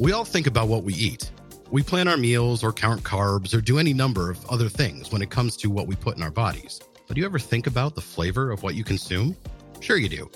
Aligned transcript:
We 0.00 0.10
all 0.10 0.24
think 0.24 0.48
about 0.48 0.66
what 0.66 0.82
we 0.82 0.92
eat. 0.94 1.30
We 1.70 1.80
plan 1.80 2.08
our 2.08 2.16
meals 2.16 2.64
or 2.64 2.72
count 2.72 3.04
carbs 3.04 3.54
or 3.54 3.60
do 3.60 3.78
any 3.78 3.94
number 3.94 4.28
of 4.28 4.44
other 4.46 4.68
things 4.68 5.12
when 5.12 5.22
it 5.22 5.30
comes 5.30 5.56
to 5.58 5.70
what 5.70 5.86
we 5.86 5.94
put 5.94 6.16
in 6.16 6.22
our 6.22 6.32
bodies. 6.32 6.80
But 7.06 7.14
do 7.14 7.20
you 7.20 7.26
ever 7.26 7.38
think 7.38 7.68
about 7.68 7.94
the 7.94 8.00
flavor 8.00 8.50
of 8.50 8.64
what 8.64 8.74
you 8.74 8.82
consume? 8.82 9.36
Sure, 9.78 9.96
you 9.96 10.08
do. 10.08 10.28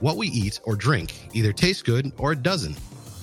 What 0.00 0.16
we 0.16 0.26
eat 0.28 0.58
or 0.64 0.74
drink 0.74 1.28
either 1.32 1.52
tastes 1.52 1.80
good 1.80 2.12
or 2.18 2.32
it 2.32 2.42
doesn't. 2.42 2.76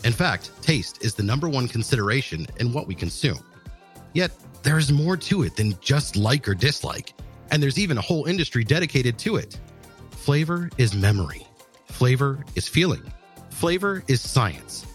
In 0.06 0.14
fact, 0.14 0.52
taste 0.62 1.04
is 1.04 1.14
the 1.14 1.24
number 1.24 1.50
one 1.50 1.68
consideration 1.68 2.48
in 2.62 2.72
what 2.72 2.88
we 2.88 2.96
consume. 2.96 3.44
Yet, 4.14 4.32
there 4.64 4.78
is 4.78 4.94
more 4.94 5.18
to 5.18 5.44
it 5.44 5.58
than 5.58 5.78
just 5.82 6.16
like 6.16 6.48
or 6.48 6.56
dislike, 6.56 7.14
and 7.52 7.62
there's 7.62 7.78
even 7.78 7.98
a 7.98 8.02
whole 8.02 8.26
industry 8.26 8.64
dedicated 8.64 9.20
to 9.20 9.36
it. 9.36 9.60
Flavor 10.12 10.70
is 10.78 10.94
memory, 10.94 11.46
flavor 11.88 12.46
is 12.56 12.68
feeling, 12.68 13.04
flavor 13.50 14.04
is 14.08 14.22
science, 14.22 14.86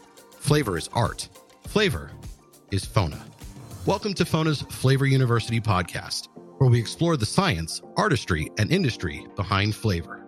flavor 0.46 0.78
is 0.78 0.88
art, 0.92 1.28
flavor 1.64 2.08
is 2.70 2.84
FONA. 2.84 3.20
Welcome 3.84 4.14
to 4.14 4.24
FONA's 4.24 4.62
Flavor 4.62 5.04
University 5.04 5.60
podcast, 5.60 6.28
where 6.58 6.70
we 6.70 6.78
explore 6.78 7.16
the 7.16 7.26
science, 7.26 7.82
artistry, 7.96 8.48
and 8.56 8.70
industry 8.70 9.26
behind 9.34 9.74
flavor. 9.74 10.24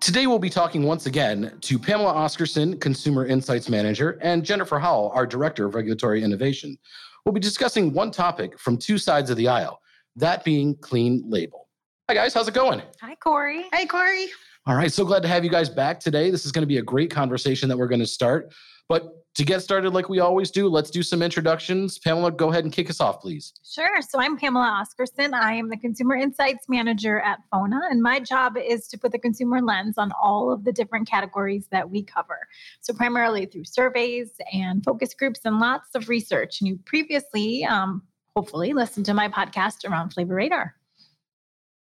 Today, 0.00 0.28
we'll 0.28 0.38
be 0.38 0.48
talking 0.48 0.84
once 0.84 1.06
again 1.06 1.58
to 1.62 1.76
Pamela 1.76 2.14
Oscarson, 2.14 2.80
Consumer 2.80 3.26
Insights 3.26 3.68
Manager, 3.68 4.16
and 4.22 4.44
Jennifer 4.44 4.78
Howell, 4.78 5.10
our 5.12 5.26
Director 5.26 5.66
of 5.66 5.74
Regulatory 5.74 6.22
Innovation. 6.22 6.78
We'll 7.24 7.32
be 7.32 7.40
discussing 7.40 7.92
one 7.92 8.12
topic 8.12 8.60
from 8.60 8.78
two 8.78 8.96
sides 8.96 9.28
of 9.28 9.36
the 9.36 9.48
aisle, 9.48 9.80
that 10.14 10.44
being 10.44 10.76
clean 10.76 11.24
label. 11.26 11.66
Hi, 12.08 12.14
guys. 12.14 12.32
How's 12.32 12.46
it 12.46 12.54
going? 12.54 12.80
Hi, 13.00 13.16
Corey. 13.16 13.64
Hi, 13.72 13.86
Corey. 13.86 14.28
All 14.70 14.76
right. 14.76 14.92
So 14.92 15.04
glad 15.04 15.22
to 15.22 15.28
have 15.28 15.42
you 15.42 15.50
guys 15.50 15.68
back 15.68 15.98
today. 15.98 16.30
This 16.30 16.46
is 16.46 16.52
going 16.52 16.62
to 16.62 16.66
be 16.66 16.78
a 16.78 16.82
great 16.82 17.10
conversation 17.10 17.68
that 17.68 17.76
we're 17.76 17.88
going 17.88 17.98
to 17.98 18.06
start. 18.06 18.54
But 18.88 19.24
to 19.34 19.44
get 19.44 19.62
started, 19.62 19.92
like 19.94 20.08
we 20.08 20.20
always 20.20 20.52
do, 20.52 20.68
let's 20.68 20.92
do 20.92 21.02
some 21.02 21.22
introductions. 21.22 21.98
Pamela, 21.98 22.30
go 22.30 22.50
ahead 22.50 22.62
and 22.62 22.72
kick 22.72 22.88
us 22.88 23.00
off, 23.00 23.20
please. 23.20 23.52
Sure. 23.68 24.00
So 24.00 24.20
I'm 24.20 24.38
Pamela 24.38 24.80
Oscarson. 24.80 25.34
I 25.34 25.54
am 25.54 25.70
the 25.70 25.76
Consumer 25.76 26.14
Insights 26.14 26.68
Manager 26.68 27.18
at 27.18 27.40
FONA, 27.50 27.80
and 27.90 28.00
my 28.00 28.20
job 28.20 28.56
is 28.56 28.86
to 28.90 28.96
put 28.96 29.10
the 29.10 29.18
consumer 29.18 29.60
lens 29.60 29.98
on 29.98 30.12
all 30.12 30.52
of 30.52 30.62
the 30.62 30.70
different 30.70 31.10
categories 31.10 31.66
that 31.72 31.90
we 31.90 32.04
cover. 32.04 32.38
So 32.80 32.94
primarily 32.94 33.46
through 33.46 33.64
surveys 33.64 34.30
and 34.52 34.84
focus 34.84 35.14
groups 35.14 35.40
and 35.44 35.58
lots 35.58 35.96
of 35.96 36.08
research. 36.08 36.60
And 36.60 36.68
you 36.68 36.78
previously, 36.84 37.64
um, 37.64 38.02
hopefully, 38.36 38.72
listened 38.72 39.06
to 39.06 39.14
my 39.14 39.28
podcast 39.28 39.84
around 39.84 40.10
Flavor 40.10 40.36
Radar. 40.36 40.76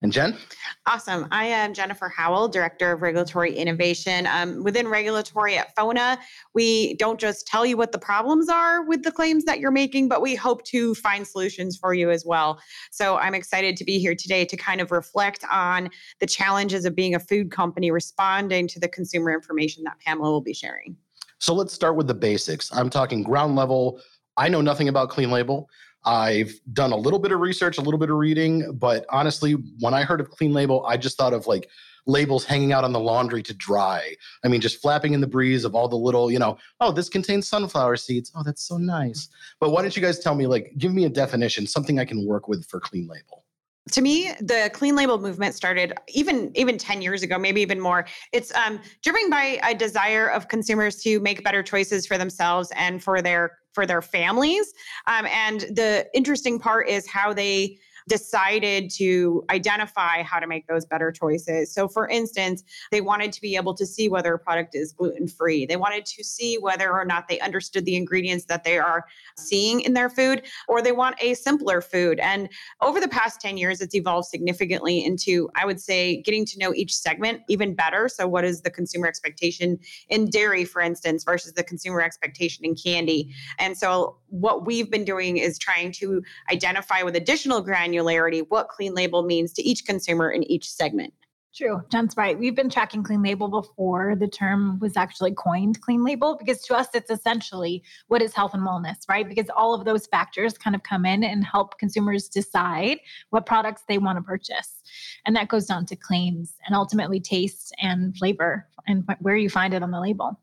And 0.02 0.12
Jen? 0.12 0.38
Awesome. 0.86 1.28
I 1.30 1.44
am 1.44 1.74
Jennifer 1.74 2.08
Howell, 2.08 2.48
Director 2.48 2.92
of 2.92 3.02
Regulatory 3.02 3.54
Innovation. 3.54 4.26
Um, 4.26 4.64
within 4.64 4.88
regulatory 4.88 5.58
at 5.58 5.74
FONA, 5.76 6.18
we 6.54 6.94
don't 6.94 7.20
just 7.20 7.46
tell 7.46 7.66
you 7.66 7.76
what 7.76 7.92
the 7.92 7.98
problems 7.98 8.48
are 8.48 8.82
with 8.82 9.02
the 9.02 9.12
claims 9.12 9.44
that 9.44 9.60
you're 9.60 9.70
making, 9.70 10.08
but 10.08 10.22
we 10.22 10.34
hope 10.34 10.64
to 10.64 10.94
find 10.94 11.26
solutions 11.26 11.76
for 11.76 11.92
you 11.92 12.10
as 12.10 12.24
well. 12.24 12.58
So 12.90 13.18
I'm 13.18 13.34
excited 13.34 13.76
to 13.76 13.84
be 13.84 13.98
here 13.98 14.14
today 14.14 14.46
to 14.46 14.56
kind 14.56 14.80
of 14.80 14.90
reflect 14.90 15.44
on 15.52 15.90
the 16.18 16.26
challenges 16.26 16.86
of 16.86 16.96
being 16.96 17.14
a 17.14 17.20
food 17.20 17.50
company 17.50 17.90
responding 17.90 18.68
to 18.68 18.80
the 18.80 18.88
consumer 18.88 19.34
information 19.34 19.84
that 19.84 19.98
Pamela 20.00 20.30
will 20.30 20.40
be 20.40 20.54
sharing. 20.54 20.96
So 21.40 21.52
let's 21.52 21.74
start 21.74 21.96
with 21.96 22.06
the 22.06 22.14
basics. 22.14 22.74
I'm 22.74 22.88
talking 22.88 23.22
ground 23.22 23.54
level. 23.54 24.00
I 24.38 24.48
know 24.48 24.62
nothing 24.62 24.88
about 24.88 25.10
clean 25.10 25.30
label. 25.30 25.68
I've 26.04 26.52
done 26.72 26.92
a 26.92 26.96
little 26.96 27.18
bit 27.18 27.32
of 27.32 27.40
research, 27.40 27.78
a 27.78 27.82
little 27.82 27.98
bit 27.98 28.10
of 28.10 28.16
reading, 28.16 28.72
but 28.72 29.04
honestly, 29.10 29.52
when 29.80 29.94
I 29.94 30.02
heard 30.02 30.20
of 30.20 30.30
clean 30.30 30.52
label, 30.52 30.84
I 30.86 30.96
just 30.96 31.16
thought 31.16 31.32
of 31.32 31.46
like 31.46 31.68
labels 32.06 32.44
hanging 32.44 32.72
out 32.72 32.84
on 32.84 32.92
the 32.92 33.00
laundry 33.00 33.42
to 33.42 33.54
dry. 33.54 34.14
I 34.44 34.48
mean, 34.48 34.60
just 34.60 34.80
flapping 34.80 35.12
in 35.12 35.20
the 35.20 35.26
breeze 35.26 35.64
of 35.64 35.74
all 35.74 35.88
the 35.88 35.96
little, 35.96 36.30
you 36.30 36.38
know, 36.38 36.58
oh, 36.80 36.92
this 36.92 37.08
contains 37.08 37.46
sunflower 37.46 37.96
seeds. 37.96 38.32
Oh, 38.34 38.42
that's 38.42 38.62
so 38.62 38.78
nice. 38.78 39.28
But 39.60 39.70
why 39.70 39.82
don't 39.82 39.94
you 39.94 40.02
guys 40.02 40.18
tell 40.18 40.34
me, 40.34 40.46
like, 40.46 40.72
give 40.78 40.94
me 40.94 41.04
a 41.04 41.10
definition, 41.10 41.66
something 41.66 41.98
I 41.98 42.04
can 42.04 42.26
work 42.26 42.48
with 42.48 42.66
for 42.66 42.80
clean 42.80 43.06
label? 43.06 43.44
to 43.90 44.02
me 44.02 44.30
the 44.40 44.70
clean 44.74 44.94
label 44.94 45.18
movement 45.18 45.54
started 45.54 45.94
even 46.08 46.52
even 46.54 46.76
10 46.76 47.00
years 47.00 47.22
ago 47.22 47.38
maybe 47.38 47.62
even 47.62 47.80
more 47.80 48.06
it's 48.30 48.54
um, 48.54 48.78
driven 49.02 49.30
by 49.30 49.58
a 49.64 49.74
desire 49.74 50.28
of 50.28 50.48
consumers 50.48 51.02
to 51.02 51.18
make 51.20 51.42
better 51.42 51.62
choices 51.62 52.06
for 52.06 52.18
themselves 52.18 52.70
and 52.76 53.02
for 53.02 53.22
their 53.22 53.58
for 53.72 53.86
their 53.86 54.02
families. 54.02 54.72
Um, 55.06 55.26
and 55.26 55.60
the 55.60 56.06
interesting 56.14 56.58
part 56.58 56.88
is 56.88 57.08
how 57.08 57.32
they 57.32 57.78
decided 58.10 58.90
to 58.90 59.44
identify 59.50 60.20
how 60.24 60.40
to 60.40 60.46
make 60.48 60.66
those 60.66 60.84
better 60.84 61.12
choices. 61.12 61.72
So, 61.72 61.86
for 61.86 62.08
instance, 62.08 62.64
they 62.90 63.00
wanted 63.00 63.32
to 63.32 63.40
be 63.40 63.54
able 63.54 63.72
to 63.74 63.86
see 63.86 64.08
whether 64.08 64.34
a 64.34 64.38
product 64.38 64.74
is 64.74 64.92
gluten 64.92 65.28
free. 65.28 65.64
They 65.64 65.76
wanted 65.76 66.04
to 66.06 66.24
see 66.24 66.58
whether 66.58 66.90
or 66.90 67.04
not 67.04 67.28
they 67.28 67.38
understood 67.38 67.84
the 67.84 67.94
ingredients 67.94 68.46
that 68.46 68.64
they 68.64 68.78
are 68.78 69.06
seeing 69.36 69.80
in 69.82 69.92
their 69.92 70.10
food, 70.10 70.42
or 70.66 70.82
they 70.82 70.90
want 70.90 71.22
a 71.22 71.34
simpler 71.34 71.80
food. 71.80 72.18
And 72.18 72.48
over 72.82 72.98
the 72.98 73.06
past 73.06 73.40
10 73.40 73.56
years, 73.56 73.80
it's 73.80 73.94
evolved 73.94 74.26
significantly 74.26 75.04
into, 75.04 75.48
I 75.54 75.64
would 75.64 75.80
say, 75.80 76.20
getting 76.22 76.44
to 76.46 76.58
know 76.58 76.74
each 76.74 76.96
segment 76.96 77.42
even 77.48 77.76
better. 77.76 78.08
So, 78.08 78.26
what 78.26 78.44
is 78.44 78.62
the 78.62 78.70
consumer 78.70 79.06
expectation 79.06 79.78
in 80.08 80.28
dairy, 80.28 80.64
for 80.64 80.82
instance, 80.82 81.22
versus 81.22 81.52
the 81.52 81.62
consumer 81.62 82.02
expectation 82.02 82.64
in 82.64 82.74
candy? 82.74 83.32
And 83.60 83.78
so, 83.78 84.16
what 84.30 84.66
we've 84.66 84.90
been 84.90 85.04
doing 85.04 85.36
is 85.36 85.58
trying 85.60 85.92
to 85.92 86.24
identify 86.50 87.02
with 87.04 87.14
additional 87.14 87.64
granularity 87.64 87.99
granularity 88.00 88.44
what 88.48 88.68
clean 88.68 88.94
label 88.94 89.22
means 89.22 89.52
to 89.54 89.62
each 89.62 89.84
consumer 89.84 90.30
in 90.30 90.42
each 90.44 90.70
segment. 90.70 91.12
True. 91.52 91.82
Jen's 91.90 92.16
right. 92.16 92.38
We've 92.38 92.54
been 92.54 92.70
tracking 92.70 93.02
clean 93.02 93.24
label 93.24 93.48
before 93.48 94.14
the 94.14 94.28
term 94.28 94.78
was 94.78 94.96
actually 94.96 95.32
coined 95.32 95.80
clean 95.80 96.04
label 96.04 96.36
because 96.36 96.62
to 96.62 96.76
us, 96.76 96.86
it's 96.94 97.10
essentially 97.10 97.82
what 98.06 98.22
is 98.22 98.32
health 98.32 98.54
and 98.54 98.62
wellness, 98.62 98.98
right? 99.08 99.28
Because 99.28 99.50
all 99.56 99.74
of 99.74 99.84
those 99.84 100.06
factors 100.06 100.56
kind 100.56 100.76
of 100.76 100.84
come 100.84 101.04
in 101.04 101.24
and 101.24 101.44
help 101.44 101.76
consumers 101.78 102.28
decide 102.28 102.98
what 103.30 103.46
products 103.46 103.82
they 103.88 103.98
want 103.98 104.16
to 104.16 104.22
purchase. 104.22 104.80
And 105.26 105.34
that 105.34 105.48
goes 105.48 105.66
down 105.66 105.86
to 105.86 105.96
claims 105.96 106.54
and 106.66 106.76
ultimately 106.76 107.18
taste 107.18 107.74
and 107.82 108.16
flavor 108.16 108.68
and 108.86 109.04
where 109.18 109.36
you 109.36 109.50
find 109.50 109.74
it 109.74 109.82
on 109.82 109.90
the 109.90 110.00
label. 110.00 110.38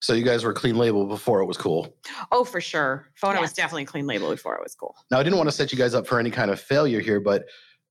So 0.00 0.12
you 0.12 0.24
guys 0.24 0.44
were 0.44 0.52
clean 0.52 0.76
label 0.76 1.06
before 1.06 1.40
it 1.40 1.46
was 1.46 1.56
cool. 1.56 1.94
Oh, 2.30 2.44
for 2.44 2.60
sure. 2.60 3.08
FONA 3.14 3.36
yes. 3.36 3.42
was 3.42 3.52
definitely 3.54 3.86
clean 3.86 4.06
label 4.06 4.30
before 4.30 4.54
it 4.54 4.62
was 4.62 4.74
cool. 4.74 4.94
Now 5.10 5.18
I 5.18 5.22
didn't 5.22 5.38
want 5.38 5.48
to 5.48 5.54
set 5.54 5.72
you 5.72 5.78
guys 5.78 5.94
up 5.94 6.06
for 6.06 6.20
any 6.20 6.30
kind 6.30 6.50
of 6.50 6.60
failure 6.60 7.00
here, 7.00 7.18
but 7.18 7.46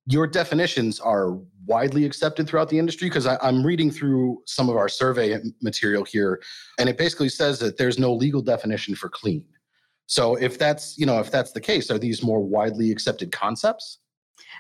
your 0.08 0.28
definitions 0.28 1.00
are 1.00 1.32
widely 1.66 2.06
accepted 2.06 2.48
throughout 2.48 2.70
the 2.70 2.78
industry 2.78 3.10
because 3.10 3.26
I'm 3.26 3.66
reading 3.66 3.90
through 3.90 4.44
some 4.46 4.70
of 4.70 4.76
our 4.76 4.88
survey 4.88 5.40
material 5.62 6.04
here, 6.04 6.42
and 6.80 6.88
it 6.88 6.98
basically 6.98 7.30
says 7.30 7.58
that 7.60 7.78
there's 7.78 7.98
no 7.98 8.14
legal 8.14 8.42
definition 8.42 8.94
for 8.94 9.10
clean. 9.10 9.44
So 10.06 10.36
if 10.36 10.60
that's 10.60 10.96
you 10.98 11.08
know 11.08 11.20
if 11.20 11.32
that's 11.32 11.52
the 11.54 11.62
case, 11.62 11.90
are 11.90 11.98
these 11.98 12.22
more 12.22 12.40
widely 12.40 12.92
accepted 12.92 13.32
concepts? 13.32 14.00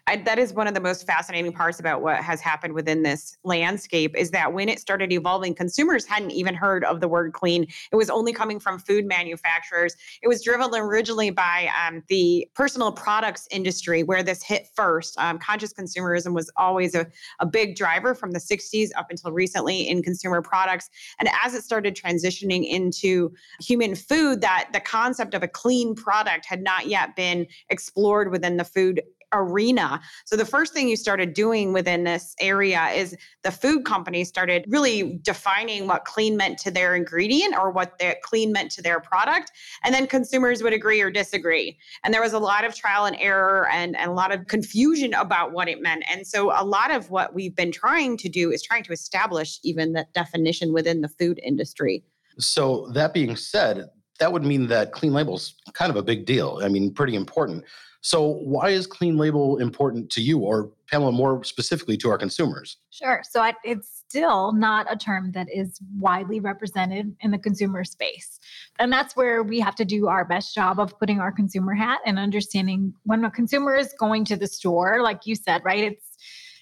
I, 0.07 0.17
that 0.17 0.37
is 0.37 0.53
one 0.53 0.67
of 0.67 0.73
the 0.73 0.79
most 0.79 1.07
fascinating 1.07 1.51
parts 1.51 1.79
about 1.79 2.01
what 2.01 2.17
has 2.17 2.39
happened 2.39 2.73
within 2.73 3.03
this 3.03 3.37
landscape 3.43 4.15
is 4.15 4.31
that 4.31 4.53
when 4.53 4.69
it 4.69 4.79
started 4.79 5.11
evolving, 5.11 5.55
consumers 5.55 6.05
hadn't 6.05 6.31
even 6.31 6.53
heard 6.53 6.83
of 6.83 7.01
the 7.01 7.07
word 7.07 7.33
clean. 7.33 7.63
It 7.91 7.95
was 7.95 8.09
only 8.09 8.31
coming 8.31 8.59
from 8.59 8.79
food 8.79 9.05
manufacturers. 9.05 9.95
It 10.21 10.27
was 10.27 10.43
driven 10.43 10.69
originally 10.73 11.31
by 11.31 11.69
um, 11.85 12.03
the 12.07 12.47
personal 12.55 12.91
products 12.91 13.47
industry 13.51 14.03
where 14.03 14.23
this 14.23 14.43
hit 14.43 14.67
first. 14.75 15.17
Um, 15.17 15.39
conscious 15.39 15.73
consumerism 15.73 16.33
was 16.33 16.51
always 16.55 16.95
a, 16.95 17.07
a 17.39 17.45
big 17.45 17.75
driver 17.75 18.15
from 18.15 18.31
the 18.31 18.39
60s 18.39 18.89
up 18.95 19.07
until 19.09 19.31
recently 19.31 19.87
in 19.87 20.01
consumer 20.03 20.41
products. 20.41 20.89
And 21.19 21.29
as 21.43 21.53
it 21.53 21.63
started 21.63 21.95
transitioning 21.95 22.67
into 22.67 23.33
human 23.59 23.95
food, 23.95 24.41
that 24.41 24.69
the 24.71 24.79
concept 24.79 25.33
of 25.33 25.43
a 25.43 25.47
clean 25.47 25.95
product 25.95 26.45
had 26.45 26.61
not 26.61 26.87
yet 26.87 27.16
been 27.16 27.47
explored 27.69 28.31
within 28.31 28.57
the 28.57 28.63
food 28.63 29.01
arena. 29.33 30.01
So 30.25 30.35
the 30.35 30.45
first 30.45 30.73
thing 30.73 30.87
you 30.87 30.95
started 30.95 31.33
doing 31.33 31.73
within 31.73 32.03
this 32.03 32.35
area 32.39 32.89
is 32.89 33.16
the 33.43 33.51
food 33.51 33.85
companies 33.85 34.29
started 34.29 34.66
really 34.67 35.19
defining 35.23 35.87
what 35.87 36.05
clean 36.05 36.37
meant 36.37 36.57
to 36.59 36.72
their 36.72 36.95
ingredient 36.95 37.55
or 37.55 37.72
what 37.72 37.97
the 37.99 38.16
clean 38.23 38.51
meant 38.51 38.72
to 38.72 38.81
their 38.81 38.99
product. 38.99 39.51
And 39.83 39.93
then 39.93 40.07
consumers 40.07 40.63
would 40.63 40.73
agree 40.73 41.01
or 41.01 41.11
disagree. 41.11 41.77
And 42.03 42.13
there 42.13 42.22
was 42.22 42.33
a 42.33 42.39
lot 42.39 42.66
of 42.66 42.75
trial 42.75 43.05
and 43.05 43.16
error 43.19 43.67
and, 43.69 43.95
and 43.95 44.11
a 44.11 44.13
lot 44.13 44.33
of 44.33 44.47
confusion 44.47 45.13
about 45.13 45.51
what 45.51 45.67
it 45.67 45.81
meant. 45.81 46.03
And 46.09 46.25
so 46.25 46.51
a 46.51 46.63
lot 46.63 46.91
of 46.91 47.09
what 47.09 47.33
we've 47.33 47.55
been 47.55 47.71
trying 47.71 48.17
to 48.17 48.29
do 48.29 48.51
is 48.51 48.61
trying 48.61 48.83
to 48.83 48.91
establish 48.91 49.59
even 49.63 49.93
that 49.93 50.13
definition 50.13 50.73
within 50.73 51.01
the 51.01 51.09
food 51.09 51.39
industry. 51.43 52.03
So 52.37 52.89
that 52.93 53.13
being 53.13 53.35
said, 53.35 53.89
that 54.19 54.31
would 54.31 54.43
mean 54.43 54.67
that 54.67 54.91
clean 54.91 55.13
labels 55.13 55.55
kind 55.73 55.89
of 55.89 55.95
a 55.95 56.03
big 56.03 56.25
deal. 56.25 56.59
I 56.63 56.69
mean, 56.69 56.93
pretty 56.93 57.16
important. 57.16 57.63
So, 58.05 58.22
why 58.22 58.69
is 58.69 58.85
clean 58.85 59.17
label 59.17 59.57
important 59.57 60.11
to 60.11 60.22
you, 60.22 60.37
or 60.37 60.69
Pamela, 60.91 61.11
more 61.11 61.43
specifically 61.43 61.97
to 61.97 62.11
our 62.11 62.19
consumers? 62.19 62.78
Sure. 62.91 63.23
So, 63.28 63.41
I, 63.41 63.53
it's 63.63 64.03
still 64.07 64.53
not 64.53 64.85
a 64.91 64.96
term 64.96 65.31
that 65.31 65.47
is 65.52 65.79
widely 65.97 66.40
represented 66.40 67.16
in 67.22 67.31
the 67.31 67.40
consumer 67.40 67.84
space. 67.84 68.40
And 68.78 68.93
that's 68.93 69.16
where 69.16 69.41
we 69.41 69.59
have 69.59 69.73
to 69.78 69.85
do 69.85 70.07
our 70.07 70.23
best 70.23 70.53
job 70.53 70.79
of 70.79 70.99
putting 70.99 71.19
our 71.19 71.31
consumer 71.31 71.73
hat 71.73 71.99
and 72.05 72.19
understanding 72.19 72.93
when 73.05 73.25
a 73.25 73.31
consumer 73.31 73.75
is 73.75 73.91
going 73.99 74.23
to 74.25 74.35
the 74.35 74.46
store, 74.46 75.02
like 75.02 75.25
you 75.25 75.35
said, 75.35 75.63
right? 75.66 75.85
It's 75.93 76.15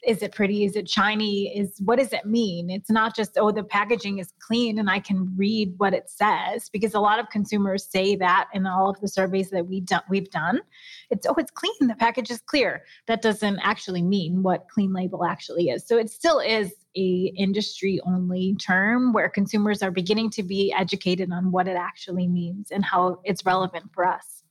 is 0.06 0.22
it 0.22 0.34
pretty? 0.34 0.66
Is 0.66 0.76
it 0.76 0.90
shiny? 0.90 1.58
Is 1.58 1.82
what 1.84 1.98
does 1.98 2.12
it 2.12 2.26
mean? 2.26 2.70
It's 2.70 2.90
not 2.90 3.16
just, 3.16 3.38
oh, 3.38 3.52
the 3.52 3.64
packaging 3.64 4.20
is 4.20 4.34
clean 4.40 4.78
and 4.78 4.90
I 4.90 5.00
can 5.00 5.34
read 5.38 5.74
what 5.78 5.94
it 5.94 6.10
says 6.10 6.70
because 6.70 6.94
a 6.94 7.00
lot 7.00 7.20
of 7.20 7.30
consumers 7.30 7.88
say 7.90 8.16
that 8.18 8.50
in 8.54 8.66
all 8.66 8.90
of 8.90 9.00
the 9.00 9.08
surveys 9.08 9.50
that 9.52 9.68
we 9.68 9.82
do, 9.82 9.98
we've 10.10 10.30
done. 10.30 10.62
It's, 11.10 11.26
oh, 11.26 11.36
it's 11.38 11.52
clean. 11.52 11.88
The 11.88 11.96
package 11.96 12.32
is 12.32 12.42
clear. 12.42 12.84
That 13.08 13.22
doesn't 13.22 13.60
actually 13.60 14.02
mean 14.02 14.44
what 14.44 14.68
clean 14.70 14.94
label 14.94 15.24
actually 15.24 15.70
is. 15.70 15.88
So 15.88 15.98
it 15.98 16.10
still 16.10 16.40
is 16.40 16.74
a 16.96 17.34
industry 17.38 18.00
only 18.06 18.56
term 18.56 19.14
where 19.14 19.30
consumers 19.30 19.82
are 19.82 19.92
beginning 19.92 20.30
to 20.32 20.44
be 20.44 20.74
educated 20.78 21.32
on 21.32 21.52
what 21.52 21.68
it 21.68 21.78
actually 21.78 22.28
means 22.28 22.72
and 22.72 22.84
how 22.84 23.20
it's 23.24 23.46
relevant 23.46 23.86
for 23.94 24.06
us. 24.06 24.43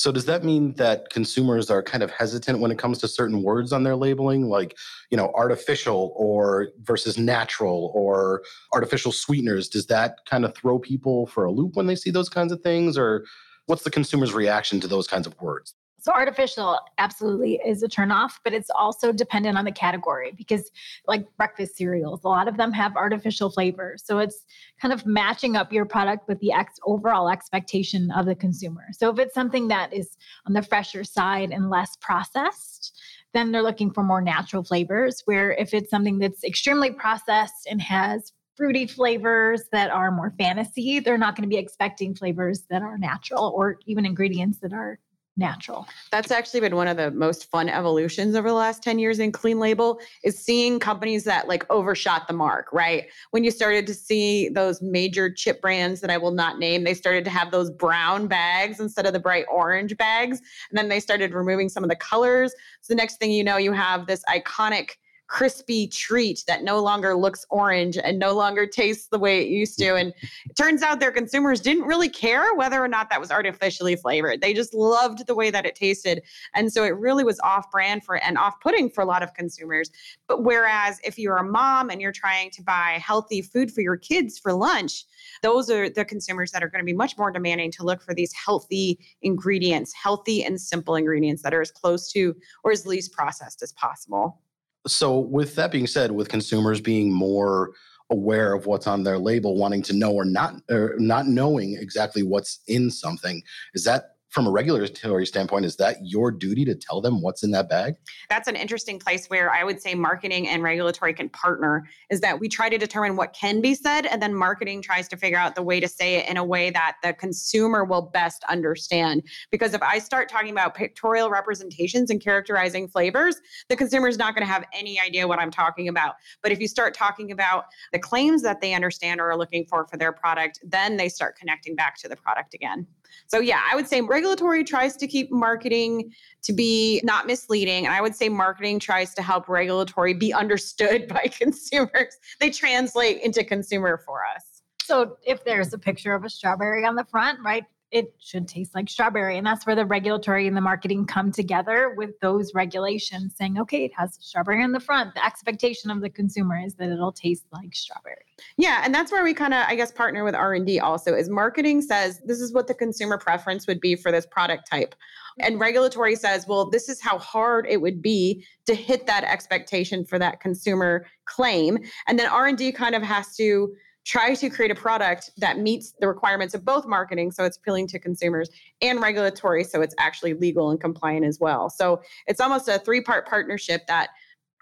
So 0.00 0.10
does 0.10 0.24
that 0.24 0.44
mean 0.44 0.72
that 0.76 1.10
consumers 1.10 1.68
are 1.70 1.82
kind 1.82 2.02
of 2.02 2.10
hesitant 2.10 2.60
when 2.60 2.70
it 2.70 2.78
comes 2.78 2.96
to 3.00 3.06
certain 3.06 3.42
words 3.42 3.70
on 3.70 3.82
their 3.82 3.96
labeling, 3.96 4.48
like 4.48 4.74
you 5.10 5.16
know, 5.18 5.30
artificial 5.34 6.14
or 6.16 6.68
versus 6.80 7.18
natural 7.18 7.92
or 7.94 8.42
artificial 8.72 9.12
sweeteners? 9.12 9.68
Does 9.68 9.88
that 9.88 10.20
kind 10.24 10.46
of 10.46 10.54
throw 10.54 10.78
people 10.78 11.26
for 11.26 11.44
a 11.44 11.52
loop 11.52 11.76
when 11.76 11.86
they 11.86 11.96
see 11.96 12.10
those 12.10 12.30
kinds 12.30 12.50
of 12.50 12.62
things, 12.62 12.96
or 12.96 13.26
what's 13.66 13.82
the 13.82 13.90
consumer's 13.90 14.32
reaction 14.32 14.80
to 14.80 14.88
those 14.88 15.06
kinds 15.06 15.26
of 15.26 15.38
words? 15.38 15.74
So 16.00 16.12
artificial 16.12 16.78
absolutely 16.98 17.60
is 17.64 17.82
a 17.82 17.88
turnoff, 17.88 18.32
but 18.42 18.54
it's 18.54 18.70
also 18.70 19.12
dependent 19.12 19.58
on 19.58 19.66
the 19.66 19.72
category 19.72 20.32
because 20.36 20.70
like 21.06 21.26
breakfast 21.36 21.76
cereals, 21.76 22.24
a 22.24 22.28
lot 22.28 22.48
of 22.48 22.56
them 22.56 22.72
have 22.72 22.96
artificial 22.96 23.50
flavors. 23.50 24.02
So 24.04 24.18
it's 24.18 24.46
kind 24.80 24.94
of 24.94 25.04
matching 25.04 25.56
up 25.56 25.72
your 25.72 25.84
product 25.84 26.26
with 26.26 26.40
the 26.40 26.52
ex- 26.52 26.80
overall 26.86 27.28
expectation 27.28 28.10
of 28.12 28.24
the 28.24 28.34
consumer. 28.34 28.86
So 28.92 29.10
if 29.10 29.18
it's 29.18 29.34
something 29.34 29.68
that 29.68 29.92
is 29.92 30.16
on 30.46 30.54
the 30.54 30.62
fresher 30.62 31.04
side 31.04 31.50
and 31.50 31.68
less 31.68 31.96
processed, 32.00 32.98
then 33.34 33.52
they're 33.52 33.62
looking 33.62 33.92
for 33.92 34.02
more 34.02 34.22
natural 34.22 34.64
flavors. 34.64 35.22
Where 35.26 35.52
if 35.52 35.74
it's 35.74 35.90
something 35.90 36.18
that's 36.18 36.44
extremely 36.44 36.92
processed 36.92 37.66
and 37.70 37.80
has 37.82 38.32
fruity 38.56 38.86
flavors 38.86 39.62
that 39.72 39.90
are 39.90 40.10
more 40.10 40.34
fantasy, 40.38 41.00
they're 41.00 41.18
not 41.18 41.36
going 41.36 41.48
to 41.48 41.48
be 41.48 41.56
expecting 41.56 42.14
flavors 42.14 42.64
that 42.70 42.82
are 42.82 42.98
natural 42.98 43.52
or 43.54 43.78
even 43.86 44.04
ingredients 44.04 44.58
that 44.60 44.72
are 44.72 44.98
natural. 45.40 45.88
That's 46.12 46.30
actually 46.30 46.60
been 46.60 46.76
one 46.76 46.86
of 46.86 46.96
the 46.96 47.10
most 47.10 47.50
fun 47.50 47.68
evolutions 47.68 48.36
over 48.36 48.48
the 48.48 48.54
last 48.54 48.82
10 48.82 49.00
years 49.00 49.18
in 49.18 49.32
clean 49.32 49.58
label 49.58 49.98
is 50.22 50.38
seeing 50.38 50.78
companies 50.78 51.24
that 51.24 51.48
like 51.48 51.68
overshot 51.70 52.28
the 52.28 52.34
mark, 52.34 52.72
right? 52.72 53.08
When 53.32 53.42
you 53.42 53.50
started 53.50 53.88
to 53.88 53.94
see 53.94 54.48
those 54.50 54.80
major 54.80 55.32
chip 55.32 55.60
brands 55.60 56.00
that 56.02 56.10
I 56.10 56.18
will 56.18 56.30
not 56.30 56.60
name, 56.60 56.84
they 56.84 56.94
started 56.94 57.24
to 57.24 57.30
have 57.30 57.50
those 57.50 57.70
brown 57.70 58.28
bags 58.28 58.78
instead 58.78 59.06
of 59.06 59.12
the 59.12 59.18
bright 59.18 59.46
orange 59.50 59.96
bags. 59.96 60.40
And 60.70 60.78
then 60.78 60.88
they 60.88 61.00
started 61.00 61.34
removing 61.34 61.68
some 61.68 61.82
of 61.82 61.90
the 61.90 61.96
colors. 61.96 62.52
So 62.82 62.92
the 62.92 62.96
next 62.96 63.16
thing 63.16 63.32
you 63.32 63.42
know, 63.42 63.56
you 63.56 63.72
have 63.72 64.06
this 64.06 64.22
iconic 64.28 64.90
crispy 65.30 65.86
treat 65.86 66.42
that 66.48 66.64
no 66.64 66.82
longer 66.82 67.14
looks 67.14 67.46
orange 67.50 67.96
and 67.96 68.18
no 68.18 68.34
longer 68.34 68.66
tastes 68.66 69.06
the 69.06 69.18
way 69.18 69.40
it 69.40 69.46
used 69.48 69.78
to. 69.78 69.94
And 69.94 70.12
it 70.44 70.56
turns 70.56 70.82
out 70.82 70.98
their 70.98 71.12
consumers 71.12 71.60
didn't 71.60 71.84
really 71.84 72.08
care 72.08 72.52
whether 72.56 72.82
or 72.82 72.88
not 72.88 73.10
that 73.10 73.20
was 73.20 73.30
artificially 73.30 73.94
flavored. 73.94 74.40
They 74.40 74.52
just 74.52 74.74
loved 74.74 75.28
the 75.28 75.34
way 75.36 75.52
that 75.52 75.64
it 75.64 75.76
tasted. 75.76 76.22
And 76.52 76.72
so 76.72 76.82
it 76.82 76.96
really 76.96 77.22
was 77.22 77.38
off 77.40 77.70
brand 77.70 78.02
for 78.04 78.16
and 78.16 78.36
off 78.36 78.60
putting 78.60 78.90
for 78.90 79.02
a 79.02 79.04
lot 79.04 79.22
of 79.22 79.32
consumers. 79.34 79.92
But 80.26 80.42
whereas 80.42 80.98
if 81.04 81.16
you're 81.16 81.36
a 81.36 81.44
mom 81.44 81.90
and 81.90 82.00
you're 82.00 82.10
trying 82.10 82.50
to 82.50 82.62
buy 82.62 83.00
healthy 83.00 83.40
food 83.40 83.70
for 83.70 83.82
your 83.82 83.96
kids 83.96 84.36
for 84.36 84.52
lunch, 84.52 85.04
those 85.42 85.70
are 85.70 85.88
the 85.88 86.04
consumers 86.04 86.50
that 86.50 86.64
are 86.64 86.68
going 86.68 86.82
to 86.82 86.86
be 86.86 86.92
much 86.92 87.16
more 87.16 87.30
demanding 87.30 87.70
to 87.72 87.84
look 87.84 88.02
for 88.02 88.14
these 88.14 88.32
healthy 88.32 88.98
ingredients, 89.22 89.94
healthy 89.94 90.42
and 90.42 90.60
simple 90.60 90.96
ingredients 90.96 91.42
that 91.42 91.54
are 91.54 91.60
as 91.60 91.70
close 91.70 92.10
to 92.12 92.34
or 92.64 92.72
as 92.72 92.84
least 92.84 93.12
processed 93.12 93.62
as 93.62 93.72
possible. 93.74 94.40
So, 94.86 95.18
with 95.18 95.54
that 95.56 95.72
being 95.72 95.86
said, 95.86 96.12
with 96.12 96.28
consumers 96.28 96.80
being 96.80 97.12
more 97.12 97.70
aware 98.10 98.54
of 98.54 98.66
what's 98.66 98.86
on 98.86 99.04
their 99.04 99.18
label, 99.18 99.56
wanting 99.56 99.82
to 99.82 99.92
know 99.92 100.12
or 100.12 100.24
not, 100.24 100.54
or 100.70 100.94
not 100.98 101.26
knowing 101.26 101.76
exactly 101.80 102.22
what's 102.22 102.60
in 102.66 102.90
something, 102.90 103.42
is 103.74 103.84
that 103.84 104.16
from 104.30 104.46
a 104.46 104.50
regulatory 104.50 105.26
standpoint, 105.26 105.64
is 105.64 105.76
that 105.76 105.96
your 106.02 106.30
duty 106.30 106.64
to 106.64 106.74
tell 106.74 107.00
them 107.00 107.20
what's 107.20 107.42
in 107.42 107.50
that 107.50 107.68
bag? 107.68 107.96
That's 108.28 108.48
an 108.48 108.56
interesting 108.56 108.98
place 108.98 109.26
where 109.26 109.52
I 109.52 109.64
would 109.64 109.82
say 109.82 109.94
marketing 109.94 110.48
and 110.48 110.62
regulatory 110.62 111.12
can 111.12 111.28
partner 111.28 111.84
is 112.10 112.20
that 112.20 112.38
we 112.38 112.48
try 112.48 112.68
to 112.68 112.78
determine 112.78 113.16
what 113.16 113.32
can 113.32 113.60
be 113.60 113.74
said, 113.74 114.06
and 114.06 114.22
then 114.22 114.34
marketing 114.34 114.82
tries 114.82 115.08
to 115.08 115.16
figure 115.16 115.38
out 115.38 115.56
the 115.56 115.62
way 115.62 115.80
to 115.80 115.88
say 115.88 116.14
it 116.14 116.28
in 116.28 116.36
a 116.36 116.44
way 116.44 116.70
that 116.70 116.96
the 117.02 117.12
consumer 117.12 117.84
will 117.84 118.02
best 118.02 118.44
understand. 118.48 119.22
Because 119.50 119.74
if 119.74 119.82
I 119.82 119.98
start 119.98 120.28
talking 120.28 120.50
about 120.50 120.74
pictorial 120.74 121.28
representations 121.28 122.10
and 122.10 122.20
characterizing 122.20 122.88
flavors, 122.88 123.36
the 123.68 123.76
consumer 123.76 124.06
is 124.06 124.16
not 124.16 124.34
going 124.34 124.46
to 124.46 124.52
have 124.52 124.64
any 124.72 125.00
idea 125.00 125.26
what 125.26 125.40
I'm 125.40 125.50
talking 125.50 125.88
about. 125.88 126.14
But 126.42 126.52
if 126.52 126.60
you 126.60 126.68
start 126.68 126.94
talking 126.94 127.32
about 127.32 127.64
the 127.92 127.98
claims 127.98 128.42
that 128.42 128.60
they 128.60 128.74
understand 128.74 129.20
or 129.20 129.30
are 129.30 129.36
looking 129.36 129.66
for 129.66 129.86
for 129.88 129.96
their 129.96 130.12
product, 130.12 130.60
then 130.62 130.96
they 130.96 131.08
start 131.08 131.36
connecting 131.36 131.74
back 131.74 131.96
to 131.98 132.08
the 132.08 132.16
product 132.16 132.54
again. 132.54 132.86
So, 133.26 133.40
yeah, 133.40 133.60
I 133.70 133.74
would 133.74 133.88
say 133.88 134.00
regulatory 134.00 134.64
tries 134.64 134.96
to 134.96 135.06
keep 135.06 135.30
marketing 135.30 136.12
to 136.42 136.52
be 136.52 137.00
not 137.04 137.26
misleading. 137.26 137.86
And 137.86 137.94
I 137.94 138.00
would 138.00 138.14
say 138.14 138.28
marketing 138.28 138.78
tries 138.78 139.14
to 139.14 139.22
help 139.22 139.48
regulatory 139.48 140.14
be 140.14 140.32
understood 140.32 141.08
by 141.14 141.28
consumers. 141.30 142.16
They 142.38 142.50
translate 142.50 143.20
into 143.22 143.44
consumer 143.44 144.02
for 144.04 144.20
us. 144.36 144.62
So, 144.82 145.16
if 145.24 145.44
there's 145.44 145.72
a 145.72 145.78
picture 145.78 146.14
of 146.14 146.24
a 146.24 146.30
strawberry 146.30 146.84
on 146.84 146.96
the 146.96 147.04
front, 147.04 147.38
right? 147.44 147.64
It 147.90 148.14
should 148.20 148.46
taste 148.46 148.74
like 148.74 148.88
strawberry. 148.88 149.36
And 149.36 149.46
that's 149.46 149.66
where 149.66 149.74
the 149.74 149.84
regulatory 149.84 150.46
and 150.46 150.56
the 150.56 150.60
marketing 150.60 151.06
come 151.06 151.32
together 151.32 151.94
with 151.96 152.18
those 152.20 152.54
regulations 152.54 153.34
saying, 153.36 153.58
okay, 153.58 153.84
it 153.84 153.92
has 153.96 154.16
strawberry 154.20 154.62
on 154.62 154.72
the 154.72 154.80
front. 154.80 155.14
The 155.14 155.24
expectation 155.24 155.90
of 155.90 156.00
the 156.00 156.10
consumer 156.10 156.60
is 156.64 156.74
that 156.74 156.88
it'll 156.88 157.12
taste 157.12 157.46
like 157.52 157.74
strawberry. 157.74 158.24
Yeah. 158.56 158.82
And 158.84 158.94
that's 158.94 159.10
where 159.10 159.24
we 159.24 159.34
kind 159.34 159.52
of, 159.52 159.64
I 159.66 159.74
guess, 159.74 159.90
partner 159.90 160.22
with 160.22 160.34
R&D 160.34 160.78
also 160.78 161.14
is 161.14 161.28
marketing 161.28 161.82
says 161.82 162.20
this 162.24 162.40
is 162.40 162.52
what 162.52 162.68
the 162.68 162.74
consumer 162.74 163.18
preference 163.18 163.66
would 163.66 163.80
be 163.80 163.96
for 163.96 164.12
this 164.12 164.26
product 164.26 164.70
type. 164.70 164.94
And 165.40 165.58
regulatory 165.58 166.16
says, 166.16 166.46
well, 166.46 166.70
this 166.70 166.88
is 166.88 167.00
how 167.00 167.18
hard 167.18 167.66
it 167.68 167.80
would 167.80 168.00
be 168.00 168.44
to 168.66 168.74
hit 168.74 169.06
that 169.06 169.24
expectation 169.24 170.04
for 170.04 170.18
that 170.18 170.40
consumer 170.40 171.06
claim. 171.24 171.78
And 172.06 172.18
then 172.18 172.28
R&D 172.28 172.72
kind 172.72 172.94
of 172.94 173.02
has 173.02 173.34
to 173.36 173.74
try 174.04 174.34
to 174.34 174.50
create 174.50 174.70
a 174.70 174.74
product 174.74 175.30
that 175.36 175.58
meets 175.58 175.92
the 176.00 176.08
requirements 176.08 176.54
of 176.54 176.64
both 176.64 176.86
marketing, 176.86 177.30
so 177.30 177.44
it's 177.44 177.56
appealing 177.56 177.86
to 177.88 177.98
consumers, 177.98 178.48
and 178.80 179.00
regulatory, 179.00 179.64
so 179.64 179.82
it's 179.82 179.94
actually 179.98 180.34
legal 180.34 180.70
and 180.70 180.80
compliant 180.80 181.26
as 181.26 181.38
well. 181.38 181.68
So 181.68 182.00
it's 182.26 182.40
almost 182.40 182.68
a 182.68 182.78
three 182.78 183.02
part 183.02 183.28
partnership 183.28 183.86
that 183.88 184.10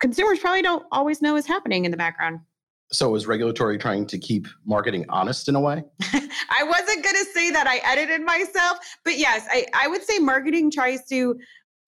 consumers 0.01 0.39
probably 0.39 0.63
don't 0.63 0.85
always 0.93 1.23
know 1.23 1.37
is 1.37 1.47
happening 1.47 1.85
in 1.85 1.91
the 1.91 1.97
background. 1.97 2.41
So 2.91 3.15
is 3.15 3.27
regulatory 3.27 3.77
trying 3.77 4.07
to 4.07 4.19
keep 4.19 4.47
marketing 4.65 5.05
honest 5.11 5.49
in 5.49 5.55
a 5.55 5.61
way? 5.61 5.85
I 6.03 6.63
wasn't 6.65 7.05
going 7.05 7.17
to 7.17 7.25
say 7.35 7.51
that. 7.51 7.67
I 7.67 7.81
edited 7.85 8.23
myself. 8.23 8.79
But 9.05 9.19
yes, 9.19 9.47
I, 9.51 9.67
I 9.75 9.89
would 9.89 10.03
say 10.03 10.19
marketing 10.19 10.71
tries 10.71 11.07
to 11.09 11.39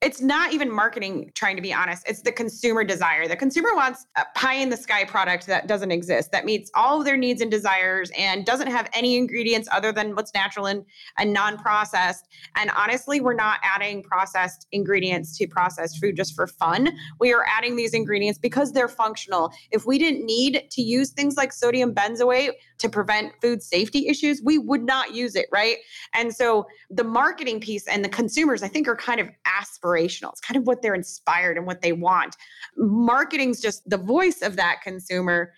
it's 0.02 0.22
not 0.22 0.54
even 0.54 0.72
marketing 0.72 1.30
trying 1.34 1.56
to 1.56 1.62
be 1.62 1.74
honest. 1.74 2.08
It's 2.08 2.22
the 2.22 2.32
consumer 2.32 2.84
desire. 2.84 3.28
The 3.28 3.36
consumer 3.36 3.68
wants 3.74 4.06
a 4.16 4.24
pie 4.34 4.54
in 4.54 4.70
the 4.70 4.76
sky 4.76 5.04
product 5.04 5.46
that 5.46 5.66
doesn't 5.66 5.90
exist 5.90 6.32
that 6.32 6.46
meets 6.46 6.70
all 6.74 7.00
of 7.00 7.04
their 7.04 7.18
needs 7.18 7.42
and 7.42 7.50
desires 7.50 8.10
and 8.16 8.46
doesn't 8.46 8.68
have 8.68 8.88
any 8.94 9.16
ingredients 9.16 9.68
other 9.70 9.92
than 9.92 10.14
what's 10.14 10.32
natural 10.32 10.66
and, 10.66 10.86
and 11.18 11.34
non-processed. 11.34 12.28
And 12.56 12.70
honestly 12.74 13.20
we're 13.20 13.34
not 13.34 13.60
adding 13.62 14.02
processed 14.02 14.66
ingredients 14.72 15.36
to 15.36 15.46
processed 15.46 16.00
food 16.00 16.16
just 16.16 16.34
for 16.34 16.46
fun. 16.46 16.96
We 17.18 17.34
are 17.34 17.44
adding 17.46 17.76
these 17.76 17.92
ingredients 17.92 18.38
because 18.38 18.72
they're 18.72 18.88
functional. 18.88 19.52
If 19.70 19.84
we 19.84 19.98
didn't 19.98 20.24
need 20.24 20.64
to 20.70 20.80
use 20.80 21.10
things 21.10 21.36
like 21.36 21.52
sodium 21.52 21.94
benzoate 21.94 22.52
to 22.80 22.88
prevent 22.88 23.32
food 23.40 23.62
safety 23.62 24.08
issues 24.08 24.40
we 24.44 24.58
would 24.58 24.82
not 24.82 25.14
use 25.14 25.36
it 25.36 25.46
right 25.52 25.76
and 26.14 26.34
so 26.34 26.66
the 26.90 27.04
marketing 27.04 27.60
piece 27.60 27.86
and 27.86 28.04
the 28.04 28.08
consumers 28.08 28.62
i 28.62 28.68
think 28.68 28.88
are 28.88 28.96
kind 28.96 29.20
of 29.20 29.28
aspirational. 29.60 30.30
It's 30.32 30.40
kind 30.40 30.56
of 30.56 30.66
what 30.66 30.82
they're 30.82 30.94
inspired 30.94 31.56
and 31.56 31.66
what 31.66 31.82
they 31.82 31.92
want. 31.92 32.36
Marketing's 32.76 33.60
just 33.60 33.88
the 33.88 33.98
voice 33.98 34.42
of 34.42 34.56
that 34.56 34.82
consumer. 34.82 35.52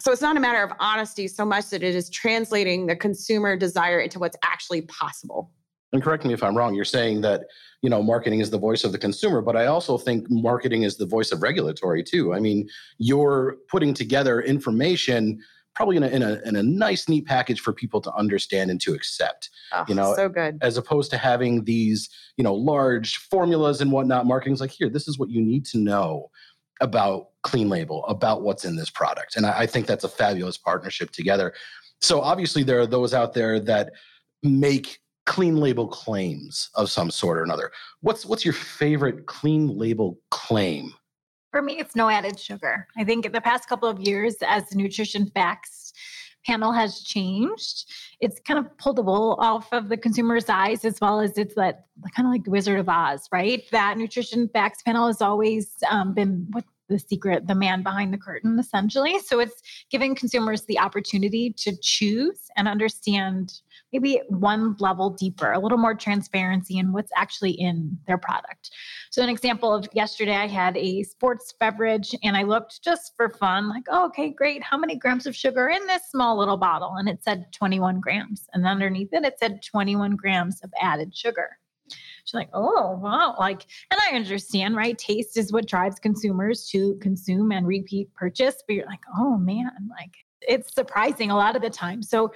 So 0.00 0.12
it's 0.12 0.22
not 0.22 0.36
a 0.36 0.40
matter 0.40 0.62
of 0.62 0.72
honesty 0.80 1.28
so 1.28 1.44
much 1.44 1.70
that 1.70 1.82
it 1.82 1.94
is 1.94 2.10
translating 2.10 2.86
the 2.86 2.96
consumer 2.96 3.56
desire 3.56 4.00
into 4.00 4.18
what's 4.18 4.36
actually 4.42 4.82
possible. 4.82 5.50
And 5.92 6.02
correct 6.02 6.24
me 6.24 6.32
if 6.32 6.42
I'm 6.42 6.56
wrong, 6.56 6.74
you're 6.74 6.86
saying 6.86 7.20
that, 7.20 7.42
you 7.82 7.90
know, 7.90 8.02
marketing 8.02 8.40
is 8.40 8.48
the 8.48 8.58
voice 8.58 8.82
of 8.82 8.92
the 8.92 8.98
consumer, 8.98 9.42
but 9.42 9.56
I 9.56 9.66
also 9.66 9.98
think 9.98 10.26
marketing 10.30 10.84
is 10.84 10.96
the 10.96 11.04
voice 11.04 11.32
of 11.32 11.42
regulatory 11.42 12.02
too. 12.02 12.32
I 12.32 12.40
mean, 12.40 12.66
you're 12.96 13.58
putting 13.70 13.92
together 13.92 14.40
information 14.40 15.42
probably 15.74 15.96
in 15.96 16.02
a, 16.02 16.08
in 16.08 16.22
a, 16.22 16.40
in 16.44 16.56
a 16.56 16.62
nice 16.62 17.08
neat 17.08 17.26
package 17.26 17.60
for 17.60 17.72
people 17.72 18.00
to 18.00 18.12
understand 18.14 18.70
and 18.70 18.80
to 18.80 18.92
accept 18.94 19.50
oh, 19.72 19.84
you 19.88 19.94
know 19.94 20.14
so 20.14 20.28
good. 20.28 20.58
as 20.62 20.76
opposed 20.76 21.10
to 21.10 21.18
having 21.18 21.64
these 21.64 22.08
you 22.36 22.44
know 22.44 22.54
large 22.54 23.16
formulas 23.16 23.80
and 23.80 23.92
whatnot. 23.92 24.26
Marketing's 24.26 24.60
like 24.60 24.70
here 24.70 24.88
this 24.88 25.08
is 25.08 25.18
what 25.18 25.30
you 25.30 25.40
need 25.40 25.64
to 25.66 25.78
know 25.78 26.30
about 26.80 27.28
clean 27.42 27.68
label 27.68 28.04
about 28.06 28.42
what's 28.42 28.64
in 28.64 28.76
this 28.76 28.90
product. 28.90 29.36
And 29.36 29.46
I, 29.46 29.60
I 29.60 29.66
think 29.66 29.86
that's 29.86 30.04
a 30.04 30.08
fabulous 30.08 30.58
partnership 30.58 31.10
together. 31.10 31.54
So 32.00 32.20
obviously 32.20 32.62
there 32.64 32.80
are 32.80 32.86
those 32.86 33.14
out 33.14 33.34
there 33.34 33.60
that 33.60 33.92
make 34.42 34.98
clean 35.26 35.56
label 35.56 35.86
claims 35.86 36.68
of 36.74 36.90
some 36.90 37.10
sort 37.10 37.38
or 37.38 37.44
another. 37.44 37.70
What's 38.00 38.26
what's 38.26 38.44
your 38.44 38.54
favorite 38.54 39.26
clean 39.26 39.78
label 39.78 40.18
claim 40.30 40.92
For 41.52 41.60
me, 41.60 41.78
it's 41.78 41.94
no 41.94 42.08
added 42.08 42.40
sugar. 42.40 42.88
I 42.96 43.04
think 43.04 43.26
in 43.26 43.32
the 43.32 43.40
past 43.40 43.68
couple 43.68 43.88
of 43.88 44.00
years, 44.00 44.36
as 44.40 44.68
the 44.70 44.76
nutrition 44.76 45.30
facts 45.34 45.92
panel 46.46 46.72
has 46.72 47.02
changed, 47.02 47.84
it's 48.20 48.40
kind 48.40 48.58
of 48.58 48.76
pulled 48.78 48.96
the 48.96 49.02
wool 49.02 49.36
off 49.38 49.70
of 49.70 49.90
the 49.90 49.98
consumer's 49.98 50.48
eyes, 50.48 50.84
as 50.84 50.98
well 51.00 51.20
as 51.20 51.36
it's 51.36 51.54
that 51.54 51.84
kind 52.16 52.26
of 52.26 52.32
like 52.32 52.44
the 52.44 52.50
Wizard 52.50 52.80
of 52.80 52.88
Oz, 52.88 53.28
right? 53.30 53.62
That 53.70 53.98
nutrition 53.98 54.48
facts 54.48 54.82
panel 54.82 55.06
has 55.06 55.20
always 55.20 55.74
um, 55.90 56.14
been 56.14 56.46
what 56.52 56.64
the 56.88 56.98
secret, 56.98 57.46
the 57.46 57.54
man 57.54 57.82
behind 57.82 58.12
the 58.12 58.18
curtain, 58.18 58.58
essentially. 58.58 59.18
So 59.20 59.38
it's 59.38 59.62
giving 59.90 60.14
consumers 60.14 60.62
the 60.62 60.78
opportunity 60.78 61.52
to 61.58 61.76
choose 61.80 62.50
and 62.56 62.66
understand 62.66 63.52
maybe 63.92 64.20
one 64.28 64.76
level 64.78 65.10
deeper, 65.10 65.52
a 65.52 65.58
little 65.58 65.78
more 65.78 65.94
transparency 65.94 66.78
in 66.78 66.92
what's 66.92 67.12
actually 67.16 67.52
in 67.52 67.98
their 68.06 68.18
product. 68.18 68.70
So, 69.10 69.22
an 69.22 69.28
example 69.28 69.74
of 69.74 69.88
yesterday, 69.92 70.36
I 70.36 70.46
had 70.46 70.76
a 70.76 71.02
sports 71.02 71.54
beverage 71.58 72.14
and 72.22 72.36
I 72.36 72.42
looked 72.42 72.82
just 72.82 73.12
for 73.16 73.28
fun, 73.28 73.68
like, 73.68 73.84
oh, 73.88 74.06
okay, 74.06 74.30
great. 74.30 74.62
How 74.62 74.78
many 74.78 74.96
grams 74.96 75.26
of 75.26 75.36
sugar 75.36 75.68
in 75.68 75.86
this 75.86 76.02
small 76.10 76.38
little 76.38 76.56
bottle? 76.56 76.94
And 76.96 77.08
it 77.08 77.22
said 77.22 77.46
21 77.52 78.00
grams. 78.00 78.48
And 78.52 78.66
underneath 78.66 79.12
it, 79.12 79.24
it 79.24 79.38
said 79.38 79.62
21 79.62 80.16
grams 80.16 80.60
of 80.62 80.72
added 80.80 81.16
sugar. 81.16 81.58
She's 82.24 82.34
like, 82.34 82.50
oh, 82.54 82.98
wow. 83.02 83.34
Like, 83.38 83.66
and 83.90 84.00
I 84.08 84.14
understand, 84.14 84.76
right? 84.76 84.96
Taste 84.96 85.36
is 85.36 85.52
what 85.52 85.66
drives 85.66 85.98
consumers 85.98 86.68
to 86.68 86.96
consume 87.02 87.50
and 87.50 87.66
repeat 87.66 88.14
purchase. 88.14 88.62
But 88.66 88.74
you're 88.74 88.86
like, 88.86 89.02
oh 89.18 89.36
man, 89.36 89.70
like 89.90 90.14
it's 90.48 90.74
surprising 90.74 91.30
a 91.30 91.36
lot 91.36 91.56
of 91.56 91.62
the 91.62 91.70
time. 91.70 92.02
So 92.02 92.32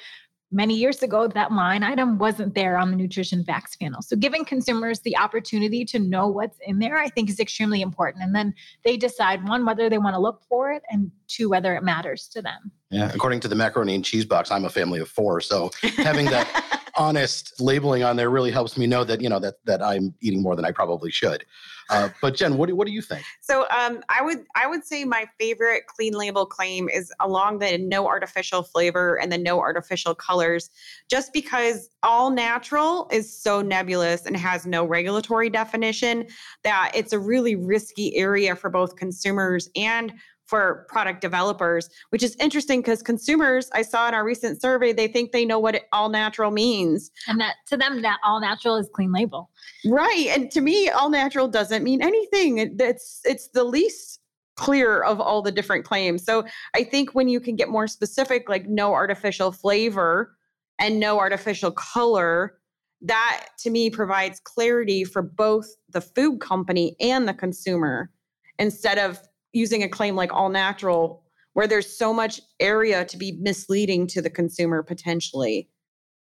many 0.52 0.74
years 0.74 1.02
ago, 1.02 1.26
that 1.28 1.52
line 1.52 1.82
item 1.82 2.18
wasn't 2.18 2.54
there 2.54 2.76
on 2.76 2.90
the 2.90 2.96
nutrition 2.96 3.44
facts 3.44 3.76
panel. 3.76 4.02
So 4.02 4.16
giving 4.16 4.44
consumers 4.44 5.00
the 5.00 5.16
opportunity 5.16 5.84
to 5.86 5.98
know 5.98 6.28
what's 6.28 6.58
in 6.66 6.78
there, 6.78 6.96
I 6.96 7.08
think 7.08 7.28
is 7.28 7.40
extremely 7.40 7.80
important. 7.80 8.24
And 8.24 8.34
then 8.34 8.54
they 8.84 8.96
decide 8.96 9.46
one, 9.48 9.64
whether 9.64 9.90
they 9.90 9.98
want 9.98 10.14
to 10.14 10.20
look 10.20 10.42
for 10.48 10.72
it, 10.72 10.82
and 10.90 11.10
two, 11.28 11.48
whether 11.48 11.74
it 11.74 11.82
matters 11.82 12.28
to 12.28 12.42
them. 12.42 12.70
Yeah. 12.90 13.10
According 13.12 13.40
to 13.40 13.48
the 13.48 13.56
macaroni 13.56 13.94
and 13.94 14.04
cheese 14.04 14.24
box, 14.24 14.50
I'm 14.50 14.64
a 14.64 14.70
family 14.70 15.00
of 15.00 15.08
four. 15.08 15.40
So 15.40 15.70
having 15.96 16.26
that 16.26 16.82
honest 16.96 17.60
labeling 17.60 18.02
on 18.02 18.16
there 18.16 18.30
really 18.30 18.50
helps 18.50 18.76
me 18.76 18.86
know 18.86 19.04
that 19.04 19.20
you 19.20 19.28
know 19.28 19.38
that 19.38 19.56
that 19.64 19.82
I'm 19.82 20.14
eating 20.20 20.42
more 20.42 20.56
than 20.56 20.64
I 20.64 20.72
probably 20.72 21.10
should. 21.10 21.44
Uh, 21.88 22.08
but 22.20 22.34
Jen, 22.34 22.56
what 22.56 22.68
do, 22.68 22.74
what 22.74 22.86
do 22.86 22.92
you 22.92 23.02
think? 23.02 23.24
So 23.40 23.66
um, 23.70 24.02
I 24.08 24.22
would 24.22 24.44
I 24.56 24.66
would 24.66 24.84
say 24.84 25.04
my 25.04 25.26
favorite 25.38 25.86
clean 25.86 26.14
label 26.14 26.46
claim 26.46 26.88
is 26.88 27.12
along 27.20 27.60
the 27.60 27.78
no 27.78 28.06
artificial 28.08 28.62
flavor 28.62 29.18
and 29.20 29.30
the 29.30 29.38
no 29.38 29.60
artificial 29.60 30.14
colors, 30.14 30.70
just 31.08 31.32
because 31.32 31.88
all 32.02 32.30
natural 32.30 33.08
is 33.12 33.32
so 33.32 33.62
nebulous 33.62 34.26
and 34.26 34.36
has 34.36 34.66
no 34.66 34.84
regulatory 34.84 35.50
definition 35.50 36.26
that 36.64 36.92
it's 36.94 37.12
a 37.12 37.18
really 37.18 37.54
risky 37.54 38.16
area 38.16 38.56
for 38.56 38.70
both 38.70 38.96
consumers 38.96 39.68
and 39.76 40.12
for 40.46 40.86
product 40.88 41.20
developers, 41.20 41.88
which 42.10 42.22
is 42.22 42.36
interesting 42.40 42.80
because 42.80 43.02
consumers, 43.02 43.68
I 43.74 43.82
saw 43.82 44.08
in 44.08 44.14
our 44.14 44.24
recent 44.24 44.60
survey, 44.60 44.92
they 44.92 45.08
think 45.08 45.32
they 45.32 45.44
know 45.44 45.58
what 45.58 45.82
all 45.92 46.08
natural 46.08 46.50
means. 46.50 47.10
And 47.26 47.40
that 47.40 47.56
to 47.68 47.76
them, 47.76 48.02
that 48.02 48.18
all 48.24 48.40
natural 48.40 48.76
is 48.76 48.88
clean 48.94 49.12
label. 49.12 49.50
Right. 49.84 50.28
And 50.30 50.50
to 50.52 50.60
me, 50.60 50.88
all 50.88 51.10
natural 51.10 51.48
doesn't 51.48 51.82
mean 51.82 52.02
anything. 52.02 52.58
It's 52.58 53.20
it's 53.24 53.48
the 53.48 53.64
least 53.64 54.20
clear 54.56 55.02
of 55.02 55.20
all 55.20 55.42
the 55.42 55.52
different 55.52 55.84
claims. 55.84 56.24
So 56.24 56.44
I 56.74 56.82
think 56.84 57.10
when 57.14 57.28
you 57.28 57.40
can 57.40 57.56
get 57.56 57.68
more 57.68 57.86
specific, 57.86 58.48
like 58.48 58.66
no 58.66 58.94
artificial 58.94 59.52
flavor 59.52 60.34
and 60.78 60.98
no 60.98 61.18
artificial 61.18 61.72
color, 61.72 62.58
that 63.02 63.48
to 63.58 63.70
me 63.70 63.90
provides 63.90 64.40
clarity 64.40 65.04
for 65.04 65.20
both 65.20 65.68
the 65.90 66.00
food 66.00 66.40
company 66.40 66.96
and 67.00 67.28
the 67.28 67.34
consumer 67.34 68.10
instead 68.58 68.98
of 68.98 69.20
using 69.56 69.82
a 69.82 69.88
claim 69.88 70.14
like 70.14 70.32
all 70.32 70.48
natural 70.48 71.22
where 71.54 71.66
there's 71.66 71.96
so 71.96 72.12
much 72.12 72.40
area 72.60 73.04
to 73.06 73.16
be 73.16 73.32
misleading 73.40 74.06
to 74.06 74.20
the 74.20 74.28
consumer 74.28 74.82
potentially. 74.82 75.68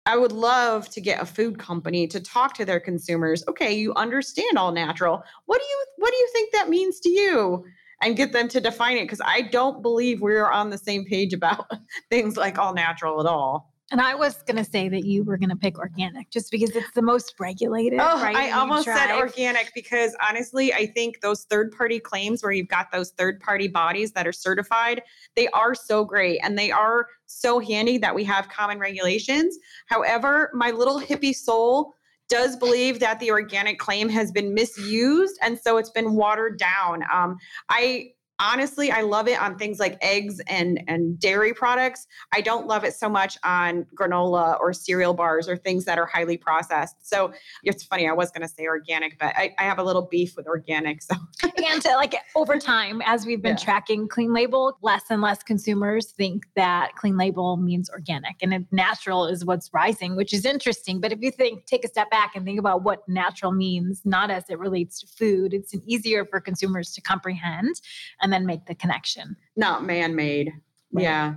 I 0.06 0.16
would 0.16 0.32
love 0.32 0.88
to 0.92 1.02
get 1.02 1.22
a 1.22 1.26
food 1.26 1.60
company 1.60 2.08
to 2.08 2.22
talk 2.22 2.54
to 2.54 2.64
their 2.64 2.80
consumers. 2.80 3.44
Okay, 3.50 3.74
you 3.74 3.94
understand 3.96 4.58
all 4.58 4.72
natural. 4.72 5.22
What 5.46 5.60
do 5.60 5.68
you 5.68 5.86
what 5.98 6.12
do 6.12 6.16
you 6.18 6.30
think 6.32 6.54
that 6.54 6.70
means 6.70 7.02
to 7.02 7.10
you? 7.10 7.66
And 8.02 8.16
get 8.16 8.32
them 8.32 8.48
to 8.50 8.62
define 8.62 8.96
it 8.98 9.04
because 9.04 9.22
I 9.26 9.42
don't 9.42 9.82
believe 9.82 10.22
we're 10.22 10.50
on 10.50 10.70
the 10.70 10.78
same 10.78 11.04
page 11.04 11.34
about 11.34 11.70
things 12.10 12.38
like 12.38 12.58
all 12.58 12.74
natural 12.74 13.20
at 13.20 13.26
all. 13.26 13.74
And 13.90 14.02
I 14.02 14.16
was 14.16 14.44
going 14.44 14.58
to 14.58 14.70
say 14.70 14.90
that 14.90 15.06
you 15.06 15.24
were 15.24 15.38
going 15.38 15.50
to 15.50 15.56
pick 15.56 15.80
organic 15.80 16.30
just 16.30 16.52
because 16.52 16.72
it's 16.76 16.92
the 16.92 17.02
most 17.02 17.36
regulated. 17.40 18.00
Oh, 18.02 18.22
right? 18.22 18.36
I 18.36 18.52
almost 18.52 18.84
said 18.84 19.18
organic 19.18 19.72
because 19.74 20.14
honestly, 20.28 20.74
I 20.74 20.88
think 20.88 21.22
those 21.22 21.44
third 21.46 21.72
party 21.72 22.00
claims 22.00 22.44
where 22.44 22.52
you've 22.52 22.68
got 22.68 22.92
those 22.92 23.12
third 23.12 23.40
party 23.40 23.70
bodies 23.70 24.12
that 24.12 24.28
are 24.28 24.34
certified, 24.34 25.04
they 25.36 25.48
are 25.50 25.74
so 25.74 26.04
great 26.04 26.40
and 26.44 26.58
they 26.58 26.70
are 26.70 27.08
so 27.28 27.60
handy 27.60 27.98
that 27.98 28.14
we 28.14 28.26
have 28.26 28.50
common 28.50 28.78
regulations. 28.78 29.58
However, 29.86 30.52
my 30.54 30.72
little 30.72 31.00
hippie 31.00 31.36
soul 31.36 31.94
does 32.28 32.58
believe 32.58 33.00
that 33.00 33.22
the 33.22 33.32
organic 33.32 33.80
claim 33.80 34.10
has 34.10 34.34
been 34.34 34.54
misused 34.54 35.38
and 35.42 35.58
so 35.58 35.78
it's 35.78 35.92
been 35.92 36.14
watered 36.14 36.60
down. 36.60 37.04
Um, 37.14 37.38
I 37.70 38.12
honestly 38.40 38.92
i 38.92 39.02
love 39.02 39.28
it 39.28 39.40
on 39.42 39.58
things 39.58 39.80
like 39.80 39.98
eggs 40.02 40.40
and 40.48 40.84
and 40.88 41.20
dairy 41.20 41.54
products. 41.54 42.08
I 42.34 42.42
don't 42.42 42.68
love 42.68 42.84
it 42.84 42.94
so 42.94 43.10
much 43.10 43.38
on 43.44 43.86
granola 43.96 44.60
or 44.60 44.74
cereal 44.74 45.14
bars 45.14 45.50
or 45.50 45.58
things 45.58 45.86
that 45.86 45.98
are 45.98 46.06
highly 46.06 46.38
processed. 46.38 46.96
So 47.08 47.34
it's 47.64 47.84
funny 47.84 48.08
i 48.08 48.14
was 48.14 48.32
going 48.32 48.42
to 48.42 48.48
say 48.48 48.66
organic 48.66 49.18
but 49.20 49.34
I, 49.36 49.54
I, 49.58 49.64
have 49.64 49.80
a 49.80 49.84
little 49.84 50.04
beef 50.04 50.36
with 50.36 50.48
organic 50.48 51.02
so. 51.02 51.16
And 51.44 51.82
to, 51.82 51.90
like 51.96 52.16
over 52.36 52.58
time 52.58 53.02
as 53.06 53.26
we've 53.26 53.42
been 53.42 53.58
yeah. 53.58 53.64
tracking 53.64 54.08
clean 54.08 54.34
label 54.34 54.78
less 54.82 55.04
and 55.10 55.22
less 55.22 55.44
consumers 55.44 56.12
think 56.12 56.46
that 56.56 56.96
clean 56.96 57.18
label 57.18 57.58
means 57.58 57.90
organic 57.90 58.36
and 58.42 58.66
natural 58.72 59.26
is 59.26 59.46
what's 59.46 59.74
rising 59.74 60.16
which 60.16 60.34
is 60.34 60.46
interesting. 60.46 61.00
But 61.00 61.12
if 61.12 61.20
you 61.22 61.32
think 61.32 61.66
take 61.66 61.84
a 61.84 61.88
step 61.88 62.10
back 62.12 62.36
and 62.36 62.46
think 62.46 62.60
about 62.60 62.84
what 62.84 63.08
natural 63.08 63.52
means 63.52 64.02
not 64.06 64.30
as 64.30 64.50
it 64.50 64.60
relates 64.60 65.00
to 65.02 65.08
food 65.08 65.54
it's 65.54 65.74
easier 65.86 66.26
for 66.26 66.40
consumers 66.40 66.94
to 66.94 67.02
comprehend 67.02 67.82
and 68.28 68.34
then 68.34 68.46
make 68.46 68.66
the 68.66 68.76
connection. 68.76 69.38
Not 69.56 69.86
man 69.86 70.14
made. 70.14 70.52
Right. 70.92 71.04
Yeah. 71.04 71.36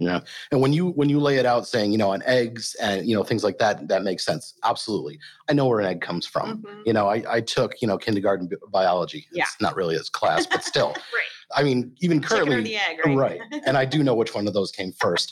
Yeah. 0.00 0.18
And 0.50 0.60
when 0.60 0.72
you 0.72 0.88
when 0.88 1.08
you 1.08 1.20
lay 1.20 1.36
it 1.36 1.46
out 1.46 1.68
saying, 1.68 1.92
you 1.92 1.98
know, 1.98 2.10
on 2.10 2.20
eggs 2.26 2.74
and 2.82 3.06
you 3.06 3.14
know, 3.14 3.22
things 3.22 3.44
like 3.44 3.58
that, 3.58 3.86
that 3.86 4.02
makes 4.02 4.24
sense. 4.24 4.54
Absolutely. 4.64 5.20
I 5.48 5.52
know 5.52 5.66
where 5.66 5.78
an 5.78 5.86
egg 5.86 6.00
comes 6.00 6.26
from. 6.26 6.58
Mm-hmm. 6.58 6.80
You 6.84 6.94
know, 6.94 7.08
I, 7.08 7.22
I 7.28 7.40
took, 7.40 7.80
you 7.80 7.86
know, 7.86 7.96
kindergarten 7.96 8.50
biology. 8.72 9.24
Yeah. 9.30 9.44
It's 9.44 9.60
not 9.60 9.76
really 9.76 9.94
as 9.94 10.08
class, 10.08 10.44
but 10.44 10.64
still. 10.64 10.88
right. 10.96 11.54
I 11.54 11.62
mean, 11.62 11.94
even 12.00 12.20
currently 12.20 12.74
egg, 12.74 12.98
right? 13.04 13.16
right. 13.16 13.40
and 13.64 13.78
I 13.78 13.84
do 13.84 14.02
know 14.02 14.16
which 14.16 14.34
one 14.34 14.48
of 14.48 14.54
those 14.54 14.72
came 14.72 14.90
first, 14.90 15.30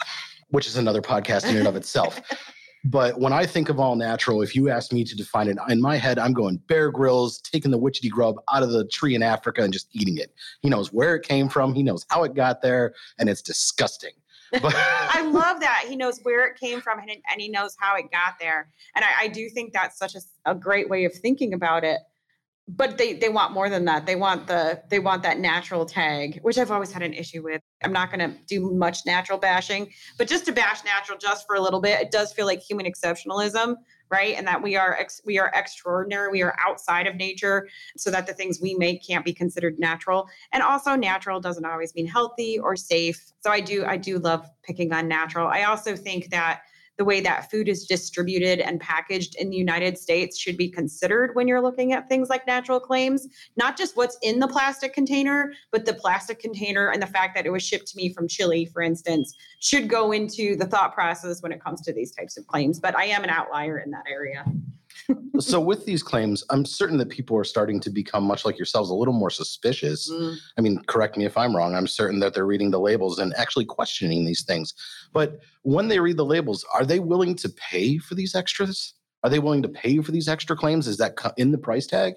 which 0.51 0.69
is 0.69 0.77
another 0.77 1.03
podcast 1.03 1.51
in 1.51 1.57
and 1.57 1.67
of 1.67 1.75
itself. 1.75 2.21
But 2.85 3.21
when 3.21 3.33
I 3.33 3.45
think 3.45 3.69
of 3.69 3.79
all 3.79 3.95
natural, 3.95 4.43
if 4.43 4.57
you 4.57 4.71
ask 4.71 4.93
me 4.93 5.05
to 5.05 5.15
define 5.15 5.49
it 5.49 5.59
in 5.69 5.81
my 5.81 5.97
head, 5.97 6.19
I'm 6.19 6.33
going 6.33 6.57
Bear 6.67 6.91
Grylls, 6.91 7.39
taking 7.41 7.71
the 7.71 7.79
witchetty 7.79 8.09
grub 8.09 8.37
out 8.53 8.63
of 8.63 8.71
the 8.71 8.87
tree 8.87 9.15
in 9.15 9.23
Africa 9.23 9.63
and 9.63 9.73
just 9.73 9.89
eating 9.93 10.17
it. 10.17 10.33
He 10.63 10.71
knows 10.71 10.93
where 10.93 11.15
it 11.15 11.23
came 11.23 11.49
from, 11.49 11.75
he 11.75 11.83
knows 11.83 12.07
how 12.09 12.25
it 12.25 12.35
got 12.35 12.63
there, 12.63 12.95
and 13.19 13.29
it's 13.29 13.43
disgusting. 13.43 14.13
But 14.61 14.75
I 14.75 15.23
love 15.23 15.61
that 15.61 15.85
he 15.87 15.95
knows 15.95 16.19
where 16.25 16.45
it 16.45 16.59
came 16.59 16.81
from 16.81 16.99
and, 16.99 17.09
and 17.09 17.41
he 17.41 17.49
knows 17.49 17.77
how 17.79 17.95
it 17.95 18.11
got 18.11 18.35
there. 18.41 18.69
And 18.97 19.05
I, 19.05 19.09
I 19.21 19.29
do 19.29 19.49
think 19.49 19.73
that's 19.73 19.97
such 19.97 20.17
a, 20.17 20.21
a 20.45 20.57
great 20.57 20.89
way 20.89 21.05
of 21.05 21.15
thinking 21.15 21.55
about 21.55 21.85
it 21.85 22.01
but 22.77 22.99
they 22.99 23.15
they 23.15 23.29
want 23.29 23.53
more 23.53 23.69
than 23.69 23.85
that. 23.87 24.07
They 24.07 24.17
want 24.17 24.47
the 24.47 24.83
they 24.89 24.99
want 24.99 25.23
that 25.23 25.39
natural 25.39 25.87
tag 25.87 26.39
which 26.43 26.59
i've 26.59 26.71
always 26.71 26.93
had 26.93 27.03
an 27.03 27.15
issue 27.15 27.43
with. 27.43 27.63
I'm 27.83 27.93
not 27.93 28.13
going 28.13 28.31
to 28.31 28.37
do 28.47 28.71
much 28.73 29.07
natural 29.07 29.39
bashing 29.39 29.91
but 30.19 30.29
just 30.29 30.45
to 30.47 30.53
bash 30.53 30.85
natural 30.85 31.19
just 31.19 31.47
for 31.47 31.57
a 31.57 31.61
little 31.61 31.81
bit 31.81 32.01
it 32.01 32.11
does 32.11 32.33
feel 32.33 32.47
like 32.47 32.61
human 32.61 32.87
exceptionalism 32.87 33.77
right? 34.11 34.35
And 34.37 34.47
that 34.47 34.61
we 34.61 34.77
are 34.77 34.97
ex, 34.97 35.21
we 35.25 35.39
are 35.39 35.53
extraordinary. 35.55 36.31
We 36.31 36.43
are 36.43 36.57
outside 36.67 37.07
of 37.07 37.15
nature 37.15 37.69
so 37.97 38.11
that 38.11 38.27
the 38.27 38.35
things 38.35 38.59
we 38.61 38.75
make 38.75 39.07
can't 39.07 39.25
be 39.25 39.33
considered 39.33 39.79
natural. 39.79 40.29
And 40.53 40.63
also 40.63 40.97
natural 40.97 41.41
doesn't 41.41 41.65
always 41.65 41.95
mean 41.95 42.07
healthy 42.07 42.59
or 42.59 42.77
safe. 42.77 43.33
So 43.41 43.51
i 43.51 43.61
do 43.61 43.85
i 43.87 43.97
do 43.97 44.19
love 44.19 44.49
picking 44.63 44.93
on 44.93 45.09
natural. 45.09 45.47
I 45.47 45.63
also 45.63 45.97
think 45.97 46.31
that 46.31 46.63
the 47.01 47.05
way 47.07 47.23
that 47.23 47.51
food 47.51 47.67
is 47.67 47.87
distributed 47.87 48.61
and 48.61 48.79
packaged 48.79 49.35
in 49.37 49.49
the 49.49 49.57
United 49.57 49.97
States 49.97 50.39
should 50.39 50.59
be 50.59 50.69
considered 50.69 51.35
when 51.35 51.49
you're 51.49 51.63
looking 51.63 51.95
at 51.95 52.11
things 52.11 52.29
like 52.29 52.47
natural 52.47 52.79
claims, 52.79 53.27
not 53.57 53.75
just 53.75 53.97
what's 53.97 54.19
in 54.21 54.39
the 54.39 54.47
plastic 54.47 54.93
container, 54.93 55.51
but 55.71 55.87
the 55.87 55.95
plastic 55.95 56.39
container 56.39 56.91
and 56.91 57.01
the 57.01 57.07
fact 57.07 57.35
that 57.35 57.47
it 57.47 57.51
was 57.51 57.63
shipped 57.63 57.87
to 57.87 57.97
me 57.97 58.13
from 58.13 58.29
Chile, 58.29 58.67
for 58.67 58.83
instance, 58.83 59.35
should 59.61 59.89
go 59.89 60.13
into 60.13 60.57
the 60.57 60.67
thought 60.67 60.93
process 60.93 61.43
when 61.43 61.53
it 61.53 61.65
comes 61.65 61.81
to 61.81 61.91
these 61.95 62.13
types 62.13 62.37
of 62.37 62.47
claims. 62.47 62.79
But 62.79 62.95
I 62.95 63.07
am 63.07 63.25
an 63.25 63.31
outlier 63.31 63.79
in 63.79 63.91
that 63.93 64.05
area 64.07 64.45
so 65.39 65.61
with 65.61 65.87
these 65.87 66.03
claims, 66.03 66.45
I'm 66.51 66.65
certain 66.65 66.99
that 66.99 67.09
people 67.09 67.37
are 67.37 67.45
starting 67.45 67.81
to 67.81 67.91
become 67.91 68.25
much 68.25 68.45
like 68.45 68.59
yourselves, 68.59 68.91
a 68.91 68.95
little 68.95 69.15
more 69.15 69.31
suspicious. 69.31 70.11
Mm. 70.11 70.37
I 70.59 70.61
mean, 70.61 70.83
correct 70.87 71.17
me 71.17 71.25
if 71.25 71.37
I'm 71.37 71.55
wrong. 71.55 71.75
I'm 71.75 71.87
certain 71.87 72.21
that 72.21 72.35
they're 72.35 72.47
reading 72.47 72.71
the 72.71 72.81
labels 72.81 73.19
and 73.19 73.35
actually 73.37 73.65
questioning 73.65 74.25
these 74.25 74.43
things. 74.43 74.75
But 75.13 75.41
when 75.63 75.89
they 75.89 76.01
read 76.01 76.17
the 76.17 76.25
labels, 76.25 76.65
are 76.73 76.85
they 76.85 77.01
willing 77.01 77.35
to 77.37 77.49
pay 77.51 77.99
for 77.99 78.15
these 78.15 78.35
extras? 78.35 78.95
Are 79.23 79.31
they 79.31 79.39
willing 79.39 79.63
to 79.63 79.69
pay 79.69 79.99
for 80.01 80.13
these 80.13 80.29
extra 80.29 80.57
claims? 80.57 80.89
Is 80.89 80.97
that 80.99 81.17
in 81.37 81.51
the 81.51 81.59
price 81.59 81.87
tag? 81.87 82.15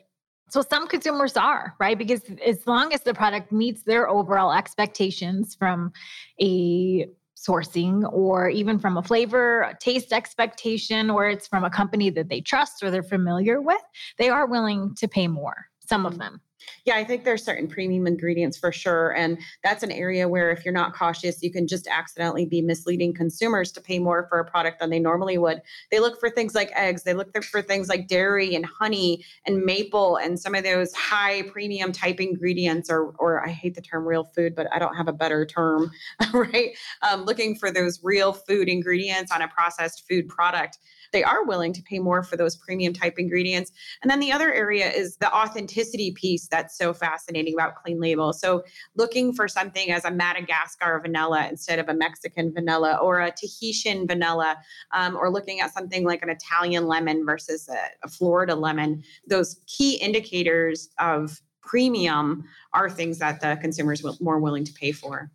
So 0.50 0.62
some 0.62 0.88
consumers 0.88 1.36
are, 1.36 1.76
right? 1.80 1.98
Because 1.98 2.22
as 2.46 2.68
long 2.68 2.94
as 2.94 3.02
the 3.02 3.14
product 3.14 3.52
meets 3.52 3.84
their 3.84 4.08
overall 4.08 4.54
expectations 4.54 5.56
from 5.56 5.92
a 6.40 7.08
sourcing 7.48 8.12
or 8.12 8.50
even 8.50 8.80
from 8.80 8.98
a 8.98 9.04
flavor, 9.04 9.62
a 9.64 9.78
taste 9.80 10.14
expectation, 10.14 11.10
or 11.10 11.28
it's 11.28 11.48
from 11.48 11.64
a 11.64 11.70
company 11.70 12.10
that 12.10 12.30
they 12.30 12.42
trust 12.42 12.84
or 12.84 12.92
they're 12.92 13.04
familiar 13.04 13.62
with, 13.62 13.82
they 14.18 14.30
are 14.30 14.48
willing 14.48 14.96
to 14.96 15.08
pay 15.08 15.28
more, 15.28 15.68
some 15.80 16.06
of 16.06 16.14
mm. 16.14 16.20
them. 16.20 16.42
Yeah, 16.86 16.96
I 16.96 17.03
think 17.03 17.24
there's 17.24 17.43
certain 17.43 17.67
premium 17.67 18.08
ingredients 18.08 18.58
for 18.58 18.72
sure. 18.72 19.15
And 19.15 19.38
that's 19.63 19.84
an 19.84 19.91
area 19.91 20.27
where 20.27 20.51
if 20.51 20.65
you're 20.65 20.74
not 20.74 20.93
cautious, 20.93 21.41
you 21.41 21.51
can 21.51 21.67
just 21.67 21.88
accidentally 21.88 22.46
be 22.46 22.62
misleading 22.62 23.13
consumers 23.13 23.72
to 23.74 23.82
pay 23.82 24.00
more 24.00 24.27
for 24.29 24.39
a 24.39 24.46
product 24.46 24.79
than 24.79 24.89
they 24.89 25.00
normally 25.00 25.38
would. 25.38 25.62
They 25.91 26.00
look 26.00 26.20
for 26.20 26.29
things 26.29 26.55
like 26.55 26.72
eggs, 26.75 27.03
they 27.03 27.13
look 27.13 27.36
for 27.43 27.62
things 27.62 27.89
like 27.89 28.08
dairy 28.08 28.55
and 28.55 28.65
honey 28.65 29.24
and 29.46 29.63
maple 29.63 30.17
and 30.17 30.39
some 30.39 30.55
of 30.55 30.63
those 30.63 30.93
high 30.93 31.43
premium 31.43 31.91
type 31.91 32.20
ingredients, 32.20 32.89
or, 32.89 33.13
or 33.20 33.46
I 33.46 33.50
hate 33.50 33.75
the 33.75 33.82
term 33.82 34.05
real 34.05 34.24
food, 34.24 34.55
but 34.55 34.67
I 34.74 34.79
don't 34.79 34.96
have 34.96 35.08
a 35.08 35.13
better 35.13 35.46
term, 35.46 35.91
right? 36.34 36.72
Um, 37.01 37.24
looking 37.24 37.55
for 37.55 37.72
those 37.72 38.00
real 38.03 38.34
food 38.34 38.67
ingredients 38.67 39.32
on 39.32 39.41
a 39.41 39.48
processed 39.48 40.08
food 40.08 40.27
product 40.27 40.77
they 41.13 41.24
are 41.24 41.46
willing 41.46 41.72
to 41.74 41.82
pay 41.84 42.00
more 42.00 42.24
for 42.24 42.36
those 42.36 42.58
premium 42.58 42.91
type 42.91 43.17
ingredients. 43.17 43.72
And 44.01 44.12
then 44.12 44.20
the 44.20 44.32
other 44.32 44.51
area 44.53 44.91
is 44.91 45.15
the 45.17 45.34
authenticity 45.34 46.12
piece 46.12 46.48
that's 46.48 46.77
so 46.77 46.93
fascinating 46.93 47.53
about 47.53 47.75
clean 47.75 48.01
label. 48.01 48.34
So 48.34 48.63
looking 48.96 49.34
for 49.34 49.48
something 49.48 49.91
as 49.91 50.03
a 50.03 50.12
Madagascar 50.12 51.00
vanilla 51.00 51.48
instead 51.50 51.79
of 51.79 51.88
a 51.88 51.93
Mexican 51.93 52.53
vanilla 52.53 52.98
or 53.01 53.22
a 53.22 53.32
Tahitian 53.32 54.08
vanilla, 54.08 54.58
um, 54.91 55.15
or 55.15 55.29
looking 55.29 55.62
at 55.62 55.74
something 55.74 56.03
like 56.03 56.22
an 56.24 56.29
Italian 56.29 56.88
lemon 56.88 57.25
versus 57.25 57.70
a, 57.70 58.05
a 58.05 58.10
Florida 58.10 58.55
lemon, 58.55 59.03
those 59.27 59.62
key 59.67 59.96
indicators 59.96 60.89
of 61.00 61.39
premium 61.62 62.43
are 62.74 62.89
things 62.89 63.20
that 63.20 63.39
the 63.39 63.58
consumers 63.62 64.03
are 64.03 64.13
more 64.20 64.39
willing 64.39 64.65
to 64.65 64.74
pay 64.74 64.91
for. 64.91 65.32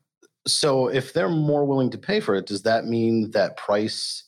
So, 0.47 0.89
if 0.89 1.13
they're 1.13 1.29
more 1.29 1.67
willing 1.67 1.91
to 1.91 1.99
pay 1.99 2.21
for 2.21 2.35
it, 2.35 2.47
does 2.47 2.63
that 2.63 2.87
mean 2.87 3.31
that 3.33 3.57
price 3.57 4.25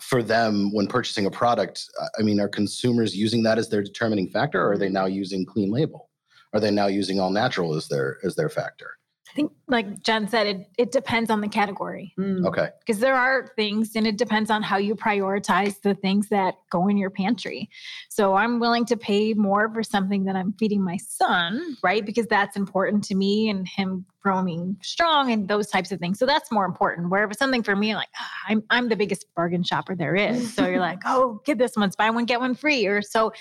for 0.00 0.22
them 0.22 0.72
when 0.72 0.86
purchasing 0.86 1.26
a 1.26 1.30
product 1.30 1.84
uh, 2.00 2.06
i 2.18 2.22
mean 2.22 2.40
are 2.40 2.48
consumers 2.48 3.14
using 3.14 3.42
that 3.42 3.58
as 3.58 3.68
their 3.68 3.82
determining 3.82 4.28
factor 4.28 4.60
or 4.62 4.72
are 4.72 4.78
they 4.78 4.88
now 4.88 5.06
using 5.06 5.44
clean 5.44 5.70
label? 5.70 6.10
Are 6.52 6.60
they 6.60 6.70
now 6.70 6.86
using 6.86 7.20
all 7.20 7.30
natural 7.30 7.74
as 7.74 7.88
their 7.88 8.18
as 8.24 8.34
their 8.34 8.48
factor 8.48 8.96
I 9.30 9.34
think, 9.34 9.52
like 9.68 10.02
Jen 10.02 10.26
said, 10.26 10.46
it, 10.46 10.68
it 10.76 10.92
depends 10.92 11.30
on 11.30 11.40
the 11.40 11.48
category. 11.48 12.12
Mm. 12.18 12.44
Okay. 12.46 12.68
Because 12.80 12.98
there 13.00 13.14
are 13.14 13.52
things, 13.54 13.94
and 13.94 14.06
it 14.06 14.18
depends 14.18 14.50
on 14.50 14.62
how 14.62 14.76
you 14.76 14.96
prioritize 14.96 15.80
the 15.82 15.94
things 15.94 16.28
that 16.30 16.54
go 16.70 16.88
in 16.88 16.96
your 16.96 17.10
pantry. 17.10 17.70
So 18.08 18.34
I'm 18.34 18.58
willing 18.58 18.84
to 18.86 18.96
pay 18.96 19.34
more 19.34 19.72
for 19.72 19.82
something 19.82 20.24
that 20.24 20.34
I'm 20.34 20.52
feeding 20.54 20.82
my 20.82 20.96
son, 20.96 21.76
right? 21.82 22.04
Because 22.04 22.26
that's 22.26 22.56
important 22.56 23.04
to 23.04 23.14
me 23.14 23.48
and 23.48 23.68
him 23.68 24.04
growing 24.20 24.76
strong 24.82 25.32
and 25.32 25.48
those 25.48 25.68
types 25.68 25.92
of 25.92 26.00
things. 26.00 26.18
So 26.18 26.26
that's 26.26 26.50
more 26.50 26.64
important. 26.64 27.10
Wherever 27.10 27.32
something 27.32 27.62
for 27.62 27.76
me, 27.76 27.94
like 27.94 28.08
ah, 28.18 28.30
I'm 28.48 28.62
I'm 28.70 28.88
the 28.88 28.96
biggest 28.96 29.26
bargain 29.34 29.62
shopper 29.62 29.94
there 29.94 30.14
is. 30.14 30.52
So 30.52 30.66
you're 30.66 30.80
like, 30.90 31.00
oh, 31.06 31.40
get 31.44 31.58
this 31.58 31.76
one, 31.76 31.90
buy 31.96 32.10
one 32.10 32.24
get 32.24 32.40
one 32.40 32.54
free, 32.54 32.86
or 32.86 33.02
so. 33.02 33.32